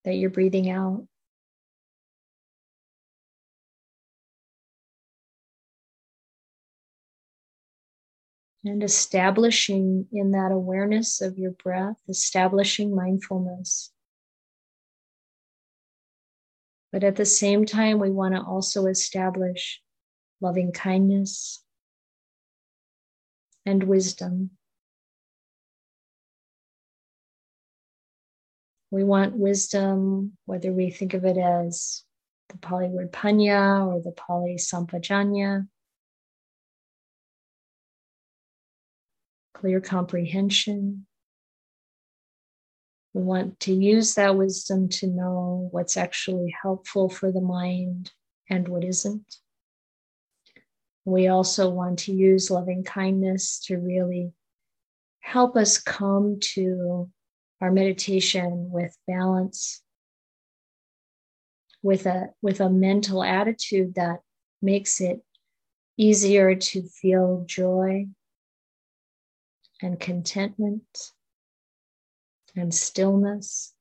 that 0.03 0.15
you're 0.15 0.29
breathing 0.29 0.69
out. 0.69 1.07
And 8.65 8.83
establishing 8.83 10.07
in 10.11 10.31
that 10.31 10.51
awareness 10.51 11.21
of 11.21 11.37
your 11.37 11.51
breath, 11.51 11.97
establishing 12.07 12.95
mindfulness. 12.95 13.92
But 16.93 17.03
at 17.03 17.15
the 17.15 17.25
same 17.25 17.65
time, 17.65 17.97
we 17.99 18.11
want 18.11 18.35
to 18.35 18.41
also 18.41 18.85
establish 18.85 19.81
loving 20.39 20.71
kindness 20.71 21.63
and 23.65 23.83
wisdom. 23.83 24.51
We 28.91 29.03
want 29.03 29.35
wisdom, 29.35 30.33
whether 30.45 30.71
we 30.71 30.91
think 30.91 31.15
of 31.15 31.25
it 31.25 31.35
as 31.35 32.03
the 32.49 32.59
Pali 32.59 32.89
word 32.89 33.11
panya 33.11 33.87
or 33.87 33.99
the 33.99 34.11
Pali 34.11 34.57
sampajanya, 34.57 35.67
clear 39.55 39.81
comprehension. 39.81 41.07
We 43.13 43.21
want 43.21 43.59
to 43.61 43.73
use 43.73 44.15
that 44.15 44.35
wisdom 44.35 44.89
to 44.89 45.07
know 45.07 45.69
what's 45.71 45.97
actually 45.97 46.55
helpful 46.61 47.09
for 47.09 47.31
the 47.31 47.41
mind 47.41 48.11
and 48.49 48.67
what 48.67 48.83
isn't. 48.83 49.37
We 51.05 51.27
also 51.27 51.69
want 51.69 51.99
to 51.99 52.13
use 52.13 52.49
loving 52.49 52.83
kindness 52.83 53.59
to 53.65 53.77
really 53.77 54.33
help 55.19 55.55
us 55.55 55.77
come 55.77 56.39
to 56.55 57.09
our 57.61 57.71
meditation 57.71 58.71
with 58.71 58.97
balance, 59.05 59.81
with 61.83 62.05
a, 62.07 62.29
with 62.41 62.61
a 62.61 62.69
mental 62.69 63.23
attitude 63.23 63.95
that 63.95 64.21
makes 64.61 64.99
it 65.01 65.21
easier 65.97 66.55
to 66.55 66.81
feel 66.81 67.43
joy 67.45 68.07
and 69.81 69.99
contentment 69.99 71.11
and 72.55 72.73
stillness. 72.73 73.73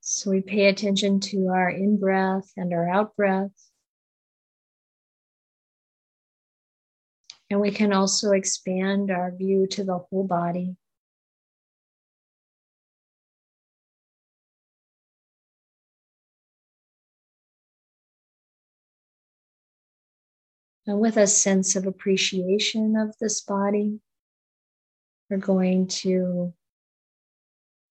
So 0.00 0.30
we 0.30 0.40
pay 0.40 0.66
attention 0.66 1.20
to 1.20 1.48
our 1.48 1.70
in 1.70 1.98
breath 1.98 2.50
and 2.56 2.72
our 2.72 2.88
out 2.88 3.14
breath. 3.14 3.52
And 7.48 7.60
we 7.60 7.70
can 7.70 7.92
also 7.92 8.32
expand 8.32 9.10
our 9.10 9.30
view 9.30 9.66
to 9.68 9.84
the 9.84 9.98
whole 9.98 10.26
body. 10.26 10.76
And 20.90 20.98
with 20.98 21.18
a 21.18 21.26
sense 21.28 21.76
of 21.76 21.86
appreciation 21.86 22.96
of 22.96 23.16
this 23.20 23.42
body, 23.42 24.00
we're 25.30 25.36
going 25.36 25.86
to 26.02 26.52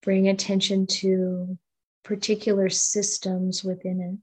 bring 0.02 0.28
attention 0.28 0.86
to 0.86 1.56
particular 2.04 2.68
systems 2.68 3.64
within 3.64 4.02
it. 4.02 4.18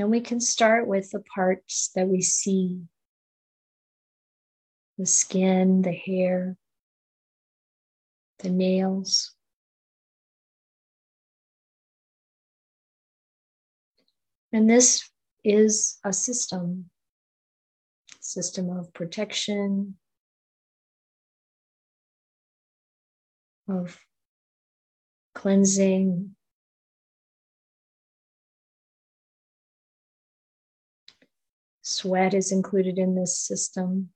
And 0.00 0.10
we 0.10 0.22
can 0.22 0.40
start 0.40 0.86
with 0.86 1.10
the 1.10 1.20
parts 1.20 1.90
that 1.94 2.08
we 2.08 2.22
see 2.22 2.84
the 4.96 5.04
skin, 5.04 5.82
the 5.82 5.92
hair, 5.92 6.56
the 8.38 8.48
nails. 8.48 9.34
And 14.50 14.70
this 14.70 15.06
is 15.44 15.98
a 16.04 16.12
system, 16.12 16.90
system 18.20 18.70
of 18.70 18.92
protection, 18.92 19.96
of 23.68 23.98
cleansing. 25.34 26.34
Sweat 31.82 32.34
is 32.34 32.52
included 32.52 32.98
in 32.98 33.14
this 33.14 33.38
system. 33.38 34.10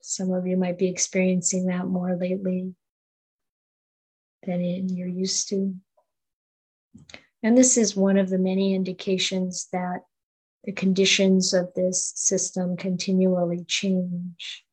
Some 0.00 0.32
of 0.32 0.46
you 0.46 0.56
might 0.56 0.78
be 0.78 0.88
experiencing 0.88 1.66
that 1.66 1.86
more 1.86 2.16
lately 2.16 2.74
than 4.46 4.88
you're 4.88 5.06
used 5.06 5.50
to. 5.50 5.74
And 7.42 7.56
this 7.56 7.76
is 7.76 7.96
one 7.96 8.18
of 8.18 8.30
the 8.30 8.38
many 8.38 8.74
indications 8.74 9.68
that 9.72 10.00
the 10.64 10.72
conditions 10.72 11.54
of 11.54 11.72
this 11.74 12.12
system 12.16 12.76
continually 12.76 13.64
change. 13.66 14.64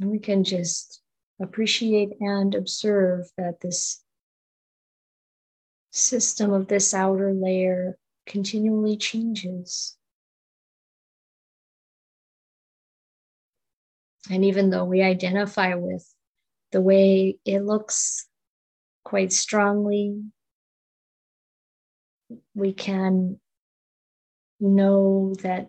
And 0.00 0.10
we 0.10 0.18
can 0.18 0.44
just 0.44 1.02
appreciate 1.40 2.10
and 2.20 2.54
observe 2.54 3.30
that 3.36 3.60
this 3.60 4.02
system 5.90 6.52
of 6.52 6.68
this 6.68 6.94
outer 6.94 7.32
layer 7.32 7.98
continually 8.28 8.96
changes. 8.96 9.96
And 14.30 14.44
even 14.44 14.70
though 14.70 14.84
we 14.84 15.02
identify 15.02 15.74
with 15.74 16.06
the 16.70 16.80
way 16.80 17.38
it 17.44 17.60
looks 17.60 18.28
quite 19.04 19.32
strongly, 19.32 20.22
we 22.54 22.74
can 22.74 23.40
know 24.60 25.34
that 25.42 25.68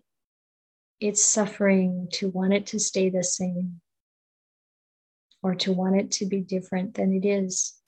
it's 1.00 1.24
suffering 1.24 2.10
to 2.12 2.28
want 2.28 2.54
it 2.54 2.68
to 2.68 2.80
stay 2.80 3.10
the 3.10 3.24
same 3.24 3.80
or 5.42 5.56
to 5.56 5.72
want 5.72 5.96
it 5.96 6.12
to 6.12 6.26
be 6.26 6.42
different 6.42 6.96
than 6.96 7.14
it 7.14 7.26
is. 7.26 7.79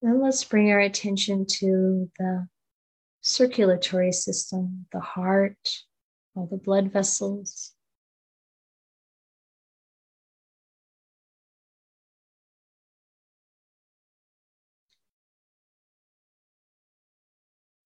Then 0.00 0.22
let's 0.22 0.44
bring 0.44 0.70
our 0.70 0.78
attention 0.78 1.44
to 1.58 2.10
the 2.18 2.48
circulatory 3.20 4.12
system, 4.12 4.86
the 4.92 5.00
heart, 5.00 5.56
all 6.36 6.46
the 6.46 6.56
blood 6.56 6.92
vessels. 6.92 7.72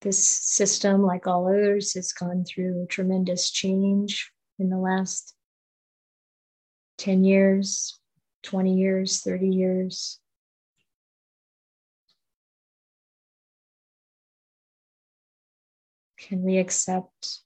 This 0.02 0.26
system, 0.26 1.02
like 1.02 1.26
all 1.26 1.46
others, 1.46 1.94
has 1.94 2.12
gone 2.12 2.44
through 2.44 2.88
tremendous 2.90 3.50
change 3.50 4.32
in 4.58 4.68
the 4.68 4.76
last 4.76 5.34
10 6.98 7.24
years, 7.24 7.98
20 8.42 8.74
years, 8.74 9.20
30 9.20 9.48
years. 9.48 10.18
Can 16.22 16.42
we 16.42 16.58
accept 16.58 17.40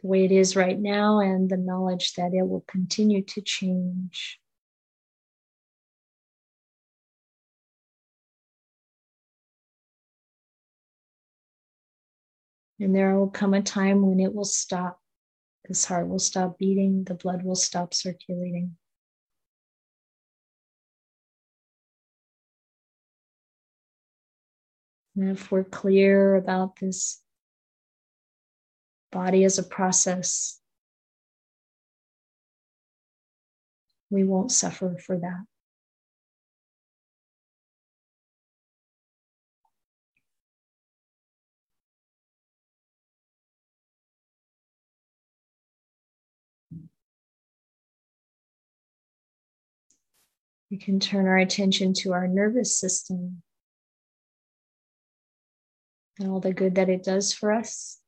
the 0.00 0.06
way 0.06 0.24
it 0.24 0.30
is 0.30 0.54
right 0.54 0.78
now 0.78 1.18
and 1.18 1.50
the 1.50 1.56
knowledge 1.56 2.14
that 2.14 2.32
it 2.32 2.48
will 2.48 2.64
continue 2.68 3.22
to 3.22 3.40
change? 3.40 4.38
And 12.78 12.94
there 12.94 13.18
will 13.18 13.30
come 13.30 13.52
a 13.52 13.62
time 13.62 14.06
when 14.06 14.20
it 14.20 14.32
will 14.32 14.44
stop. 14.44 15.00
This 15.68 15.84
heart 15.84 16.08
will 16.08 16.18
stop 16.20 16.58
beating, 16.58 17.04
the 17.04 17.14
blood 17.14 17.42
will 17.42 17.56
stop 17.56 17.94
circulating. 17.94 18.76
And 25.16 25.30
if 25.30 25.50
we're 25.50 25.64
clear 25.64 26.36
about 26.36 26.76
this 26.76 27.21
body 29.12 29.44
as 29.44 29.58
a 29.58 29.62
process, 29.62 30.58
we 34.10 34.24
won't 34.24 34.50
suffer 34.50 34.96
for 34.98 35.16
that. 35.16 35.44
We 50.70 50.78
can 50.78 51.00
turn 51.00 51.26
our 51.26 51.36
attention 51.36 51.92
to 51.98 52.14
our 52.14 52.26
nervous 52.26 52.74
system 52.74 53.42
and 56.18 56.30
all 56.30 56.40
the 56.40 56.54
good 56.54 56.76
that 56.76 56.88
it 56.88 57.04
does 57.04 57.34
for 57.34 57.52
us. 57.52 58.01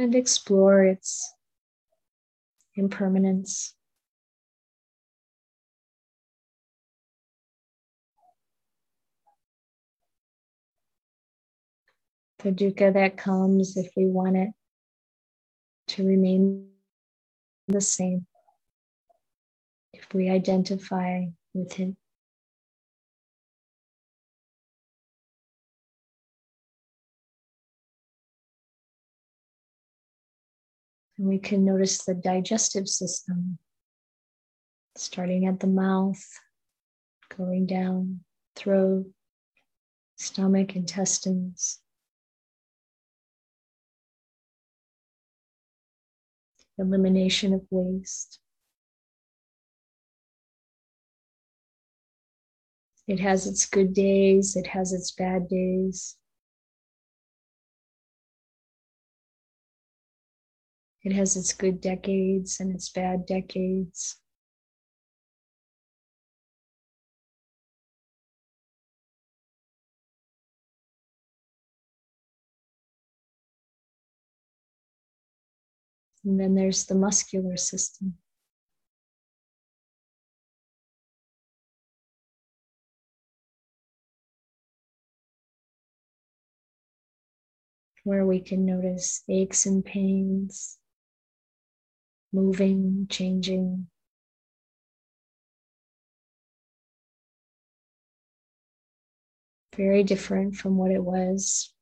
And 0.00 0.14
explore 0.14 0.82
its 0.82 1.30
impermanence. 2.74 3.74
The 12.38 12.50
dukkha 12.50 12.94
that 12.94 13.18
comes 13.18 13.76
if 13.76 13.90
we 13.94 14.06
want 14.06 14.38
it 14.38 14.48
to 15.88 16.06
remain 16.06 16.70
the 17.68 17.82
same 17.82 18.26
if 19.92 20.14
we 20.14 20.30
identify 20.30 21.26
with 21.52 21.74
Him. 21.74 21.98
And 31.20 31.28
we 31.28 31.38
can 31.38 31.66
notice 31.66 32.02
the 32.02 32.14
digestive 32.14 32.88
system 32.88 33.58
starting 34.96 35.44
at 35.44 35.60
the 35.60 35.66
mouth, 35.66 36.24
going 37.36 37.66
down, 37.66 38.20
throat, 38.56 39.04
stomach, 40.16 40.76
intestines. 40.76 41.78
Elimination 46.78 47.52
of 47.52 47.66
waste. 47.68 48.40
It 53.06 53.20
has 53.20 53.46
its 53.46 53.66
good 53.66 53.92
days, 53.92 54.56
it 54.56 54.68
has 54.68 54.94
its 54.94 55.12
bad 55.12 55.50
days. 55.50 56.16
It 61.02 61.12
has 61.12 61.36
its 61.36 61.52
good 61.54 61.80
decades 61.80 62.60
and 62.60 62.74
its 62.74 62.90
bad 62.90 63.24
decades. 63.24 64.16
And 76.24 76.38
then 76.38 76.54
there's 76.54 76.84
the 76.84 76.94
muscular 76.94 77.56
system. 77.56 78.18
Where 88.04 88.26
we 88.26 88.40
can 88.40 88.66
notice 88.66 89.22
aches 89.28 89.64
and 89.66 89.84
pains, 89.84 90.79
moving, 92.32 93.06
changing. 93.08 93.88
Very 99.76 100.02
different 100.04 100.56
from 100.56 100.76
what 100.76 100.90
it 100.90 101.02
was 101.04 101.72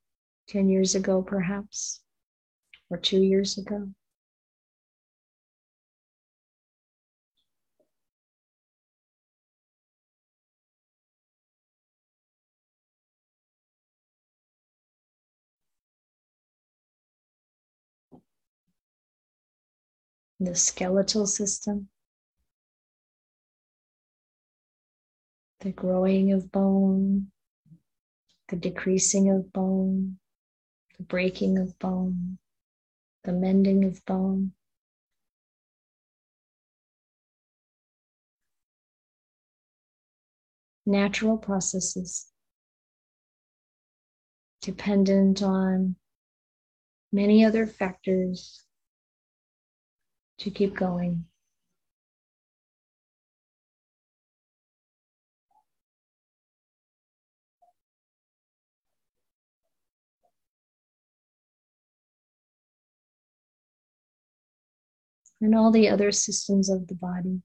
10 0.49 0.69
years 0.69 0.95
ago, 0.95 1.23
perhaps, 1.23 2.01
or 2.91 2.99
two 2.99 3.21
years 3.23 3.59
ago. 3.59 3.93
The 20.41 20.55
skeletal 20.55 21.27
system, 21.27 21.89
the 25.61 25.73
growing 25.73 26.33
of 26.33 26.53
bone, 26.53 27.31
the 28.49 28.57
decreasing 28.57 29.31
of 29.31 29.53
bone, 29.53 30.19
the 30.97 31.03
breaking 31.03 31.59
of 31.59 31.77
bone, 31.79 32.39
the 33.25 33.33
mending 33.33 33.85
of 33.85 34.05
bone. 34.07 34.53
Natural 40.87 41.37
processes 41.37 42.29
dependent 44.63 45.43
on 45.43 45.97
many 47.13 47.45
other 47.45 47.67
factors 47.67 48.68
to 50.39 50.51
keep 50.51 50.75
going. 50.77 51.25
And 65.41 65.55
all 65.55 65.71
the 65.71 65.89
other 65.89 66.11
systems 66.11 66.69
of 66.69 66.89
the 66.89 66.95
body 66.95 67.43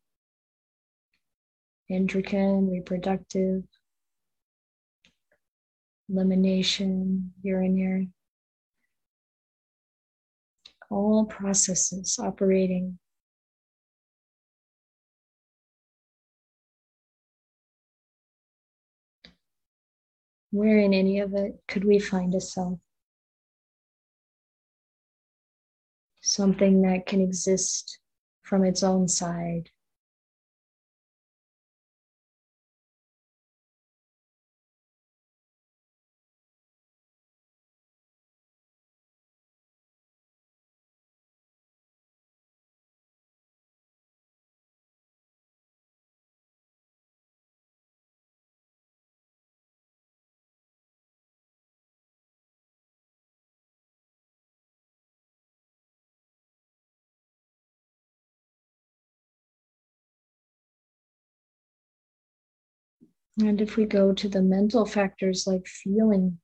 endocrine, 1.89 2.71
reproductive, 2.71 3.63
elimination, 6.09 7.33
urinary 7.43 8.09
all 10.93 11.25
processes 11.25 12.17
operating. 12.19 12.99
Where 20.51 20.77
in 20.77 20.93
any 20.93 21.19
of 21.19 21.33
it 21.33 21.59
could 21.67 21.83
we 21.83 21.99
find 21.99 22.35
a 22.35 22.41
self? 22.41 22.79
Something 26.21 26.83
that 26.83 27.07
can 27.07 27.21
exist 27.21 27.99
from 28.43 28.63
its 28.63 28.83
own 28.83 29.07
side. 29.07 29.71
And 63.39 63.59
if 63.61 63.77
we 63.77 63.85
go 63.85 64.13
to 64.13 64.29
the 64.29 64.41
mental 64.41 64.85
factors 64.85 65.47
like 65.47 65.65
feeling, 65.65 66.39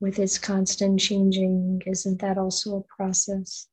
with 0.00 0.18
its 0.18 0.36
constant 0.36 0.98
changing, 0.98 1.80
isn't 1.86 2.20
that 2.20 2.36
also 2.36 2.76
a 2.76 2.96
process 2.96 3.68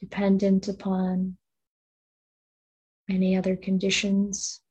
dependent 0.00 0.66
upon 0.66 1.36
many 3.06 3.36
other 3.36 3.54
conditions? 3.54 4.62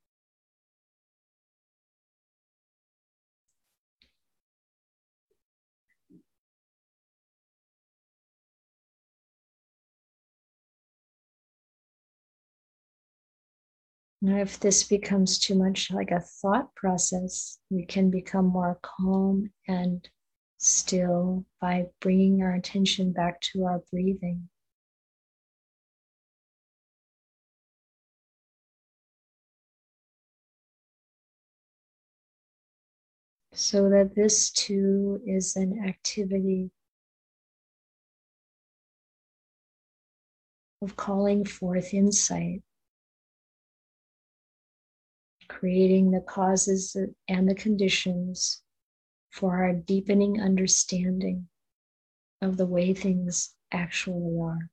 Now, 14.22 14.38
if 14.41 14.59
this 14.59 14.84
becomes 14.84 15.39
too 15.39 15.55
much 15.55 15.91
like 15.91 16.11
a 16.11 16.20
thought 16.20 16.76
process, 16.76 17.57
we 17.70 17.86
can 17.86 18.09
become 18.11 18.47
more 18.47 18.78
calm 18.82 19.49
and 19.67 20.07
still 20.57 21.45
by 21.61 21.88
bringing 22.01 22.41
our 22.41 22.53
attention 22.53 23.13
back 23.13 23.39
to 23.39 23.63
our 23.63 23.82
breathing. 23.91 24.49
So 33.53 33.89
that 33.89 34.15
this 34.15 34.51
too 34.51 35.22
is 35.26 35.55
an 35.55 35.86
activity 35.86 36.72
of 40.82 40.95
calling 40.97 41.45
forth 41.45 41.93
insight 41.93 42.63
creating 45.60 46.12
the 46.12 46.22
causes 46.22 46.95
and 47.28 47.49
the 47.49 47.55
conditions 47.55 48.62
for 49.30 49.62
our 49.62 49.74
deepening 49.74 50.39
understanding 50.41 51.49
of 52.41 52.55
the 52.55 52.66
way 52.66 52.93
things 52.93 53.53
actually 53.74 54.39
are. 54.41 54.70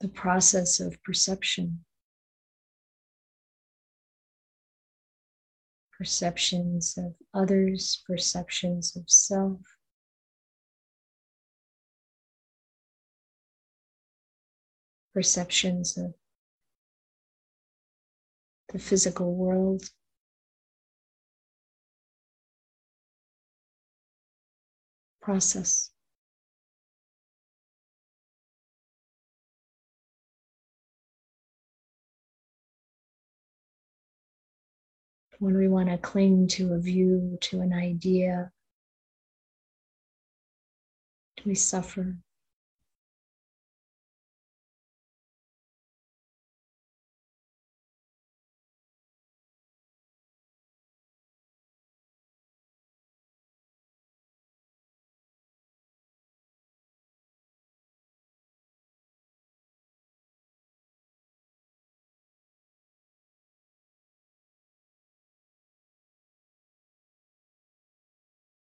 The 0.00 0.08
process 0.08 0.80
of 0.80 1.02
perception. 1.02 1.84
perceptions 5.96 6.98
of 6.98 7.14
others, 7.32 8.02
perceptions 8.06 8.96
of 8.96 9.04
self. 9.08 9.60
Perceptions 15.14 15.96
of 15.96 16.12
the 18.72 18.78
physical 18.78 19.34
world. 19.34 19.84
Process. 25.22 25.90
When 35.38 35.56
we 35.56 35.68
want 35.68 35.88
to 35.88 35.98
cling 35.98 36.46
to 36.48 36.74
a 36.74 36.78
view, 36.78 37.38
to 37.42 37.60
an 37.60 37.72
idea, 37.72 38.50
we 41.44 41.54
suffer. 41.54 42.16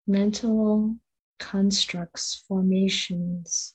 Mental 0.09 0.97
constructs, 1.39 2.43
formations, 2.49 3.75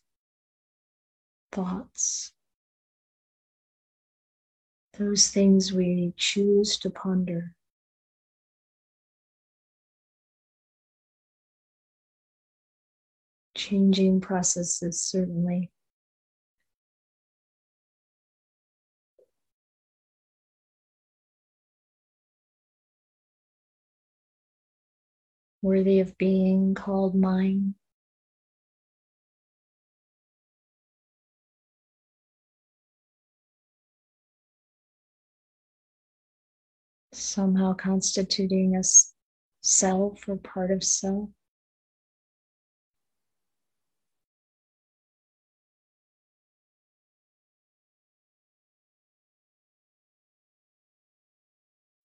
thoughts, 1.52 2.34
those 4.98 5.30
things 5.30 5.72
we 5.72 6.14
choose 6.18 6.78
to 6.80 6.90
ponder. 6.90 7.56
Changing 13.56 14.20
processes, 14.20 15.02
certainly. 15.02 15.73
Worthy 25.64 26.00
of 26.02 26.18
being 26.18 26.76
called 26.76 27.16
mine. 27.16 27.74
Somehow 37.14 37.74
constituting 37.74 38.76
a 38.76 38.84
self 39.62 40.28
or 40.28 40.36
part 40.36 40.70
of 40.70 40.84
self. 40.84 41.30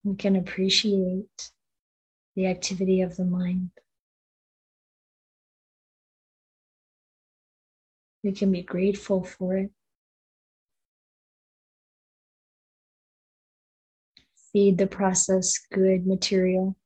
We 0.05 0.15
can 0.15 0.37
appreciate 0.37 1.51
the 2.39 2.47
activity 2.47 3.01
of 3.01 3.17
the 3.17 3.25
mind. 3.25 3.69
We 8.23 8.31
can 8.31 8.53
be 8.53 8.63
grateful 8.63 9.25
for 9.25 9.57
it. 9.57 9.73
Feed 14.53 14.79
the 14.79 14.87
process 14.87 15.59
good 15.73 16.07
material 16.07 16.77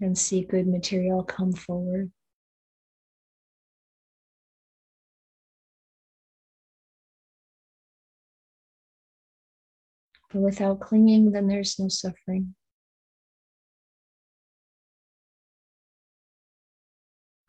and 0.00 0.16
see 0.16 0.44
good 0.44 0.66
material 0.66 1.22
come 1.22 1.52
forward. 1.52 2.10
Without 10.34 10.80
clinging, 10.80 11.32
then 11.32 11.46
there's 11.46 11.78
no 11.78 11.88
suffering. 11.88 12.54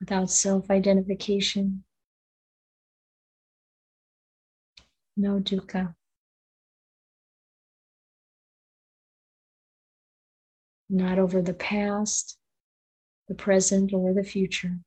Without 0.01 0.29
self 0.29 0.69
identification, 0.69 1.86
no 5.15 5.39
dukkha. 5.39 5.95
Not 10.89 11.19
over 11.19 11.41
the 11.41 11.53
past, 11.53 12.38
the 13.29 13.36
present, 13.36 13.93
or 13.93 14.13
the 14.13 14.23
future. 14.23 14.79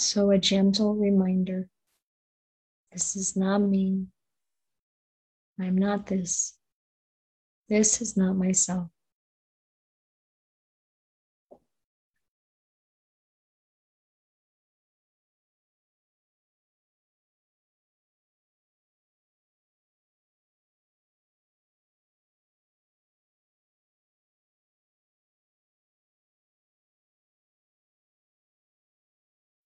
So, 0.00 0.30
a 0.30 0.38
gentle 0.38 0.94
reminder 0.94 1.68
this 2.90 3.14
is 3.16 3.36
not 3.36 3.58
me. 3.58 4.06
I'm 5.60 5.76
not 5.76 6.06
this. 6.06 6.56
This 7.68 8.00
is 8.00 8.16
not 8.16 8.32
myself. 8.32 8.88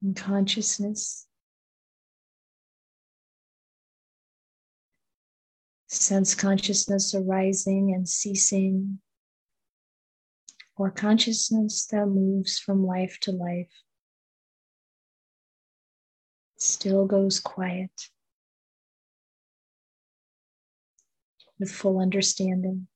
And 0.04 0.14
consciousness. 0.14 1.26
Sense 5.88 6.34
consciousness 6.34 7.14
arising 7.14 7.94
and 7.94 8.06
ceasing, 8.06 9.00
or 10.76 10.90
consciousness 10.90 11.86
that 11.86 12.06
moves 12.06 12.58
from 12.58 12.84
life 12.84 13.18
to 13.22 13.32
life, 13.32 13.70
still 16.58 17.06
goes 17.06 17.40
quiet 17.40 18.10
with 21.58 21.70
full 21.70 22.00
understanding. 22.00 22.88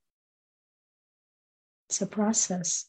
It's 1.88 2.02
a 2.02 2.06
process. 2.06 2.86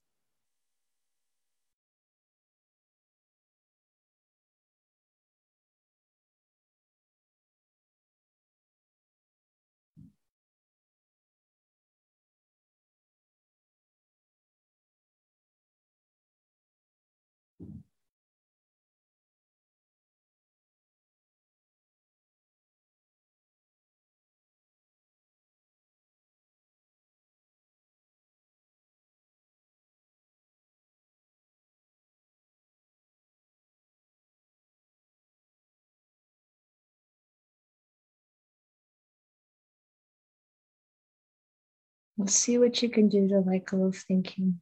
We'll 42.19 42.27
see 42.27 42.57
what 42.57 42.83
you 42.83 42.89
can 42.89 43.07
do 43.07 43.29
to 43.29 43.39
let 43.39 43.67
go 43.67 43.85
of 43.85 43.95
thinking 43.95 44.59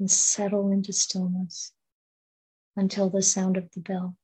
and 0.00 0.10
settle 0.10 0.68
into 0.72 0.92
stillness 0.92 1.70
until 2.74 3.08
the 3.08 3.22
sound 3.22 3.56
of 3.56 3.70
the 3.70 3.78
bell. 3.78 4.16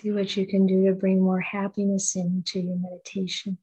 See 0.00 0.12
what 0.12 0.36
you 0.36 0.46
can 0.46 0.64
do 0.64 0.86
to 0.86 0.92
bring 0.92 1.20
more 1.20 1.40
happiness 1.40 2.14
into 2.14 2.60
your 2.60 2.76
meditation. 2.76 3.58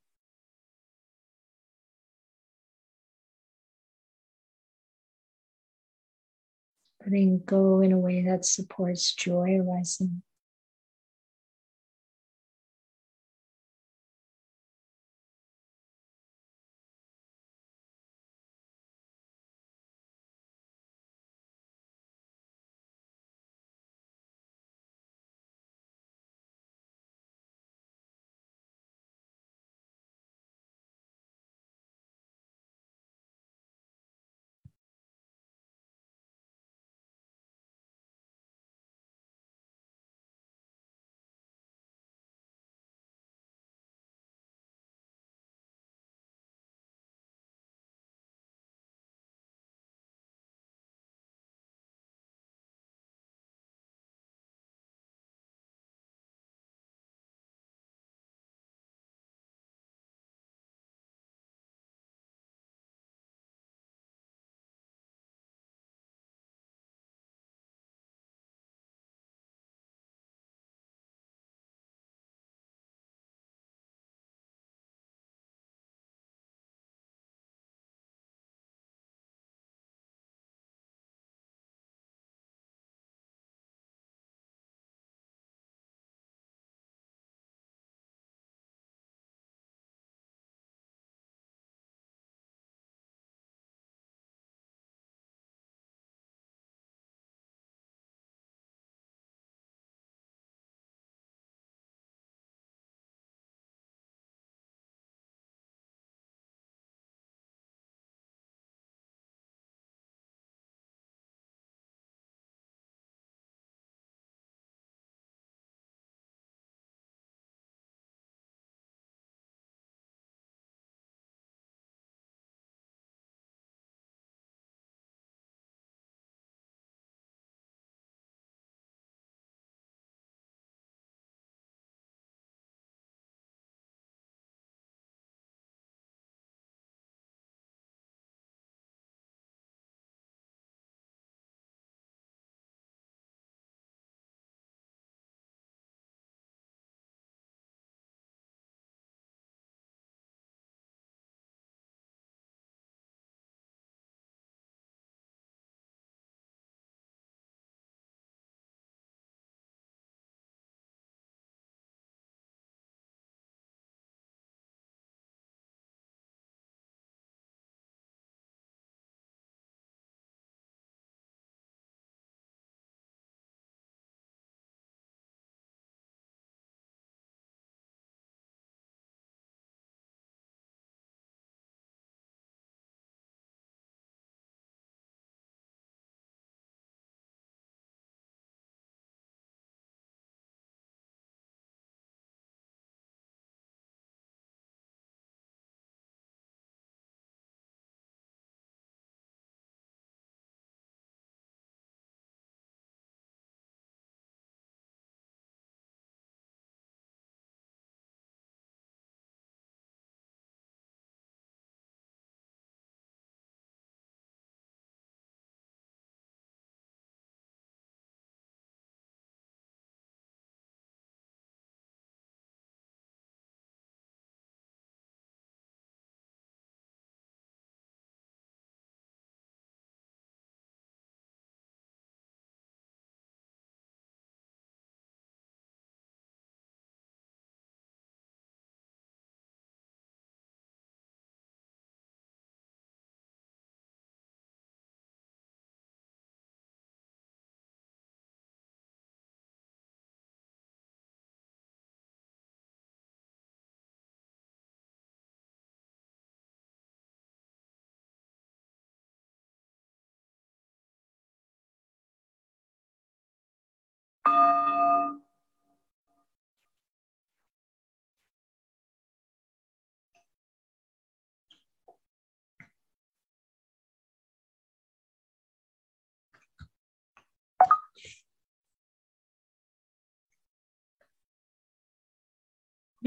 Letting 7.01 7.43
go 7.45 7.79
in 7.79 7.93
a 7.93 7.97
way 7.97 8.21
that 8.23 8.43
supports 8.43 9.13
joy 9.13 9.59
arising. 9.61 10.23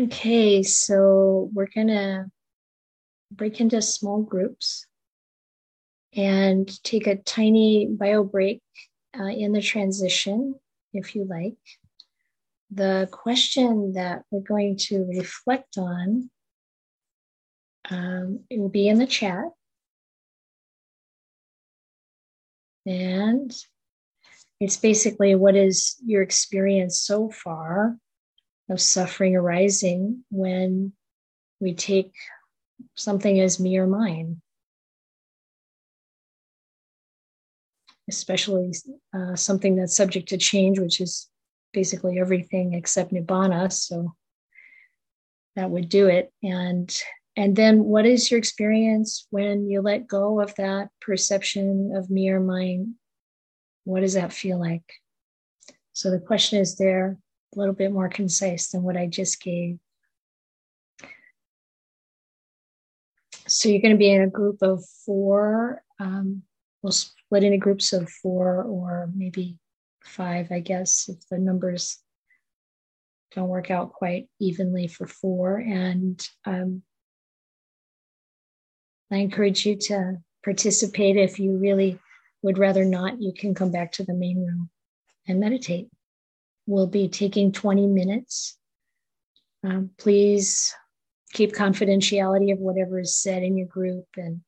Okay, 0.00 0.62
so 0.62 1.50
we're 1.52 1.68
gonna 1.74 2.26
break 3.32 3.60
into 3.60 3.82
small 3.82 4.22
groups 4.22 4.86
and 6.14 6.68
take 6.84 7.06
a 7.06 7.16
tiny 7.16 7.86
bio 7.90 8.22
break 8.24 8.62
uh, 9.18 9.24
in 9.24 9.52
the 9.52 9.60
transition 9.60 10.54
if 10.92 11.14
you 11.14 11.24
like. 11.24 11.58
the 12.70 13.08
question 13.10 13.92
that 13.94 14.22
we're 14.30 14.40
going 14.40 14.76
to 14.76 15.04
reflect 15.16 15.78
on 15.78 16.30
um, 17.90 18.40
it 18.50 18.58
will 18.58 18.68
be 18.68 18.88
in 18.88 18.98
the 18.98 19.06
chat. 19.06 19.44
And 22.84 23.50
it's 24.60 24.76
basically 24.76 25.34
what 25.34 25.56
is 25.56 25.96
your 26.04 26.22
experience 26.22 27.00
so 27.00 27.30
far 27.30 27.96
of 28.70 28.81
suffering 28.81 29.36
arising 29.36 30.24
when 30.31 30.93
we 31.61 31.74
take 31.74 32.12
something 32.95 33.40
as 33.40 33.59
me 33.59 33.78
or 33.78 33.86
mine, 33.86 34.40
especially 38.09 38.73
uh, 39.15 39.35
something 39.35 39.77
that's 39.77 39.97
subject 39.97 40.28
to 40.28 40.39
change, 40.39 40.78
which 40.78 41.01
is 41.01 41.28
basically 41.73 42.19
everything 42.19 42.74
except 42.74 43.12
nibbana. 43.12 43.73
So 43.73 44.15
that 45.57 45.70
would 45.70 45.89
do 45.89 46.07
it. 46.07 46.32
And 46.43 46.95
and 47.36 47.55
then 47.55 47.85
what 47.85 48.05
is 48.05 48.31
your 48.31 48.39
experience 48.39 49.27
when 49.31 49.69
you 49.70 49.81
let 49.81 50.09
go 50.09 50.40
of 50.40 50.55
that 50.57 50.89
perception 51.01 51.93
of 51.95 52.11
me 52.11 52.31
or 52.31 52.40
mine? 52.40 52.95
What 53.85 54.01
does 54.01 54.15
that 54.15 54.32
feel 54.32 54.59
like? 54.59 54.93
So 55.93 56.11
the 56.11 56.19
question 56.19 56.59
is 56.59 56.77
there 56.77 57.16
a 57.54 57.58
little 57.58 57.74
bit 57.74 57.92
more 57.92 58.08
concise 58.08 58.68
than 58.68 58.82
what 58.82 58.96
I 58.96 59.06
just 59.06 59.42
gave. 59.42 59.78
So 63.46 63.68
you're 63.68 63.80
going 63.80 63.94
to 63.94 63.98
be 63.98 64.10
in 64.10 64.22
a 64.22 64.28
group 64.28 64.58
of 64.62 64.84
four. 65.06 65.82
Um, 65.98 66.42
we'll 66.82 66.92
split 66.92 67.44
into 67.44 67.56
groups 67.56 67.92
of 67.92 68.10
four 68.10 68.62
or 68.62 69.10
maybe 69.14 69.56
five, 70.04 70.52
I 70.52 70.60
guess, 70.60 71.08
if 71.08 71.26
the 71.30 71.38
numbers 71.38 71.98
don't 73.34 73.48
work 73.48 73.70
out 73.70 73.92
quite 73.92 74.28
evenly 74.38 74.86
for 74.86 75.06
four. 75.06 75.56
And 75.56 76.26
um, 76.44 76.82
I 79.10 79.16
encourage 79.16 79.64
you 79.64 79.76
to 79.76 80.18
participate. 80.44 81.16
If 81.16 81.38
you 81.38 81.56
really 81.56 81.98
would 82.42 82.58
rather 82.58 82.84
not, 82.84 83.20
you 83.20 83.32
can 83.32 83.54
come 83.54 83.72
back 83.72 83.92
to 83.92 84.04
the 84.04 84.14
main 84.14 84.44
room 84.44 84.70
and 85.26 85.40
meditate. 85.40 85.88
We'll 86.69 86.86
be 86.86 87.09
taking 87.09 87.51
20 87.53 87.86
minutes. 87.86 88.59
Um, 89.65 89.89
please 89.97 90.74
keep 91.32 91.55
confidentiality 91.55 92.53
of 92.53 92.59
whatever 92.59 93.01
is 93.01 93.16
said 93.16 93.43
in 93.43 93.57
your 93.57 93.66
group 93.66 94.05
and 94.19 94.43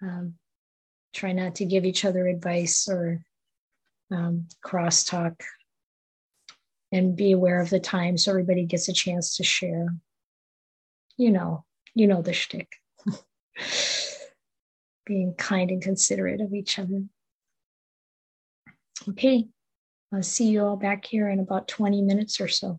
um, 0.00 0.34
try 1.12 1.32
not 1.32 1.56
to 1.56 1.64
give 1.64 1.84
each 1.84 2.04
other 2.04 2.28
advice 2.28 2.88
or 2.88 3.24
um, 4.12 4.46
crosstalk 4.64 5.34
and 6.92 7.16
be 7.16 7.32
aware 7.32 7.60
of 7.60 7.70
the 7.70 7.80
time 7.80 8.16
so 8.16 8.30
everybody 8.30 8.64
gets 8.64 8.88
a 8.88 8.92
chance 8.92 9.36
to 9.38 9.42
share. 9.42 9.88
You 11.16 11.32
know, 11.32 11.64
you 11.92 12.06
know 12.06 12.22
the 12.22 12.32
shtick. 12.32 12.70
Being 15.06 15.34
kind 15.34 15.72
and 15.72 15.82
considerate 15.82 16.40
of 16.40 16.54
each 16.54 16.78
other. 16.78 17.02
Okay, 19.08 19.48
I'll 20.12 20.22
see 20.22 20.48
you 20.48 20.62
all 20.62 20.76
back 20.76 21.06
here 21.06 21.30
in 21.30 21.40
about 21.40 21.68
20 21.68 22.02
minutes 22.02 22.38
or 22.38 22.48
so. 22.48 22.78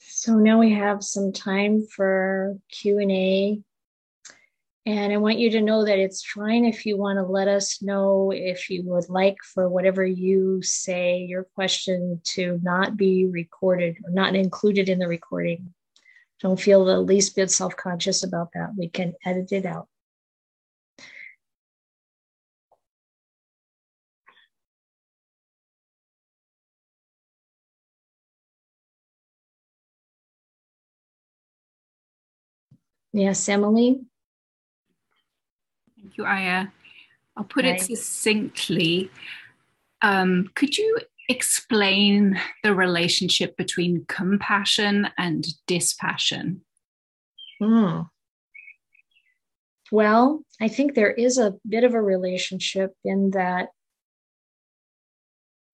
So 0.00 0.34
now 0.34 0.58
we 0.58 0.72
have 0.72 1.02
some 1.02 1.32
time 1.32 1.84
for 1.84 2.56
Q&A. 2.70 3.60
And 4.84 5.12
I 5.12 5.16
want 5.18 5.38
you 5.38 5.50
to 5.52 5.60
know 5.60 5.84
that 5.84 6.00
it's 6.00 6.24
fine 6.24 6.64
if 6.64 6.84
you 6.86 6.96
want 6.96 7.18
to 7.18 7.22
let 7.22 7.46
us 7.46 7.80
know 7.82 8.32
if 8.34 8.68
you 8.68 8.82
would 8.86 9.08
like 9.08 9.36
for 9.54 9.68
whatever 9.68 10.04
you 10.04 10.60
say, 10.62 11.18
your 11.18 11.44
question 11.54 12.20
to 12.34 12.58
not 12.64 12.96
be 12.96 13.26
recorded 13.26 13.96
or 14.04 14.10
not 14.10 14.34
included 14.34 14.88
in 14.88 14.98
the 14.98 15.06
recording. 15.06 15.72
Don't 16.40 16.60
feel 16.60 16.84
the 16.84 17.00
least 17.00 17.36
bit 17.36 17.52
self 17.52 17.76
conscious 17.76 18.24
about 18.24 18.48
that. 18.54 18.70
We 18.76 18.88
can 18.88 19.14
edit 19.24 19.52
it 19.52 19.66
out. 19.66 19.86
Yes, 33.12 33.48
Emily. 33.48 34.00
Thank 36.12 36.18
you, 36.18 36.24
Ayya. 36.24 36.70
I'll 37.38 37.44
put 37.44 37.64
it 37.64 37.80
succinctly. 37.80 39.10
Um, 40.02 40.50
could 40.54 40.76
you 40.76 40.98
explain 41.26 42.38
the 42.62 42.74
relationship 42.74 43.56
between 43.56 44.04
compassion 44.08 45.08
and 45.16 45.46
dispassion? 45.66 46.60
Hmm. 47.58 48.02
Well, 49.90 50.42
I 50.60 50.68
think 50.68 50.94
there 50.94 51.10
is 51.10 51.38
a 51.38 51.54
bit 51.66 51.84
of 51.84 51.94
a 51.94 52.02
relationship 52.02 52.92
in 53.02 53.30
that 53.30 53.70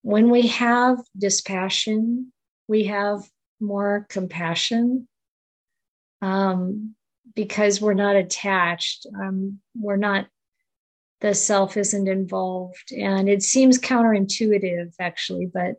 when 0.03 0.31
we 0.31 0.47
have 0.49 0.99
dispassion, 1.19 2.33
we 2.69 2.85
have 2.85 3.29
more 3.59 4.07
compassion. 4.09 5.09
Um, 6.23 6.95
because 7.35 7.81
we're 7.81 7.95
not 7.95 8.17
attached. 8.17 9.07
Um, 9.15 9.61
we're 9.75 9.97
not, 9.97 10.27
the 11.21 11.35
self 11.35 11.77
isn't 11.77 12.09
involved. 12.09 12.93
And 12.93 13.29
it 13.29 13.43
seems 13.43 13.79
counterintuitive, 13.79 14.95
actually, 15.01 15.47
but 15.47 15.75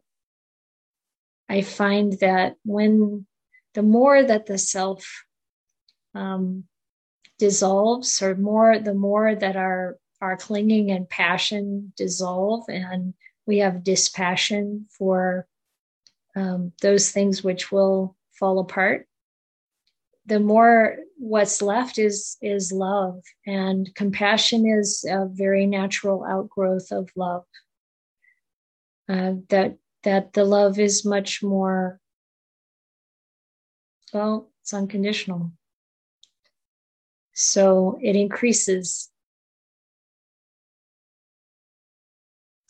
I 1.47 1.61
find 1.61 2.13
that 2.19 2.55
when 2.63 3.25
the 3.73 3.81
more 3.81 4.21
that 4.21 4.45
the 4.45 4.57
self 4.57 5.25
um, 6.13 6.65
dissolves, 7.37 8.21
or 8.21 8.35
more, 8.35 8.79
the 8.79 8.93
more 8.93 9.33
that 9.33 9.55
our 9.55 9.97
our 10.21 10.35
clinging 10.35 10.91
and 10.91 11.07
passion 11.09 11.93
dissolve, 11.95 12.65
and 12.67 13.13
we 13.45 13.59
have 13.59 13.85
dispassion 13.85 14.85
for 14.97 15.47
um, 16.35 16.73
those 16.81 17.11
things 17.11 17.41
which 17.41 17.71
will 17.71 18.17
fall 18.33 18.59
apart 18.59 19.07
the 20.29 20.39
more 20.39 20.97
what's 21.19 21.61
left 21.61 21.99
is 21.99 22.37
is 22.41 22.71
love 22.71 23.21
and 23.45 23.93
compassion 23.93 24.65
is 24.65 25.05
a 25.07 25.25
very 25.25 25.67
natural 25.67 26.23
outgrowth 26.23 26.91
of 26.91 27.09
love. 27.15 27.43
Uh, 29.09 29.33
that 29.49 29.77
that 30.03 30.31
the 30.31 30.45
love 30.45 30.79
is 30.79 31.03
much 31.03 31.43
more 31.43 31.99
well 34.13 34.49
it's 34.61 34.73
unconditional. 34.73 35.51
So 37.33 37.99
it 38.01 38.15
increases. 38.15 39.09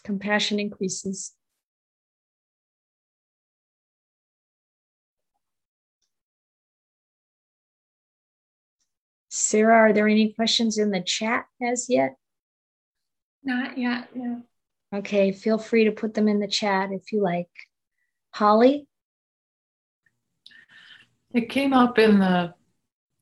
Compassion 0.03 0.59
increases 0.59 1.33
Sarah, 9.49 9.77
are 9.77 9.93
there 9.93 10.07
any 10.07 10.31
questions 10.33 10.77
in 10.77 10.91
the 10.91 11.01
chat 11.01 11.45
as 11.59 11.87
yet? 11.89 12.17
Not 13.43 13.79
yet, 13.79 14.15
no. 14.15 14.43
Okay, 14.93 15.31
feel 15.31 15.57
free 15.57 15.85
to 15.85 15.91
put 15.91 16.13
them 16.13 16.27
in 16.27 16.39
the 16.39 16.47
chat 16.47 16.91
if 16.91 17.11
you 17.11 17.23
like. 17.23 17.49
Holly? 18.29 18.87
It 21.33 21.49
came 21.49 21.73
up 21.73 21.97
in 21.97 22.19
the 22.19 22.53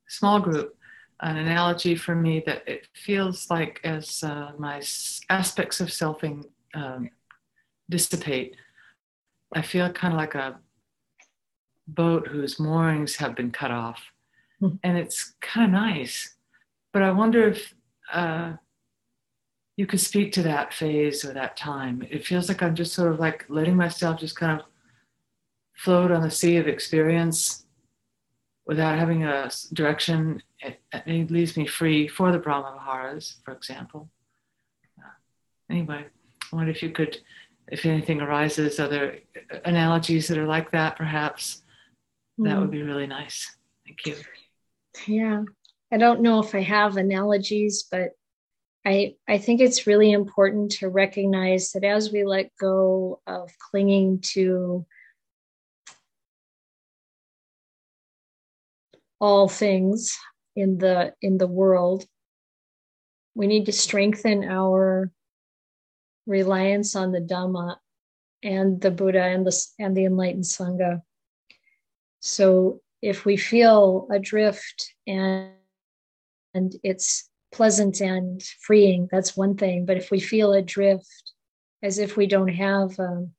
small 0.09 0.41
group, 0.41 0.75
an 1.21 1.37
analogy 1.37 1.95
for 1.95 2.13
me 2.13 2.43
that 2.45 2.67
it 2.67 2.89
feels 2.93 3.49
like 3.49 3.79
as 3.85 4.21
uh, 4.21 4.51
my 4.57 4.81
aspects 5.29 5.79
of 5.79 5.87
selfing 5.87 6.43
um, 6.73 7.09
dissipate, 7.89 8.57
I 9.55 9.61
feel 9.61 9.89
kind 9.93 10.13
of 10.13 10.17
like 10.17 10.35
a 10.35 10.59
boat 11.87 12.27
whose 12.27 12.59
moorings 12.59 13.15
have 13.15 13.33
been 13.33 13.51
cut 13.51 13.71
off 13.71 14.01
and 14.83 14.97
it's 14.97 15.33
kind 15.41 15.65
of 15.65 15.71
nice. 15.71 16.35
But 16.93 17.03
I 17.03 17.11
wonder 17.11 17.47
if 17.49 17.73
uh, 18.11 18.53
you 19.75 19.85
could 19.85 19.99
speak 19.99 20.31
to 20.33 20.43
that 20.43 20.73
phase 20.73 21.23
or 21.23 21.33
that 21.33 21.57
time. 21.57 22.05
It 22.09 22.25
feels 22.25 22.47
like 22.47 22.63
I'm 22.63 22.75
just 22.75 22.93
sort 22.93 23.11
of 23.11 23.19
like 23.19 23.45
letting 23.49 23.75
myself 23.75 24.19
just 24.19 24.35
kind 24.35 24.59
of 24.59 24.65
float 25.75 26.11
on 26.11 26.23
the 26.23 26.31
sea 26.31 26.57
of 26.57 26.67
experience 26.67 27.65
without 28.65 28.97
having 28.97 29.23
a 29.23 29.49
direction. 29.73 30.41
It, 30.59 30.79
it 30.91 31.29
leaves 31.29 31.55
me 31.55 31.67
free 31.67 32.07
for 32.07 32.31
the 32.31 32.39
Brahma 32.39 32.79
Viharas, 32.79 33.35
for 33.45 33.53
example. 33.53 34.09
Uh, 34.97 35.11
anyway, 35.69 36.05
I 36.51 36.55
wonder 36.55 36.71
if 36.71 36.81
you 36.81 36.89
could 36.89 37.17
if 37.69 37.85
anything 37.85 38.21
arises, 38.21 38.79
other 38.79 39.19
analogies 39.65 40.27
that 40.27 40.37
are 40.37 40.47
like 40.47 40.71
that, 40.71 40.95
perhaps, 40.95 41.63
mm. 42.39 42.45
that 42.45 42.59
would 42.59 42.71
be 42.71 42.81
really 42.81 43.07
nice. 43.07 43.55
Thank 43.85 44.05
you. 44.05 44.15
Yeah. 45.05 45.43
I 45.91 45.97
don't 45.97 46.21
know 46.21 46.39
if 46.39 46.53
I 46.55 46.61
have 46.61 46.97
analogies, 46.97 47.85
but 47.89 48.11
I, 48.85 49.15
I 49.27 49.37
think 49.37 49.61
it's 49.61 49.87
really 49.87 50.11
important 50.11 50.71
to 50.73 50.89
recognize 50.89 51.71
that 51.71 51.83
as 51.83 52.11
we 52.11 52.23
let 52.23 52.51
go 52.59 53.21
of 53.27 53.51
clinging 53.69 54.19
to 54.33 54.85
all 59.19 59.49
things 59.49 60.15
in 60.55 60.77
the 60.77 61.13
in 61.21 61.37
the 61.37 61.47
world, 61.47 62.05
we 63.35 63.47
need 63.47 63.65
to 63.65 63.71
strengthen 63.71 64.43
our 64.43 65.11
reliance 66.25 66.95
on 66.95 67.11
the 67.11 67.21
Dhamma 67.21 67.77
and 68.43 68.79
the 68.79 68.91
Buddha 68.91 69.23
and 69.23 69.45
the 69.45 69.65
and 69.79 69.97
the 69.97 70.05
enlightened 70.05 70.43
Sangha. 70.43 71.01
So 72.19 72.81
if 73.01 73.25
we 73.25 73.37
feel 73.37 74.07
adrift 74.11 74.93
and 75.05 75.51
and 76.53 76.73
it's 76.83 77.29
pleasant 77.51 78.01
and 78.01 78.41
freeing, 78.61 79.07
that's 79.11 79.37
one 79.37 79.55
thing. 79.55 79.85
But 79.85 79.97
if 79.97 80.09
we 80.09 80.19
feel 80.19 80.53
adrift 80.53 81.33
as 81.83 81.99
if 81.99 82.17
we 82.17 82.25
don't 82.25 82.47
have 82.47 82.99
um, 82.99 83.31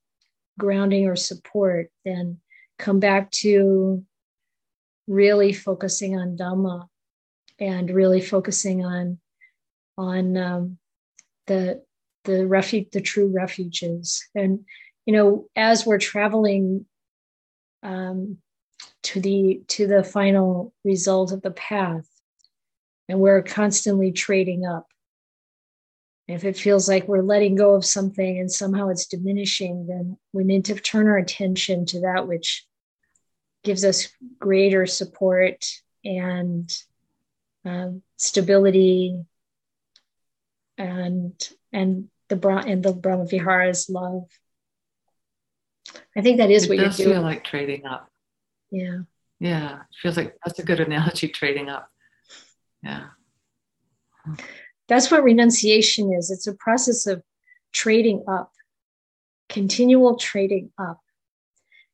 grounding 0.58 1.06
or 1.06 1.16
support, 1.16 1.90
then 2.04 2.38
come 2.78 3.00
back 3.00 3.30
to 3.30 4.04
really 5.08 5.52
focusing 5.52 6.16
on 6.16 6.36
Dhamma 6.36 6.86
and 7.58 7.90
really 7.90 8.20
focusing 8.20 8.84
on 8.84 9.18
on 9.96 10.36
um, 10.36 10.78
the 11.46 11.82
the 12.24 12.46
refuge, 12.46 12.90
the 12.92 13.00
true 13.00 13.26
refuges. 13.26 14.24
And 14.34 14.64
you 15.06 15.12
know, 15.12 15.48
as 15.56 15.86
we're 15.86 15.98
traveling 15.98 16.86
um, 17.82 18.38
to 19.04 19.20
the 19.20 19.62
to 19.68 19.86
the 19.86 20.04
final 20.04 20.74
result 20.84 21.32
of 21.32 21.42
the 21.42 21.50
path, 21.50 22.08
and 23.08 23.20
we're 23.20 23.42
constantly 23.42 24.12
trading 24.12 24.66
up. 24.66 24.86
If 26.26 26.44
it 26.44 26.58
feels 26.58 26.88
like 26.88 27.08
we're 27.08 27.22
letting 27.22 27.54
go 27.54 27.74
of 27.74 27.84
something 27.84 28.38
and 28.38 28.52
somehow 28.52 28.88
it's 28.88 29.06
diminishing, 29.06 29.86
then 29.86 30.18
we 30.32 30.44
need 30.44 30.66
to 30.66 30.74
turn 30.74 31.06
our 31.06 31.16
attention 31.16 31.86
to 31.86 32.00
that 32.00 32.28
which 32.28 32.66
gives 33.64 33.84
us 33.84 34.08
greater 34.38 34.86
support 34.86 35.64
and 36.04 36.70
um, 37.64 38.02
stability 38.16 39.24
and 40.76 41.48
and 41.72 42.08
the 42.28 42.36
Bra- 42.36 42.64
and 42.66 42.82
the 42.82 42.92
Brahma 42.92 43.26
Viharas 43.26 43.88
love. 43.88 44.28
I 46.16 46.20
think 46.20 46.38
that 46.38 46.50
is 46.50 46.64
it 46.64 46.68
what 46.68 46.78
you're 46.78 46.90
doing. 46.90 47.08
feel 47.10 47.22
like 47.22 47.44
trading 47.44 47.86
up. 47.86 48.10
Yeah. 48.70 49.00
Yeah, 49.40 49.82
feels 50.02 50.16
like 50.16 50.36
that's 50.44 50.58
a 50.58 50.64
good 50.64 50.80
analogy. 50.80 51.28
Trading 51.28 51.68
up. 51.68 51.88
Yeah. 52.82 53.06
That's 54.88 55.10
what 55.10 55.22
renunciation 55.22 56.12
is. 56.12 56.30
It's 56.30 56.46
a 56.46 56.54
process 56.54 57.06
of 57.06 57.22
trading 57.72 58.24
up, 58.26 58.52
continual 59.48 60.16
trading 60.16 60.70
up. 60.78 61.00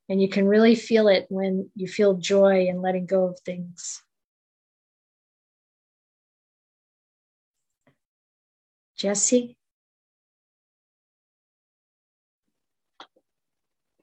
And 0.09 0.21
you 0.21 0.29
can 0.29 0.47
really 0.47 0.75
feel 0.75 1.09
it 1.09 1.27
when 1.29 1.71
you 1.75 1.89
feel 1.89 2.15
joy 2.15 2.69
and 2.69 2.83
letting 2.83 3.07
go 3.07 3.27
of 3.27 3.41
things. 3.41 4.03
Jesse? 8.97 9.57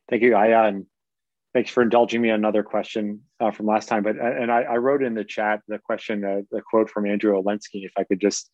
Thank 0.09 0.23
you. 0.23 0.35
I 0.35 0.67
um, 0.67 0.87
thanks 1.53 1.69
for 1.69 1.83
indulging 1.83 2.21
me 2.21 2.29
another 2.29 2.63
question 2.63 3.21
uh, 3.39 3.51
from 3.51 3.65
last 3.65 3.87
time. 3.87 4.03
But 4.03 4.17
and 4.17 4.51
I, 4.51 4.61
I, 4.61 4.77
wrote 4.77 5.03
in 5.03 5.13
the 5.13 5.23
chat 5.23 5.61
the 5.67 5.79
question, 5.79 6.23
uh, 6.23 6.41
the 6.51 6.61
quote 6.61 6.89
from 6.89 7.05
Andrew 7.05 7.33
Olendzki. 7.41 7.85
If 7.85 7.91
I 7.97 8.03
could 8.03 8.21
just 8.21 8.49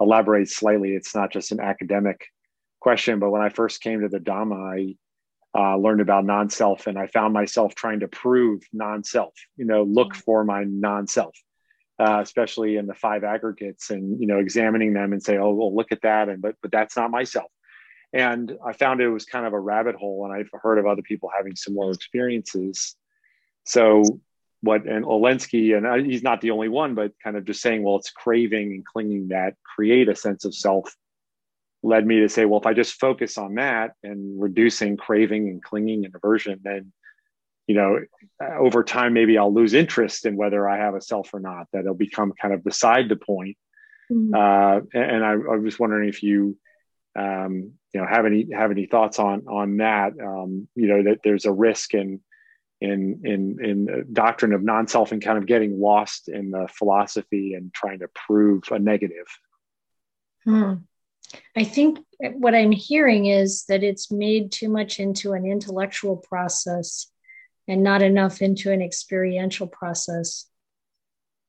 elaborate 0.00 0.48
slightly, 0.48 0.94
it's 0.94 1.14
not 1.14 1.32
just 1.32 1.52
an 1.52 1.60
academic 1.60 2.26
question, 2.80 3.18
but 3.18 3.30
when 3.30 3.42
I 3.42 3.50
first 3.50 3.82
came 3.82 4.00
to 4.00 4.08
the 4.08 4.18
Dhamma, 4.18 4.96
I 5.54 5.58
uh, 5.58 5.76
learned 5.76 6.00
about 6.00 6.24
non-self, 6.24 6.86
and 6.86 6.98
I 6.98 7.06
found 7.08 7.34
myself 7.34 7.74
trying 7.74 8.00
to 8.00 8.08
prove 8.08 8.62
non-self. 8.72 9.34
You 9.56 9.66
know, 9.66 9.82
look 9.82 10.14
mm. 10.14 10.16
for 10.16 10.44
my 10.44 10.64
non-self. 10.64 11.36
Uh, 11.98 12.20
especially 12.22 12.76
in 12.76 12.86
the 12.86 12.94
five 12.94 13.24
aggregates 13.24 13.90
and 13.90 14.18
you 14.18 14.26
know 14.26 14.38
examining 14.38 14.94
them 14.94 15.12
and 15.12 15.22
say 15.22 15.36
oh 15.36 15.52
well 15.52 15.76
look 15.76 15.92
at 15.92 16.00
that 16.00 16.30
and 16.30 16.40
but 16.40 16.54
but 16.62 16.72
that's 16.72 16.96
not 16.96 17.10
myself 17.10 17.50
and 18.12 18.56
I 18.64 18.72
found 18.72 19.00
it 19.00 19.08
was 19.08 19.24
kind 19.24 19.46
of 19.46 19.52
a 19.52 19.60
rabbit 19.60 19.94
hole, 19.94 20.24
and 20.24 20.34
I've 20.34 20.50
heard 20.60 20.78
of 20.78 20.86
other 20.86 21.02
people 21.02 21.30
having 21.34 21.54
similar 21.54 21.92
experiences. 21.92 22.96
So, 23.64 24.20
what 24.62 24.86
and 24.86 25.04
Olendzki, 25.04 25.76
and 25.76 26.06
he's 26.06 26.22
not 26.22 26.40
the 26.40 26.50
only 26.50 26.68
one, 26.68 26.94
but 26.94 27.12
kind 27.22 27.36
of 27.36 27.44
just 27.44 27.62
saying, 27.62 27.82
well, 27.82 27.96
it's 27.96 28.10
craving 28.10 28.72
and 28.72 28.84
clinging 28.84 29.28
that 29.28 29.54
create 29.64 30.08
a 30.08 30.16
sense 30.16 30.44
of 30.44 30.54
self, 30.54 30.94
led 31.82 32.06
me 32.06 32.20
to 32.20 32.28
say, 32.28 32.44
well, 32.44 32.60
if 32.60 32.66
I 32.66 32.74
just 32.74 33.00
focus 33.00 33.38
on 33.38 33.54
that 33.54 33.92
and 34.02 34.40
reducing 34.40 34.96
craving 34.96 35.48
and 35.48 35.62
clinging 35.62 36.04
and 36.04 36.14
aversion, 36.14 36.60
then 36.62 36.92
you 37.70 37.76
know, 37.76 38.00
over 38.58 38.82
time, 38.82 39.12
maybe 39.12 39.38
I'll 39.38 39.54
lose 39.54 39.74
interest 39.74 40.26
in 40.26 40.36
whether 40.36 40.68
I 40.68 40.78
have 40.78 40.96
a 40.96 41.00
self 41.00 41.32
or 41.32 41.38
not. 41.38 41.68
That 41.72 41.80
it'll 41.80 41.94
become 41.94 42.32
kind 42.32 42.52
of 42.52 42.64
beside 42.64 43.08
the 43.08 43.14
point. 43.14 43.56
Mm-hmm. 44.10 44.34
Uh, 44.34 44.80
and 44.92 45.24
I, 45.24 45.30
I 45.30 45.56
was 45.56 45.78
wondering 45.78 46.08
if 46.08 46.24
you 46.24 46.58
um, 47.14 47.74
you 47.92 48.00
know 48.00 48.06
have 48.06 48.26
any 48.26 48.48
have 48.52 48.70
any 48.70 48.86
thoughts 48.86 49.18
on 49.18 49.46
on 49.48 49.78
that? 49.78 50.12
Um, 50.20 50.68
you 50.74 50.88
know 50.88 51.02
that 51.04 51.20
there's 51.24 51.44
a 51.44 51.52
risk 51.52 51.94
in 51.94 52.20
in 52.80 53.22
in 53.24 53.64
in 53.64 54.06
doctrine 54.12 54.52
of 54.52 54.62
non-self 54.62 55.12
and 55.12 55.22
kind 55.22 55.38
of 55.38 55.46
getting 55.46 55.80
lost 55.80 56.28
in 56.28 56.50
the 56.50 56.68
philosophy 56.72 57.54
and 57.54 57.72
trying 57.74 58.00
to 58.00 58.08
prove 58.26 58.64
a 58.70 58.78
negative. 58.78 59.26
Hmm. 60.44 60.72
i 61.54 61.64
think 61.64 61.98
what 62.32 62.54
i'm 62.54 62.72
hearing 62.72 63.26
is 63.26 63.66
that 63.66 63.82
it's 63.82 64.10
made 64.10 64.50
too 64.50 64.70
much 64.70 64.98
into 64.98 65.34
an 65.34 65.44
intellectual 65.44 66.16
process 66.16 67.10
and 67.70 67.84
not 67.84 68.02
enough 68.02 68.42
into 68.42 68.72
an 68.72 68.82
experiential 68.82 69.68
process. 69.68 70.46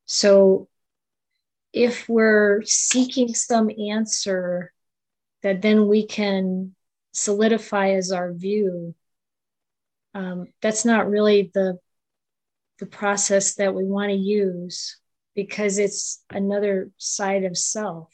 So 0.05 0.67
if 1.73 2.07
we're 2.07 2.61
seeking 2.63 3.33
some 3.33 3.71
answer 3.89 4.71
that 5.43 5.61
then 5.61 5.87
we 5.87 6.05
can 6.05 6.75
solidify 7.13 7.91
as 7.91 8.11
our 8.11 8.31
view. 8.31 8.95
Um, 10.13 10.47
that's 10.61 10.85
not 10.85 11.09
really 11.09 11.51
the 11.53 11.79
the 12.79 12.85
process 12.87 13.55
that 13.55 13.75
we 13.75 13.85
want 13.85 14.09
to 14.09 14.17
use 14.17 14.97
because 15.35 15.77
it's 15.77 16.23
another 16.31 16.89
side 16.97 17.43
of 17.43 17.57
self 17.57 18.09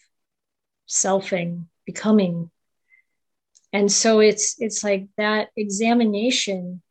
selfing 0.88 1.66
becoming. 1.86 2.52
And 3.74 3.92
so 3.92 4.20
it's 4.20 4.56
it's 4.60 4.84
like 4.84 5.08
that 5.18 5.50
examination 5.56 6.82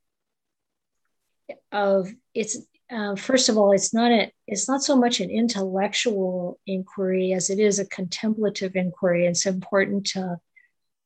of 1.70 2.10
it's 2.34 2.58
uh, 2.90 3.16
first 3.16 3.48
of 3.48 3.56
all 3.56 3.72
it's 3.72 3.92
not 3.92 4.12
a 4.12 4.30
it's 4.46 4.68
not 4.68 4.82
so 4.82 4.96
much 4.96 5.20
an 5.20 5.30
intellectual 5.30 6.58
inquiry 6.66 7.32
as 7.32 7.50
it 7.50 7.58
is 7.58 7.78
a 7.78 7.86
contemplative 7.86 8.76
inquiry. 8.76 9.26
It's 9.26 9.46
important 9.46 10.06
to 10.08 10.36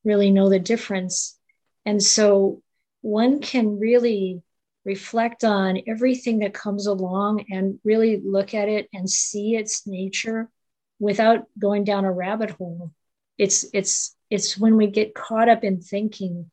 really 0.05 0.31
know 0.31 0.49
the 0.49 0.59
difference. 0.59 1.39
And 1.87 2.03
so 2.03 2.63
one 3.01 3.41
can 3.41 3.79
really 3.79 4.43
reflect 4.85 5.45
on 5.45 5.81
everything 5.87 6.41
that 6.41 6.55
comes 6.55 6.87
along 6.87 7.45
and 7.51 7.79
really 7.85 8.21
look 8.23 8.55
at 8.55 8.69
it 8.69 8.89
and 8.93 9.09
see 9.09 9.57
its 9.57 9.87
nature 9.87 10.51
without 10.99 11.45
going 11.59 11.85
down 11.85 12.05
a 12.05 12.13
rabbit 12.13 12.51
hole. 12.51 12.93
It's 13.39 13.65
it's 13.73 14.15
it's 14.31 14.57
when 14.57 14.77
we 14.77 14.87
get 14.87 15.15
caught 15.15 15.49
up 15.49 15.65
in 15.65 15.81
thinking 15.81 16.51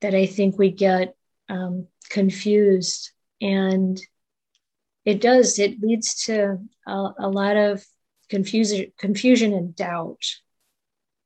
that 0.00 0.14
i 0.14 0.26
think 0.26 0.58
we 0.58 0.70
get 0.70 1.14
um, 1.48 1.86
confused 2.08 3.10
and 3.40 4.00
it 5.04 5.20
does 5.20 5.58
it 5.58 5.80
leads 5.80 6.24
to 6.24 6.58
a, 6.86 7.08
a 7.18 7.28
lot 7.28 7.56
of 7.56 7.84
confusion 8.28 8.92
confusion 8.98 9.52
and 9.54 9.74
doubt. 9.74 10.24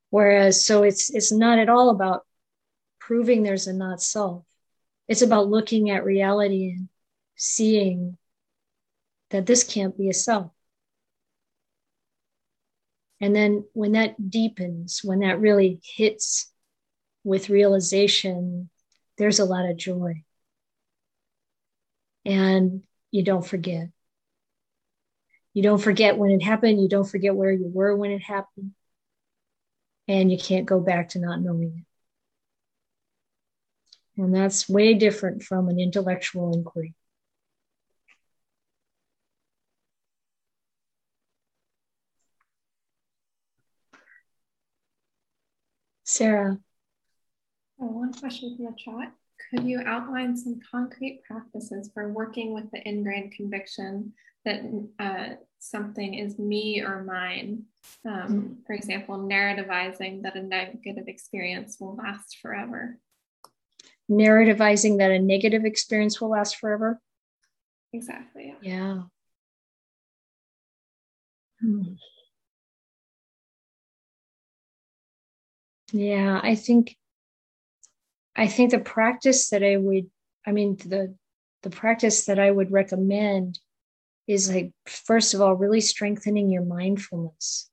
Whereas 0.09 0.65
so 0.65 0.83
it's 0.83 1.13
it's 1.13 1.31
not 1.31 1.59
at 1.59 1.69
all 1.69 1.89
about 1.89 2.25
proving 2.99 3.43
there's 3.43 3.67
a 3.67 3.73
not 3.73 4.01
self. 4.01 4.43
It's 5.07 5.21
about 5.21 5.49
looking 5.49 5.89
at 5.89 6.05
reality 6.05 6.71
and 6.71 6.89
seeing 7.35 8.17
that 9.29 9.45
this 9.45 9.63
can't 9.63 9.97
be 9.97 10.09
a 10.09 10.13
self. 10.13 10.51
And 13.21 13.35
then 13.35 13.65
when 13.73 13.93
that 13.93 14.29
deepens 14.29 15.01
when 15.03 15.19
that 15.19 15.39
really 15.39 15.79
hits 15.83 16.51
with 17.23 17.49
realization 17.49 18.69
there's 19.17 19.39
a 19.39 19.45
lot 19.45 19.69
of 19.69 19.77
joy 19.77 20.23
and 22.25 22.83
you 23.11 23.23
don't 23.23 23.45
forget. 23.45 23.89
You 25.53 25.63
don't 25.63 25.81
forget 25.81 26.17
when 26.17 26.31
it 26.31 26.43
happened. 26.43 26.81
You 26.81 26.89
don't 26.89 27.07
forget 27.07 27.35
where 27.35 27.51
you 27.51 27.69
were 27.73 27.95
when 27.95 28.11
it 28.11 28.21
happened. 28.21 28.71
And 30.07 30.31
you 30.31 30.37
can't 30.37 30.65
go 30.65 30.79
back 30.79 31.09
to 31.09 31.19
not 31.19 31.41
knowing 31.41 31.85
it. 34.17 34.21
And 34.21 34.33
that's 34.33 34.69
way 34.69 34.93
different 34.93 35.43
from 35.43 35.69
an 35.69 35.79
intellectual 35.79 36.53
inquiry. 36.53 36.93
Sarah. 46.03 46.59
Oh, 47.79 47.87
one 47.87 48.13
question 48.13 48.55
from 48.55 48.65
the 48.65 48.73
chat. 48.77 49.13
Could 49.49 49.65
you 49.65 49.81
outline 49.85 50.35
some 50.35 50.59
concrete 50.71 51.21
practices 51.27 51.89
for 51.93 52.11
working 52.11 52.53
with 52.53 52.69
the 52.71 52.87
ingrained 52.87 53.33
conviction 53.33 54.13
that 54.43 54.61
uh, 54.99 55.35
something 55.59 56.15
is 56.15 56.39
me 56.39 56.81
or 56.81 57.03
mine? 57.03 57.63
Um, 58.05 58.57
for 58.65 58.73
example, 58.73 59.17
narrativizing 59.17 60.23
that 60.23 60.35
a 60.35 60.41
negative 60.41 61.07
experience 61.07 61.77
will 61.79 61.95
last 61.95 62.37
forever. 62.41 62.97
Narrativizing 64.09 64.97
that 64.99 65.11
a 65.11 65.19
negative 65.19 65.65
experience 65.65 66.19
will 66.19 66.29
last 66.29 66.57
forever? 66.57 66.99
Exactly. 67.93 68.55
Yeah. 68.61 68.71
yeah. 68.71 69.01
Hmm. 71.61 71.93
Yeah, 75.91 76.39
I 76.43 76.55
think 76.55 76.95
I 78.35 78.47
think 78.47 78.71
the 78.71 78.79
practice 78.79 79.49
that 79.49 79.63
I 79.63 79.77
would, 79.77 80.09
I 80.45 80.51
mean, 80.51 80.77
the 80.77 81.15
the 81.63 81.69
practice 81.69 82.25
that 82.25 82.37
I 82.37 82.51
would 82.51 82.71
recommend 82.71 83.59
is 84.27 84.53
like 84.53 84.71
first 84.85 85.33
of 85.33 85.41
all, 85.41 85.55
really 85.55 85.81
strengthening 85.81 86.49
your 86.51 86.65
mindfulness. 86.65 87.69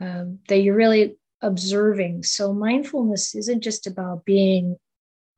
Um, 0.00 0.40
that 0.48 0.58
you're 0.58 0.76
really 0.76 1.16
observing. 1.40 2.22
So 2.22 2.52
mindfulness 2.52 3.34
isn't 3.34 3.62
just 3.62 3.86
about 3.86 4.26
being 4.26 4.76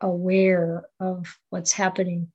aware 0.01 0.85
of 0.99 1.39
what's 1.51 1.73
happening. 1.73 2.33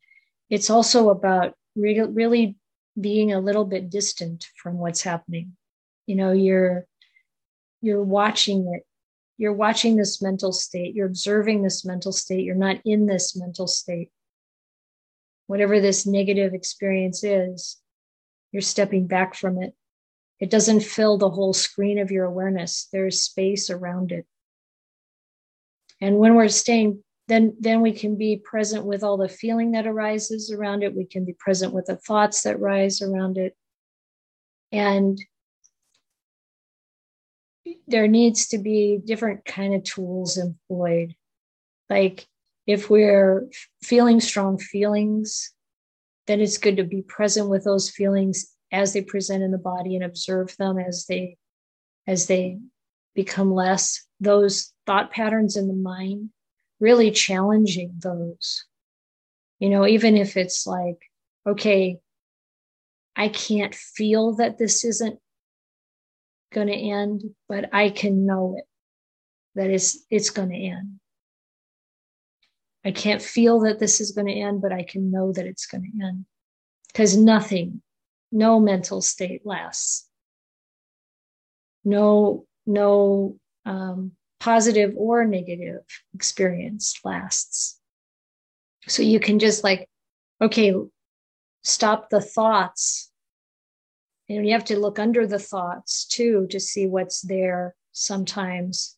It's 0.49 0.69
also 0.69 1.09
about 1.09 1.55
re- 1.75 1.99
really 1.99 2.55
being 2.99 3.34
a 3.34 3.39
little 3.39 3.65
bit 3.65 3.89
distant 3.89 4.47
from 4.61 4.77
what's 4.77 5.01
happening. 5.01 5.55
You 6.07 6.15
know, 6.15 6.31
you're 6.31 6.85
you're 7.81 8.03
watching 8.03 8.73
it 8.73 8.85
you're 9.38 9.53
watching 9.53 9.95
this 9.95 10.22
mental 10.22 10.51
state, 10.51 10.95
you're 10.95 11.07
observing 11.07 11.64
this 11.64 11.84
mental 11.85 12.11
state, 12.11 12.43
you're 12.43 12.55
not 12.55 12.77
in 12.85 13.05
this 13.05 13.35
mental 13.35 13.68
state. 13.68 14.10
Whatever 15.47 15.80
this 15.80 16.05
negative 16.05 16.53
experience 16.53 17.23
is, 17.23 17.77
you're 18.51 18.61
stepping 18.61 19.07
back 19.07 19.35
from 19.35 19.61
it. 19.61 19.73
It 20.39 20.49
doesn't 20.49 20.81
fill 20.81 21.18
the 21.18 21.30
whole 21.30 21.53
screen 21.53 21.99
of 21.99 22.11
your 22.11 22.26
awareness, 22.26 22.88
there's 22.91 23.22
space 23.22 23.69
around 23.69 24.11
it. 24.11 24.26
And 26.01 26.18
when 26.18 26.35
we're 26.35 26.49
staying, 26.49 27.03
then, 27.27 27.55
then 27.60 27.81
we 27.81 27.93
can 27.93 28.18
be 28.18 28.38
present 28.38 28.85
with 28.85 29.03
all 29.03 29.18
the 29.18 29.30
feeling 29.30 29.72
that 29.72 29.88
arises 29.88 30.51
around 30.51 30.84
it. 30.84 30.95
We 30.95 31.05
can 31.05 31.23
be 31.23 31.34
present 31.39 31.73
with 31.73 31.85
the 31.85 31.95
thoughts 31.95 32.41
that 32.41 32.60
rise 32.60 33.01
around 33.01 33.38
it. 33.38 33.55
And 34.73 35.18
there 37.88 38.07
needs 38.07 38.48
to 38.49 38.57
be 38.57 38.99
different 39.03 39.45
kind 39.45 39.73
of 39.73 39.84
tools 39.84 40.38
employed. 40.38 41.15
Like 41.90 42.27
if 42.68 42.90
we're 42.90 43.48
feeling 43.81 44.19
strong 44.19 44.57
feelings 44.57 45.52
then 46.26 46.40
it's 46.40 46.57
good 46.57 46.77
to 46.77 46.84
be 46.84 47.02
present 47.02 47.49
with 47.49 47.65
those 47.65 47.90
feelings 47.90 48.53
as 48.72 48.94
they 48.94 49.02
present 49.02 49.44
in 49.44 49.52
the 49.52 49.57
body 49.57 49.95
and 49.95 50.06
observe 50.06 50.56
them 50.57 50.80
as 50.80 51.06
they 51.07 51.38
as 52.07 52.27
they 52.27 52.60
become 53.14 53.53
less. 53.53 54.06
Those 54.19 54.73
thought 54.85 55.11
patterns 55.11 55.57
in 55.57 55.68
the 55.68 55.73
mind 55.73 56.30
really 56.80 57.11
challenging 57.11 57.94
those. 57.99 58.65
You 59.60 59.69
know 59.69 59.85
even 59.88 60.18
if 60.18 60.35
it's 60.35 60.65
like 60.65 60.98
okay 61.45 61.98
i 63.15 63.27
can't 63.27 63.76
feel 63.76 64.35
that 64.35 64.57
this 64.57 64.84
isn't 64.84 65.19
going 66.53 66.67
to 66.67 66.73
end, 66.73 67.23
but 67.49 67.69
I 67.73 67.89
can 67.89 68.25
know 68.25 68.55
it 68.57 68.65
that 69.55 69.69
it's, 69.69 70.05
it's 70.09 70.30
going 70.30 70.49
to 70.49 70.55
end. 70.55 70.99
I 72.85 72.91
can't 72.91 73.21
feel 73.21 73.61
that 73.61 73.80
this 73.80 74.01
is 74.01 74.11
going 74.11 74.27
to 74.27 74.34
end, 74.34 74.61
but 74.61 74.73
I 74.73 74.84
can 74.84 75.11
know 75.11 75.31
that 75.31 75.45
it's 75.45 75.65
going 75.65 75.84
to 75.84 76.05
end 76.05 76.25
because 76.88 77.15
nothing, 77.15 77.81
no 78.31 78.59
mental 78.59 79.01
state 79.01 79.45
lasts. 79.45 80.07
No, 81.85 82.45
no 82.65 83.38
um, 83.65 84.13
positive 84.39 84.93
or 84.97 85.25
negative 85.25 85.81
experience 86.13 86.99
lasts. 87.03 87.80
So 88.88 89.01
you 89.01 89.19
can 89.19 89.39
just 89.39 89.63
like, 89.63 89.88
okay, 90.41 90.73
stop 91.63 92.09
the 92.09 92.19
thoughts 92.19 93.11
and 94.30 94.45
you 94.45 94.54
have 94.54 94.66
to 94.66 94.80
look 94.80 95.00
under 95.00 95.28
the 95.28 95.40
thoughts 95.40 96.06
too 96.06 96.48
to 96.50 96.60
see 96.60 96.88
what's 96.88 97.22
there 97.22 97.76
sometimes. 97.91 98.95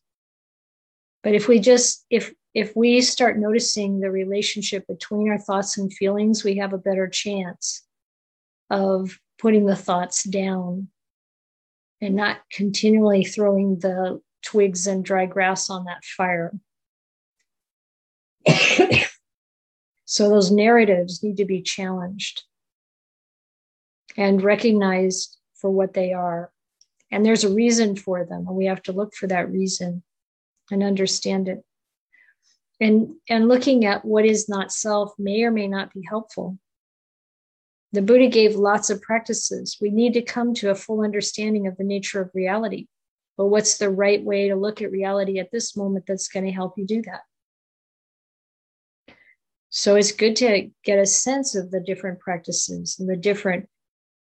But 1.22 1.34
if 1.34 1.48
we 1.48 1.58
just 1.58 2.04
if 2.10 2.32
if 2.54 2.74
we 2.74 3.00
start 3.02 3.38
noticing 3.38 4.00
the 4.00 4.10
relationship 4.10 4.86
between 4.86 5.28
our 5.28 5.38
thoughts 5.38 5.76
and 5.76 5.92
feelings 5.92 6.44
we 6.44 6.56
have 6.56 6.72
a 6.72 6.78
better 6.78 7.08
chance 7.08 7.82
of 8.70 9.18
putting 9.38 9.66
the 9.66 9.76
thoughts 9.76 10.24
down 10.24 10.88
and 12.00 12.14
not 12.14 12.38
continually 12.52 13.24
throwing 13.24 13.78
the 13.78 14.20
twigs 14.42 14.86
and 14.86 15.04
dry 15.04 15.26
grass 15.26 15.70
on 15.70 15.84
that 15.84 16.04
fire. 16.04 16.52
So 20.08 20.30
those 20.30 20.52
narratives 20.52 21.22
need 21.22 21.36
to 21.38 21.44
be 21.44 21.60
challenged 21.60 22.44
and 24.16 24.42
recognized 24.42 25.36
for 25.54 25.70
what 25.70 25.94
they 25.94 26.12
are. 26.12 26.50
And 27.10 27.24
there's 27.24 27.44
a 27.44 27.52
reason 27.52 27.96
for 27.96 28.24
them, 28.24 28.46
and 28.46 28.56
we 28.56 28.66
have 28.66 28.82
to 28.84 28.92
look 28.92 29.14
for 29.14 29.26
that 29.28 29.50
reason 29.50 30.02
and 30.70 30.82
understand 30.82 31.48
it. 31.48 31.64
And, 32.80 33.14
and 33.28 33.48
looking 33.48 33.84
at 33.84 34.04
what 34.04 34.26
is 34.26 34.48
not 34.48 34.72
self 34.72 35.12
may 35.18 35.42
or 35.42 35.50
may 35.50 35.68
not 35.68 35.92
be 35.92 36.02
helpful. 36.06 36.58
The 37.92 38.02
Buddha 38.02 38.28
gave 38.28 38.56
lots 38.56 38.90
of 38.90 39.00
practices. 39.00 39.78
We 39.80 39.90
need 39.90 40.12
to 40.14 40.22
come 40.22 40.52
to 40.54 40.70
a 40.70 40.74
full 40.74 41.02
understanding 41.02 41.66
of 41.66 41.76
the 41.76 41.84
nature 41.84 42.20
of 42.20 42.30
reality. 42.34 42.88
But 43.38 43.46
what's 43.46 43.78
the 43.78 43.90
right 43.90 44.22
way 44.22 44.48
to 44.48 44.56
look 44.56 44.82
at 44.82 44.90
reality 44.90 45.38
at 45.38 45.50
this 45.50 45.76
moment 45.76 46.06
that's 46.06 46.28
going 46.28 46.46
to 46.46 46.52
help 46.52 46.74
you 46.76 46.86
do 46.86 47.02
that? 47.02 47.20
So 49.70 49.94
it's 49.94 50.12
good 50.12 50.36
to 50.36 50.70
get 50.84 50.98
a 50.98 51.06
sense 51.06 51.54
of 51.54 51.70
the 51.70 51.80
different 51.80 52.18
practices 52.18 52.96
and 52.98 53.08
the 53.08 53.16
different 53.16 53.68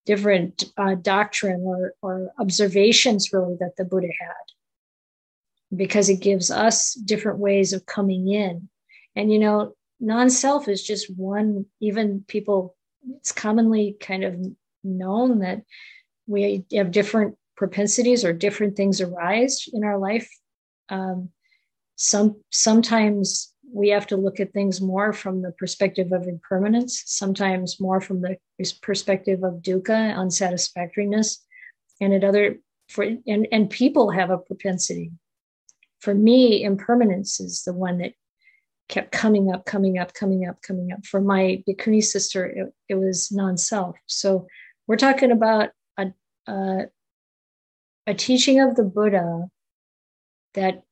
different 0.06 0.64
uh, 0.76 0.94
doctrine 0.94 1.62
or, 1.62 1.94
or 2.02 2.32
observations 2.38 3.32
really 3.32 3.56
that 3.60 3.76
the 3.76 3.84
Buddha 3.84 4.08
had, 4.18 5.76
because 5.76 6.08
it 6.08 6.20
gives 6.20 6.50
us 6.50 6.94
different 6.94 7.38
ways 7.38 7.72
of 7.72 7.86
coming 7.86 8.28
in. 8.28 8.68
And, 9.14 9.32
you 9.32 9.38
know, 9.38 9.74
non 10.00 10.30
self 10.30 10.68
is 10.68 10.82
just 10.82 11.14
one, 11.14 11.66
even 11.80 12.24
people, 12.26 12.76
it's 13.16 13.32
commonly 13.32 13.96
kind 14.00 14.24
of 14.24 14.36
known 14.84 15.40
that 15.40 15.62
we 16.26 16.64
have 16.72 16.90
different 16.90 17.36
propensities 17.56 18.24
or 18.24 18.32
different 18.32 18.76
things 18.76 19.00
arise 19.00 19.68
in 19.72 19.84
our 19.84 19.98
life. 19.98 20.30
Um, 20.88 21.30
some 21.96 22.36
sometimes 22.50 23.52
we 23.72 23.88
have 23.90 24.06
to 24.08 24.16
look 24.16 24.40
at 24.40 24.52
things 24.52 24.80
more 24.80 25.12
from 25.12 25.42
the 25.42 25.52
perspective 25.52 26.12
of 26.12 26.26
impermanence, 26.26 27.02
sometimes 27.06 27.80
more 27.80 28.00
from 28.00 28.22
the 28.22 28.36
perspective 28.82 29.42
of 29.42 29.62
dukkha, 29.62 30.16
unsatisfactoriness, 30.16 31.44
and 32.00 32.14
at 32.14 32.24
other 32.24 32.58
for 32.88 33.04
and, 33.04 33.46
and 33.52 33.70
people 33.70 34.10
have 34.10 34.30
a 34.30 34.38
propensity. 34.38 35.10
For 36.00 36.14
me, 36.14 36.62
impermanence 36.62 37.40
is 37.40 37.64
the 37.64 37.74
one 37.74 37.98
that 37.98 38.12
kept 38.88 39.12
coming 39.12 39.52
up, 39.52 39.66
coming 39.66 39.98
up, 39.98 40.14
coming 40.14 40.46
up, 40.46 40.62
coming 40.62 40.92
up. 40.92 41.04
For 41.04 41.20
my 41.20 41.62
Bhikkhuni 41.68 42.02
sister, 42.02 42.46
it, 42.46 42.74
it 42.88 42.94
was 42.94 43.30
non-self. 43.30 43.96
So 44.06 44.46
we're 44.86 44.96
talking 44.96 45.30
about 45.30 45.70
a, 45.98 46.06
a, 46.46 46.86
a 48.06 48.14
teaching 48.14 48.60
of 48.60 48.76
the 48.76 48.84
Buddha 48.84 49.48
that 50.54 50.82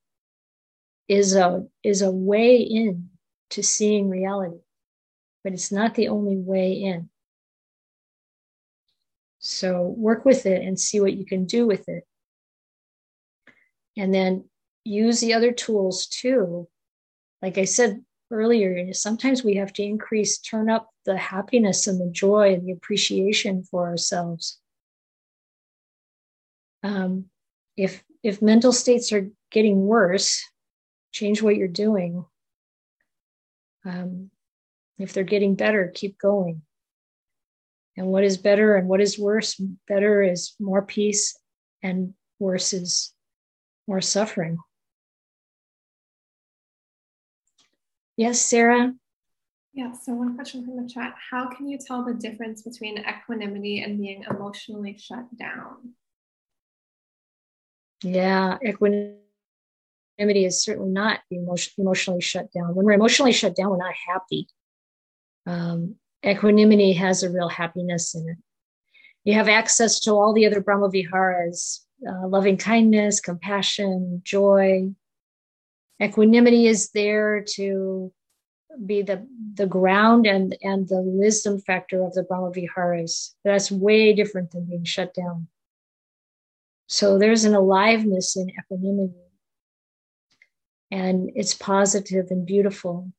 is 1.07 1.35
a 1.35 1.65
is 1.83 2.01
a 2.01 2.11
way 2.11 2.57
in 2.57 3.09
to 3.49 3.63
seeing 3.63 4.09
reality 4.09 4.59
but 5.47 5.53
it's 5.53 5.71
not 5.71 5.95
the 5.95 6.09
only 6.09 6.35
way 6.35 6.73
in. 6.73 7.09
So 9.39 9.95
work 9.97 10.25
with 10.25 10.45
it 10.45 10.61
and 10.61 10.77
see 10.77 10.99
what 10.99 11.13
you 11.13 11.25
can 11.25 11.45
do 11.45 11.65
with 11.65 11.87
it. 11.87 12.03
And 13.95 14.13
then 14.13 14.49
use 14.83 15.21
the 15.21 15.33
other 15.33 15.53
tools 15.53 16.07
too. 16.07 16.67
Like 17.41 17.57
i 17.57 17.63
said 17.63 18.03
earlier 18.29 18.91
sometimes 18.91 19.41
we 19.41 19.55
have 19.55 19.71
to 19.71 19.83
increase 19.83 20.37
turn 20.37 20.69
up 20.69 20.89
the 21.05 21.15
happiness 21.15 21.87
and 21.87 21.97
the 22.01 22.11
joy 22.11 22.53
and 22.53 22.67
the 22.67 22.73
appreciation 22.73 23.63
for 23.63 23.87
ourselves. 23.87 24.59
Um, 26.83 27.27
if 27.77 28.03
if 28.21 28.41
mental 28.41 28.73
states 28.73 29.13
are 29.13 29.29
getting 29.49 29.85
worse 29.85 30.43
change 31.11 31.41
what 31.41 31.55
you're 31.55 31.67
doing 31.67 32.25
Um, 33.85 34.31
if 34.97 35.13
they're 35.13 35.23
getting 35.23 35.55
better, 35.55 35.91
keep 35.93 36.17
going. 36.17 36.61
And 37.95 38.07
what 38.07 38.23
is 38.23 38.37
better 38.37 38.75
and 38.75 38.87
what 38.87 39.01
is 39.01 39.17
worse? 39.17 39.55
Better 39.87 40.21
is 40.21 40.53
more 40.59 40.81
peace, 40.81 41.37
and 41.81 42.13
worse 42.39 42.73
is 42.73 43.13
more 43.87 44.01
suffering. 44.01 44.57
Yes, 48.17 48.41
Sarah? 48.41 48.93
Yeah, 49.73 49.93
so 49.93 50.13
one 50.13 50.35
question 50.35 50.65
from 50.65 50.81
the 50.81 50.89
chat 50.89 51.13
How 51.31 51.47
can 51.47 51.67
you 51.67 51.77
tell 51.77 52.03
the 52.03 52.15
difference 52.15 52.63
between 52.63 52.97
equanimity 52.97 53.81
and 53.81 53.99
being 53.99 54.23
emotionally 54.29 54.97
shut 54.97 55.25
down? 55.37 55.93
Yeah, 58.03 58.57
equanimity 58.65 59.26
is 60.19 60.63
certainly 60.63 60.91
not 60.91 61.19
emotion, 61.31 61.73
emotionally 61.77 62.21
shut 62.21 62.51
down. 62.51 62.75
When 62.75 62.85
we're 62.85 62.93
emotionally 62.93 63.31
shut 63.31 63.55
down, 63.55 63.69
we're 63.69 63.77
not 63.77 63.93
happy. 64.07 64.47
Um, 65.45 65.95
equanimity 66.25 66.93
has 66.93 67.23
a 67.23 67.29
real 67.29 67.49
happiness 67.49 68.15
in 68.15 68.29
it. 68.29 68.37
You 69.23 69.33
have 69.33 69.49
access 69.49 69.99
to 70.01 70.11
all 70.11 70.33
the 70.33 70.45
other 70.45 70.61
Brahma 70.61 70.89
Viharas 70.89 71.87
uh, 72.05 72.27
loving 72.27 72.57
kindness, 72.57 73.19
compassion, 73.19 74.21
joy. 74.23 74.91
Equanimity 76.01 76.67
is 76.67 76.91
there 76.91 77.43
to 77.55 78.11
be 78.85 79.01
the, 79.01 79.27
the 79.55 79.65
ground 79.65 80.27
and, 80.27 80.55
and 80.61 80.87
the 80.87 81.01
wisdom 81.01 81.59
factor 81.59 82.03
of 82.03 82.13
the 82.13 82.23
Brahma 82.23 82.51
Viharas. 82.51 83.35
That's 83.43 83.71
way 83.71 84.13
different 84.13 84.51
than 84.51 84.65
being 84.65 84.83
shut 84.83 85.13
down. 85.13 85.47
So 86.87 87.17
there's 87.17 87.45
an 87.45 87.55
aliveness 87.55 88.35
in 88.37 88.49
equanimity. 88.49 89.15
And 90.91 91.31
it's 91.35 91.53
positive 91.53 92.27
and 92.29 92.45
beautiful 92.45 93.11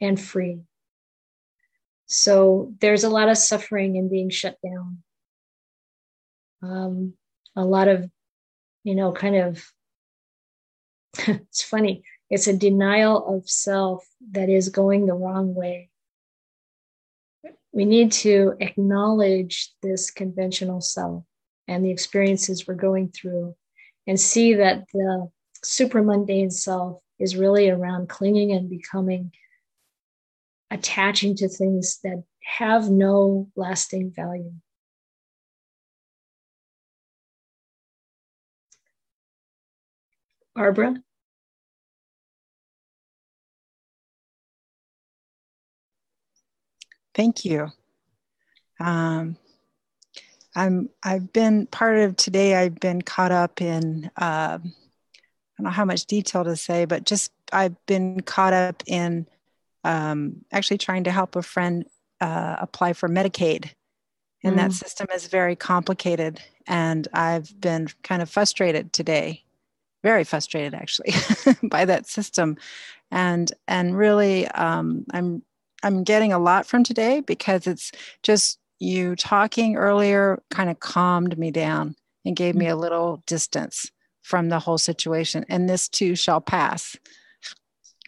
and 0.00 0.20
free. 0.20 0.62
So 2.06 2.74
there's 2.80 3.04
a 3.04 3.08
lot 3.08 3.28
of 3.28 3.38
suffering 3.38 3.96
in 3.96 4.08
being 4.08 4.28
shut 4.28 4.56
down. 4.62 5.02
Um, 6.62 7.14
a 7.56 7.64
lot 7.64 7.88
of, 7.88 8.10
you 8.84 8.94
know, 8.94 9.12
kind 9.12 9.36
of, 9.36 9.64
it's 11.26 11.62
funny, 11.62 12.04
it's 12.28 12.46
a 12.46 12.56
denial 12.56 13.26
of 13.26 13.48
self 13.48 14.06
that 14.32 14.48
is 14.48 14.68
going 14.68 15.06
the 15.06 15.14
wrong 15.14 15.54
way. 15.54 15.90
We 17.72 17.84
need 17.84 18.12
to 18.12 18.54
acknowledge 18.60 19.72
this 19.82 20.10
conventional 20.10 20.80
self 20.80 21.24
and 21.68 21.84
the 21.84 21.90
experiences 21.90 22.66
we're 22.66 22.74
going 22.74 23.10
through 23.10 23.54
and 24.06 24.18
see 24.18 24.54
that 24.54 24.84
the 24.92 25.30
supramundane 25.64 26.52
self 26.52 27.00
is 27.22 27.36
really 27.36 27.70
around 27.70 28.08
clinging 28.08 28.50
and 28.50 28.68
becoming 28.68 29.30
attaching 30.72 31.36
to 31.36 31.48
things 31.48 32.00
that 32.02 32.24
have 32.42 32.90
no 32.90 33.48
lasting 33.54 34.10
value. 34.10 34.52
Barbara? 40.56 40.96
Thank 47.14 47.44
you. 47.44 47.68
Um, 48.80 49.36
I'm 50.54 50.90
I've 51.02 51.32
been 51.32 51.66
part 51.66 51.98
of 51.98 52.16
today. 52.16 52.56
I've 52.56 52.80
been 52.80 53.00
caught 53.00 53.32
up 53.32 53.60
in 53.60 54.10
uh, 54.16 54.58
I 55.58 55.62
don't 55.62 55.64
know 55.64 55.70
how 55.70 55.84
much 55.84 56.06
detail 56.06 56.44
to 56.44 56.56
say, 56.56 56.84
but 56.84 57.04
just 57.04 57.32
I've 57.52 57.74
been 57.86 58.20
caught 58.20 58.52
up 58.52 58.82
in 58.86 59.26
um, 59.84 60.44
actually 60.50 60.78
trying 60.78 61.04
to 61.04 61.10
help 61.10 61.36
a 61.36 61.42
friend 61.42 61.84
uh, 62.20 62.56
apply 62.58 62.94
for 62.94 63.08
Medicaid. 63.08 63.70
And 64.44 64.54
mm. 64.54 64.58
that 64.58 64.72
system 64.72 65.08
is 65.14 65.26
very 65.26 65.56
complicated. 65.56 66.40
And 66.66 67.06
I've 67.12 67.60
been 67.60 67.88
kind 68.02 68.22
of 68.22 68.30
frustrated 68.30 68.92
today, 68.92 69.42
very 70.02 70.24
frustrated 70.24 70.74
actually, 70.74 71.12
by 71.62 71.84
that 71.84 72.06
system. 72.06 72.56
And 73.10 73.52
and 73.68 73.96
really, 73.96 74.48
um, 74.48 75.04
I'm 75.12 75.42
I'm 75.82 76.04
getting 76.04 76.32
a 76.32 76.38
lot 76.38 76.66
from 76.66 76.84
today 76.84 77.20
because 77.20 77.66
it's 77.66 77.92
just 78.22 78.58
you 78.78 79.14
talking 79.16 79.76
earlier 79.76 80.42
kind 80.50 80.70
of 80.70 80.80
calmed 80.80 81.38
me 81.38 81.50
down 81.50 81.94
and 82.24 82.34
gave 82.34 82.54
me 82.54 82.66
mm. 82.66 82.72
a 82.72 82.76
little 82.76 83.22
distance 83.26 83.90
from 84.22 84.48
the 84.48 84.58
whole 84.58 84.78
situation. 84.78 85.44
And 85.48 85.68
this 85.68 85.88
too 85.88 86.16
shall 86.16 86.40
pass 86.40 86.96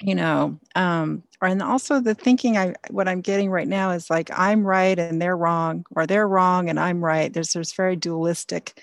you 0.01 0.15
know 0.15 0.59
um 0.75 1.23
and 1.41 1.63
also 1.63 2.01
the 2.01 2.15
thinking 2.15 2.57
i 2.57 2.75
what 2.91 3.09
i'm 3.09 3.21
getting 3.21 3.51
right 3.51 3.69
now 3.69 3.91
is 3.91 4.11
like 4.11 4.31
i'm 4.37 4.67
right 4.67 4.99
and 4.99 5.21
they're 5.21 5.37
wrong 5.37 5.85
or 5.95 6.07
they're 6.07 6.29
wrong 6.29 6.69
and 6.69 6.81
i'm 6.81 7.05
right. 7.05 7.33
There's 7.33 7.53
there's 7.53 7.73
very 7.73 7.97
dualistic 7.97 8.81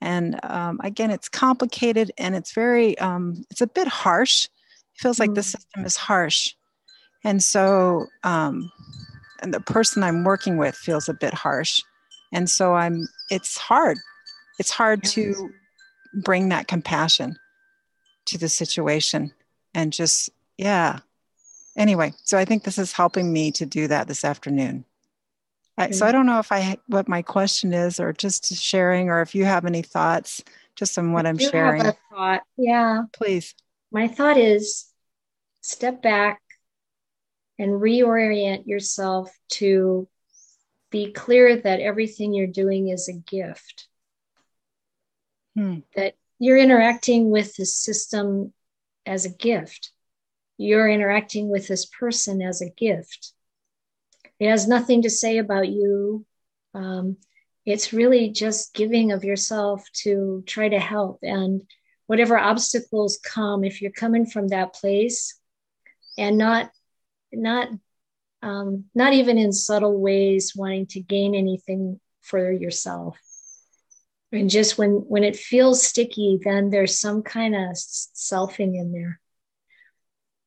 and 0.00 0.40
um, 0.44 0.80
again 0.82 1.10
it's 1.10 1.28
complicated 1.28 2.10
and 2.18 2.34
it's 2.34 2.52
very 2.52 2.98
um, 2.98 3.44
it's 3.50 3.60
a 3.60 3.66
bit 3.66 3.86
harsh. 3.86 4.46
It 4.46 5.00
feels 5.00 5.18
like 5.18 5.30
mm. 5.30 5.34
the 5.34 5.42
system 5.42 5.84
is 5.84 5.96
harsh. 5.96 6.54
And 7.22 7.42
so 7.42 8.06
um, 8.24 8.70
and 9.42 9.52
the 9.52 9.60
person 9.60 10.02
i'm 10.02 10.24
working 10.24 10.56
with 10.56 10.74
feels 10.74 11.08
a 11.08 11.14
bit 11.14 11.34
harsh. 11.34 11.80
And 12.32 12.48
so 12.48 12.74
i'm 12.74 13.06
it's 13.30 13.58
hard. 13.58 13.98
It's 14.58 14.70
hard 14.70 15.04
to 15.04 15.50
bring 16.12 16.48
that 16.48 16.68
compassion 16.68 17.36
to 18.26 18.38
the 18.38 18.48
situation 18.48 19.32
and 19.74 19.92
just 19.92 20.30
yeah. 20.58 21.00
Anyway 21.76 22.12
so 22.24 22.36
i 22.36 22.44
think 22.44 22.64
this 22.64 22.78
is 22.78 22.92
helping 22.92 23.32
me 23.32 23.50
to 23.52 23.64
do 23.64 23.86
that 23.88 24.08
this 24.08 24.24
afternoon. 24.24 24.84
Right, 25.78 25.94
so 25.94 26.04
i 26.04 26.12
don't 26.12 26.26
know 26.26 26.40
if 26.40 26.52
i 26.52 26.76
what 26.88 27.08
my 27.08 27.22
question 27.22 27.72
is 27.72 28.00
or 28.00 28.12
just 28.12 28.52
sharing 28.54 29.08
or 29.08 29.22
if 29.22 29.34
you 29.34 29.44
have 29.44 29.64
any 29.64 29.82
thoughts 29.82 30.42
just 30.80 30.98
on 30.98 31.12
what 31.12 31.26
I 31.26 31.28
am 31.28 31.38
sharing 31.38 31.84
have 31.84 31.94
a 31.94 32.14
thought. 32.14 32.42
Yeah. 32.56 33.02
Please. 33.12 33.54
My 33.92 34.08
thought 34.08 34.38
is 34.38 34.86
step 35.60 36.02
back 36.02 36.40
and 37.58 37.72
reorient 37.72 38.66
yourself 38.66 39.30
to 39.50 40.08
be 40.90 41.12
clear 41.12 41.56
that 41.56 41.80
everything 41.80 42.32
you're 42.32 42.46
doing 42.46 42.88
is 42.88 43.08
a 43.08 43.12
gift 43.12 43.88
hmm. 45.54 45.78
that 45.96 46.14
you're 46.38 46.58
interacting 46.58 47.30
with 47.30 47.54
the 47.56 47.66
system 47.66 48.52
as 49.06 49.24
a 49.24 49.30
gift 49.30 49.92
you're 50.60 50.90
interacting 50.90 51.48
with 51.48 51.66
this 51.68 51.86
person 51.86 52.42
as 52.42 52.60
a 52.60 52.68
gift. 52.68 53.32
It 54.38 54.50
has 54.50 54.68
nothing 54.68 55.02
to 55.02 55.10
say 55.10 55.38
about 55.38 55.70
you. 55.70 56.26
Um, 56.74 57.16
it's 57.64 57.94
really 57.94 58.28
just 58.28 58.74
giving 58.74 59.10
of 59.10 59.24
yourself 59.24 59.82
to 60.02 60.44
try 60.46 60.68
to 60.68 60.78
help. 60.78 61.20
And 61.22 61.62
whatever 62.08 62.36
obstacles 62.36 63.18
come, 63.24 63.64
if 63.64 63.80
you're 63.80 63.90
coming 63.90 64.26
from 64.26 64.48
that 64.48 64.74
place 64.74 65.40
and 66.18 66.36
not, 66.36 66.70
not, 67.32 67.68
um, 68.42 68.84
not 68.94 69.14
even 69.14 69.38
in 69.38 69.54
subtle 69.54 69.98
ways 69.98 70.52
wanting 70.54 70.88
to 70.88 71.00
gain 71.00 71.34
anything 71.34 72.00
for 72.20 72.52
yourself. 72.52 73.16
And 74.32 74.48
just 74.48 74.78
when 74.78 74.90
when 75.08 75.24
it 75.24 75.36
feels 75.36 75.84
sticky, 75.84 76.38
then 76.42 76.70
there's 76.70 76.98
some 76.98 77.22
kind 77.22 77.54
of 77.54 77.72
selfing 77.72 78.78
in 78.78 78.92
there. 78.92 79.20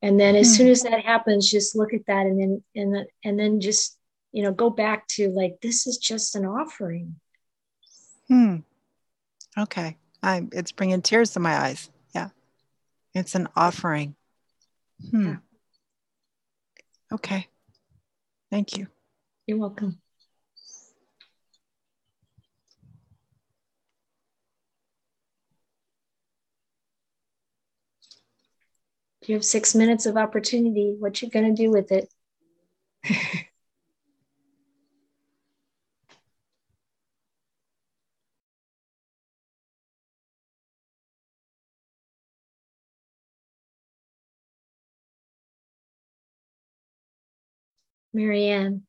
And 0.01 0.19
then 0.19 0.35
as 0.35 0.53
mm 0.53 0.57
soon 0.57 0.67
as 0.67 0.83
that 0.83 1.03
happens 1.05 1.49
just 1.49 1.75
look 1.75 1.93
at 1.93 2.05
that 2.07 2.25
and 2.25 2.39
then 2.39 2.63
and, 2.75 3.07
and 3.23 3.39
then 3.39 3.59
just 3.59 3.97
you 4.31 4.43
know 4.43 4.51
go 4.51 4.69
back 4.69 5.07
to 5.09 5.29
like 5.29 5.55
this 5.61 5.85
is 5.87 5.97
just 5.97 6.35
an 6.35 6.45
offering. 6.45 7.15
Hmm. 8.27 8.57
Okay. 9.57 9.97
I 10.21 10.47
it's 10.53 10.71
bringing 10.71 11.01
tears 11.01 11.31
to 11.31 11.39
my 11.39 11.57
eyes. 11.57 11.89
Yeah. 12.15 12.29
It's 13.13 13.35
an 13.35 13.49
offering. 13.55 14.15
Hmm. 15.11 15.25
Yeah. 15.25 15.35
okay. 17.13 17.47
Thank 18.49 18.77
you. 18.77 18.87
You're 19.45 19.57
welcome 19.57 19.99
You 29.25 29.35
have 29.35 29.45
six 29.45 29.73
minutes 29.75 30.05
of 30.05 30.17
opportunity. 30.17 30.95
What 30.99 31.21
you 31.21 31.29
going 31.29 31.55
to 31.55 31.63
do 31.63 31.71
with 31.71 31.91
it? 31.91 32.09
Marianne. 48.13 48.83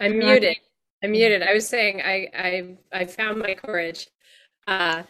I'm 0.00 0.18
muted. 0.18 0.56
I'm 1.02 1.12
muted. 1.12 1.42
I 1.42 1.54
was 1.54 1.68
saying 1.68 2.02
I 2.02 2.28
I 2.34 2.76
I 2.92 3.04
found 3.06 3.38
my 3.38 3.54
courage 3.54 4.08
uh, 4.66 5.04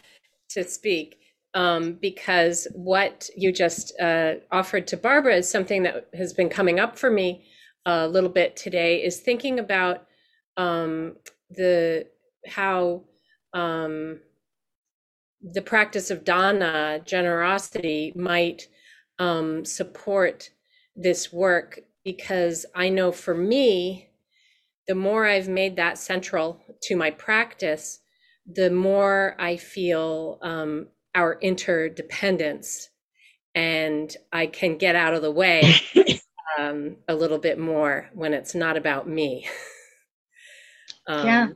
to 0.50 0.64
speak. 0.64 1.18
Um, 1.56 1.94
because 2.02 2.68
what 2.74 3.30
you 3.34 3.50
just 3.50 3.98
uh, 3.98 4.34
offered 4.52 4.86
to 4.88 4.96
Barbara 4.96 5.36
is 5.36 5.50
something 5.50 5.84
that 5.84 6.06
has 6.12 6.34
been 6.34 6.50
coming 6.50 6.78
up 6.78 6.98
for 6.98 7.10
me 7.10 7.46
a 7.86 8.06
little 8.06 8.28
bit 8.28 8.56
today. 8.56 9.02
Is 9.02 9.20
thinking 9.20 9.58
about 9.58 10.06
um, 10.58 11.16
the 11.48 12.06
how 12.46 13.04
um, 13.54 14.20
the 15.42 15.62
practice 15.62 16.10
of 16.10 16.24
dana 16.24 17.00
generosity 17.06 18.12
might 18.14 18.68
um, 19.18 19.64
support 19.64 20.50
this 20.94 21.32
work 21.32 21.80
because 22.04 22.66
I 22.74 22.90
know 22.90 23.12
for 23.12 23.34
me, 23.34 24.10
the 24.86 24.94
more 24.94 25.24
I've 25.24 25.48
made 25.48 25.76
that 25.76 25.96
central 25.96 26.60
to 26.82 26.96
my 26.96 27.10
practice, 27.10 28.00
the 28.46 28.70
more 28.70 29.34
I 29.38 29.56
feel 29.56 30.38
um, 30.42 30.88
our 31.16 31.38
interdependence 31.40 32.90
and 33.54 34.14
I 34.30 34.46
can 34.46 34.76
get 34.76 34.94
out 34.94 35.14
of 35.14 35.22
the 35.22 35.30
way 35.30 35.74
um, 36.60 36.96
a 37.08 37.14
little 37.14 37.38
bit 37.38 37.58
more 37.58 38.10
when 38.12 38.34
it's 38.34 38.54
not 38.54 38.76
about 38.76 39.08
me. 39.08 39.48
um, 41.08 41.26
yeah. 41.26 41.48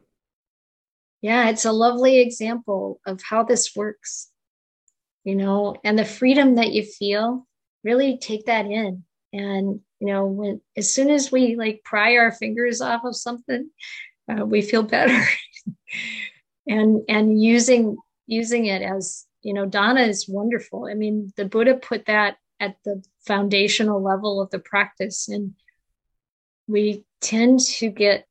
Yeah, 1.20 1.50
it's 1.50 1.66
a 1.66 1.72
lovely 1.72 2.20
example 2.20 2.98
of 3.06 3.20
how 3.22 3.42
this 3.42 3.76
works, 3.76 4.30
you 5.22 5.34
know, 5.34 5.76
and 5.84 5.98
the 5.98 6.04
freedom 6.06 6.54
that 6.54 6.72
you 6.72 6.82
feel, 6.82 7.46
really 7.84 8.16
take 8.16 8.46
that 8.46 8.64
in. 8.64 9.04
And, 9.34 9.80
you 10.00 10.06
know, 10.06 10.24
when 10.24 10.62
as 10.78 10.92
soon 10.92 11.10
as 11.10 11.30
we 11.30 11.56
like 11.56 11.82
pry 11.84 12.16
our 12.16 12.32
fingers 12.32 12.80
off 12.80 13.04
of 13.04 13.14
something, 13.14 13.68
uh, 14.30 14.46
we 14.46 14.62
feel 14.62 14.82
better. 14.82 15.22
and 16.66 17.02
and 17.06 17.42
using 17.42 17.98
using 18.26 18.64
it 18.64 18.80
as 18.80 19.26
you 19.42 19.54
know 19.54 19.66
dana 19.66 20.02
is 20.02 20.28
wonderful. 20.28 20.86
I 20.90 20.94
mean 20.94 21.32
the 21.36 21.44
buddha 21.44 21.74
put 21.74 22.06
that 22.06 22.36
at 22.58 22.76
the 22.84 23.02
foundational 23.26 24.02
level 24.02 24.40
of 24.40 24.50
the 24.50 24.58
practice 24.58 25.28
and 25.28 25.54
we 26.66 27.04
tend 27.20 27.60
to 27.60 27.90
get 27.90 28.26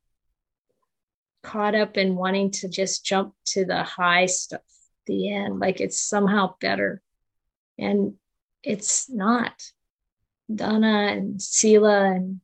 caught 1.42 1.74
up 1.74 1.96
in 1.96 2.16
wanting 2.16 2.50
to 2.50 2.68
just 2.68 3.04
jump 3.04 3.34
to 3.46 3.64
the 3.64 3.82
high 3.82 4.26
stuff 4.26 4.60
the 5.06 5.32
end 5.32 5.58
like 5.58 5.80
it's 5.80 6.00
somehow 6.00 6.54
better. 6.60 7.02
And 7.78 8.14
it's 8.62 9.10
not. 9.10 9.52
Dana 10.52 11.08
and 11.12 11.40
sila 11.40 12.12
and 12.14 12.40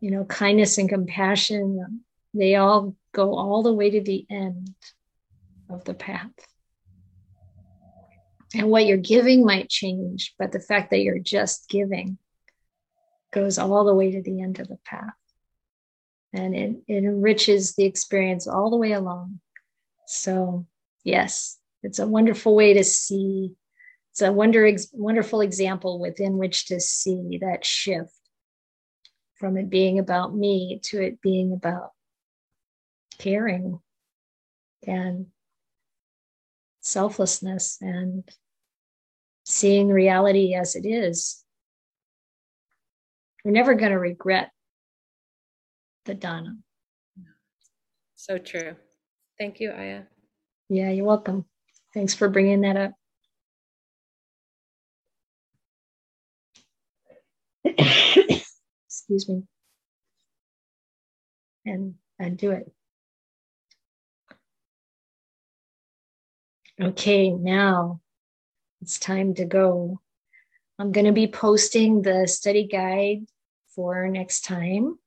you 0.00 0.10
know 0.10 0.24
kindness 0.24 0.78
and 0.78 0.88
compassion 0.88 2.02
they 2.32 2.56
all 2.56 2.96
go 3.12 3.34
all 3.36 3.62
the 3.62 3.72
way 3.72 3.90
to 3.90 4.00
the 4.00 4.26
end 4.30 4.74
of 5.68 5.84
the 5.84 5.92
path 5.92 6.32
and 8.54 8.70
what 8.70 8.86
you're 8.86 8.96
giving 8.96 9.44
might 9.44 9.68
change, 9.68 10.34
but 10.38 10.52
the 10.52 10.60
fact 10.60 10.90
that 10.90 11.00
you're 11.00 11.18
just 11.18 11.68
giving 11.68 12.18
goes 13.32 13.58
all 13.58 13.84
the 13.84 13.94
way 13.94 14.12
to 14.12 14.22
the 14.22 14.40
end 14.40 14.60
of 14.60 14.68
the 14.68 14.78
path. 14.84 15.14
And 16.32 16.54
it, 16.54 16.76
it 16.88 17.04
enriches 17.04 17.74
the 17.74 17.84
experience 17.84 18.46
all 18.46 18.70
the 18.70 18.76
way 18.76 18.92
along. 18.92 19.40
So, 20.06 20.66
yes, 21.04 21.58
it's 21.82 21.98
a 21.98 22.06
wonderful 22.06 22.54
way 22.54 22.74
to 22.74 22.84
see. 22.84 23.54
It's 24.12 24.22
a 24.22 24.32
wonder, 24.32 24.70
wonderful 24.92 25.40
example 25.40 26.00
within 26.00 26.38
which 26.38 26.66
to 26.66 26.80
see 26.80 27.38
that 27.40 27.64
shift 27.64 28.12
from 29.36 29.56
it 29.56 29.68
being 29.68 29.98
about 29.98 30.34
me 30.34 30.80
to 30.84 31.02
it 31.02 31.20
being 31.20 31.52
about 31.52 31.90
caring 33.18 33.80
and 34.86 35.26
selflessness 36.80 37.78
and 37.80 38.30
seeing 39.44 39.88
reality 39.88 40.54
as 40.54 40.74
it 40.74 40.86
is, 40.86 41.42
we're 43.44 43.52
never 43.52 43.74
going 43.74 43.92
to 43.92 43.98
regret 43.98 44.50
the 46.06 46.14
dana. 46.14 46.56
So 48.16 48.38
true. 48.38 48.76
Thank 49.38 49.60
you, 49.60 49.70
Ayya. 49.70 50.06
Yeah, 50.68 50.90
you're 50.90 51.04
welcome. 51.04 51.44
Thanks 51.92 52.14
for 52.14 52.28
bringing 52.28 52.62
that 52.62 52.76
up. 52.76 52.92
Excuse 58.86 59.28
me. 59.28 59.42
And 61.66 61.94
and 62.18 62.38
do 62.38 62.50
it. 62.50 62.70
Okay, 66.80 67.30
now 67.30 68.00
it's 68.84 68.98
time 68.98 69.32
to 69.32 69.46
go. 69.46 69.98
I'm 70.78 70.92
going 70.92 71.06
to 71.06 71.12
be 71.12 71.26
posting 71.26 72.02
the 72.02 72.28
study 72.28 72.66
guide 72.66 73.24
for 73.74 74.06
next 74.10 74.44
time. 74.44 74.98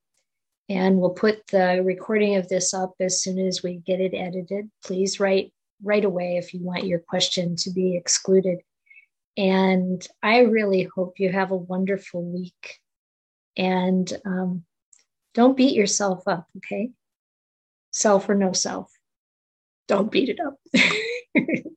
And 0.67 0.97
we'll 0.97 1.11
put 1.11 1.45
the 1.45 1.83
recording 1.85 2.37
of 2.37 2.49
this 2.49 2.73
up 2.73 2.95
as 2.99 3.21
soon 3.21 3.37
as 3.37 3.61
we 3.61 3.75
get 3.75 4.01
it 4.01 4.15
edited. 4.15 4.71
Please 4.83 5.19
write 5.19 5.53
right 5.83 6.03
away 6.03 6.37
if 6.37 6.55
you 6.55 6.63
want 6.63 6.87
your 6.87 6.97
question 6.97 7.55
to 7.57 7.69
be 7.69 7.95
excluded. 7.95 8.61
And 9.37 10.05
I 10.23 10.39
really 10.39 10.89
hope 10.95 11.19
you 11.19 11.31
have 11.31 11.51
a 11.51 11.55
wonderful 11.55 12.23
week. 12.23 12.79
And 13.55 14.11
um, 14.25 14.65
don't 15.35 15.55
beat 15.55 15.75
yourself 15.75 16.23
up, 16.27 16.47
okay? 16.57 16.89
Self 17.91 18.27
or 18.27 18.33
no 18.33 18.53
self. 18.53 18.91
Don't 19.87 20.11
beat 20.11 20.29
it 20.29 20.39
up. 20.39 20.55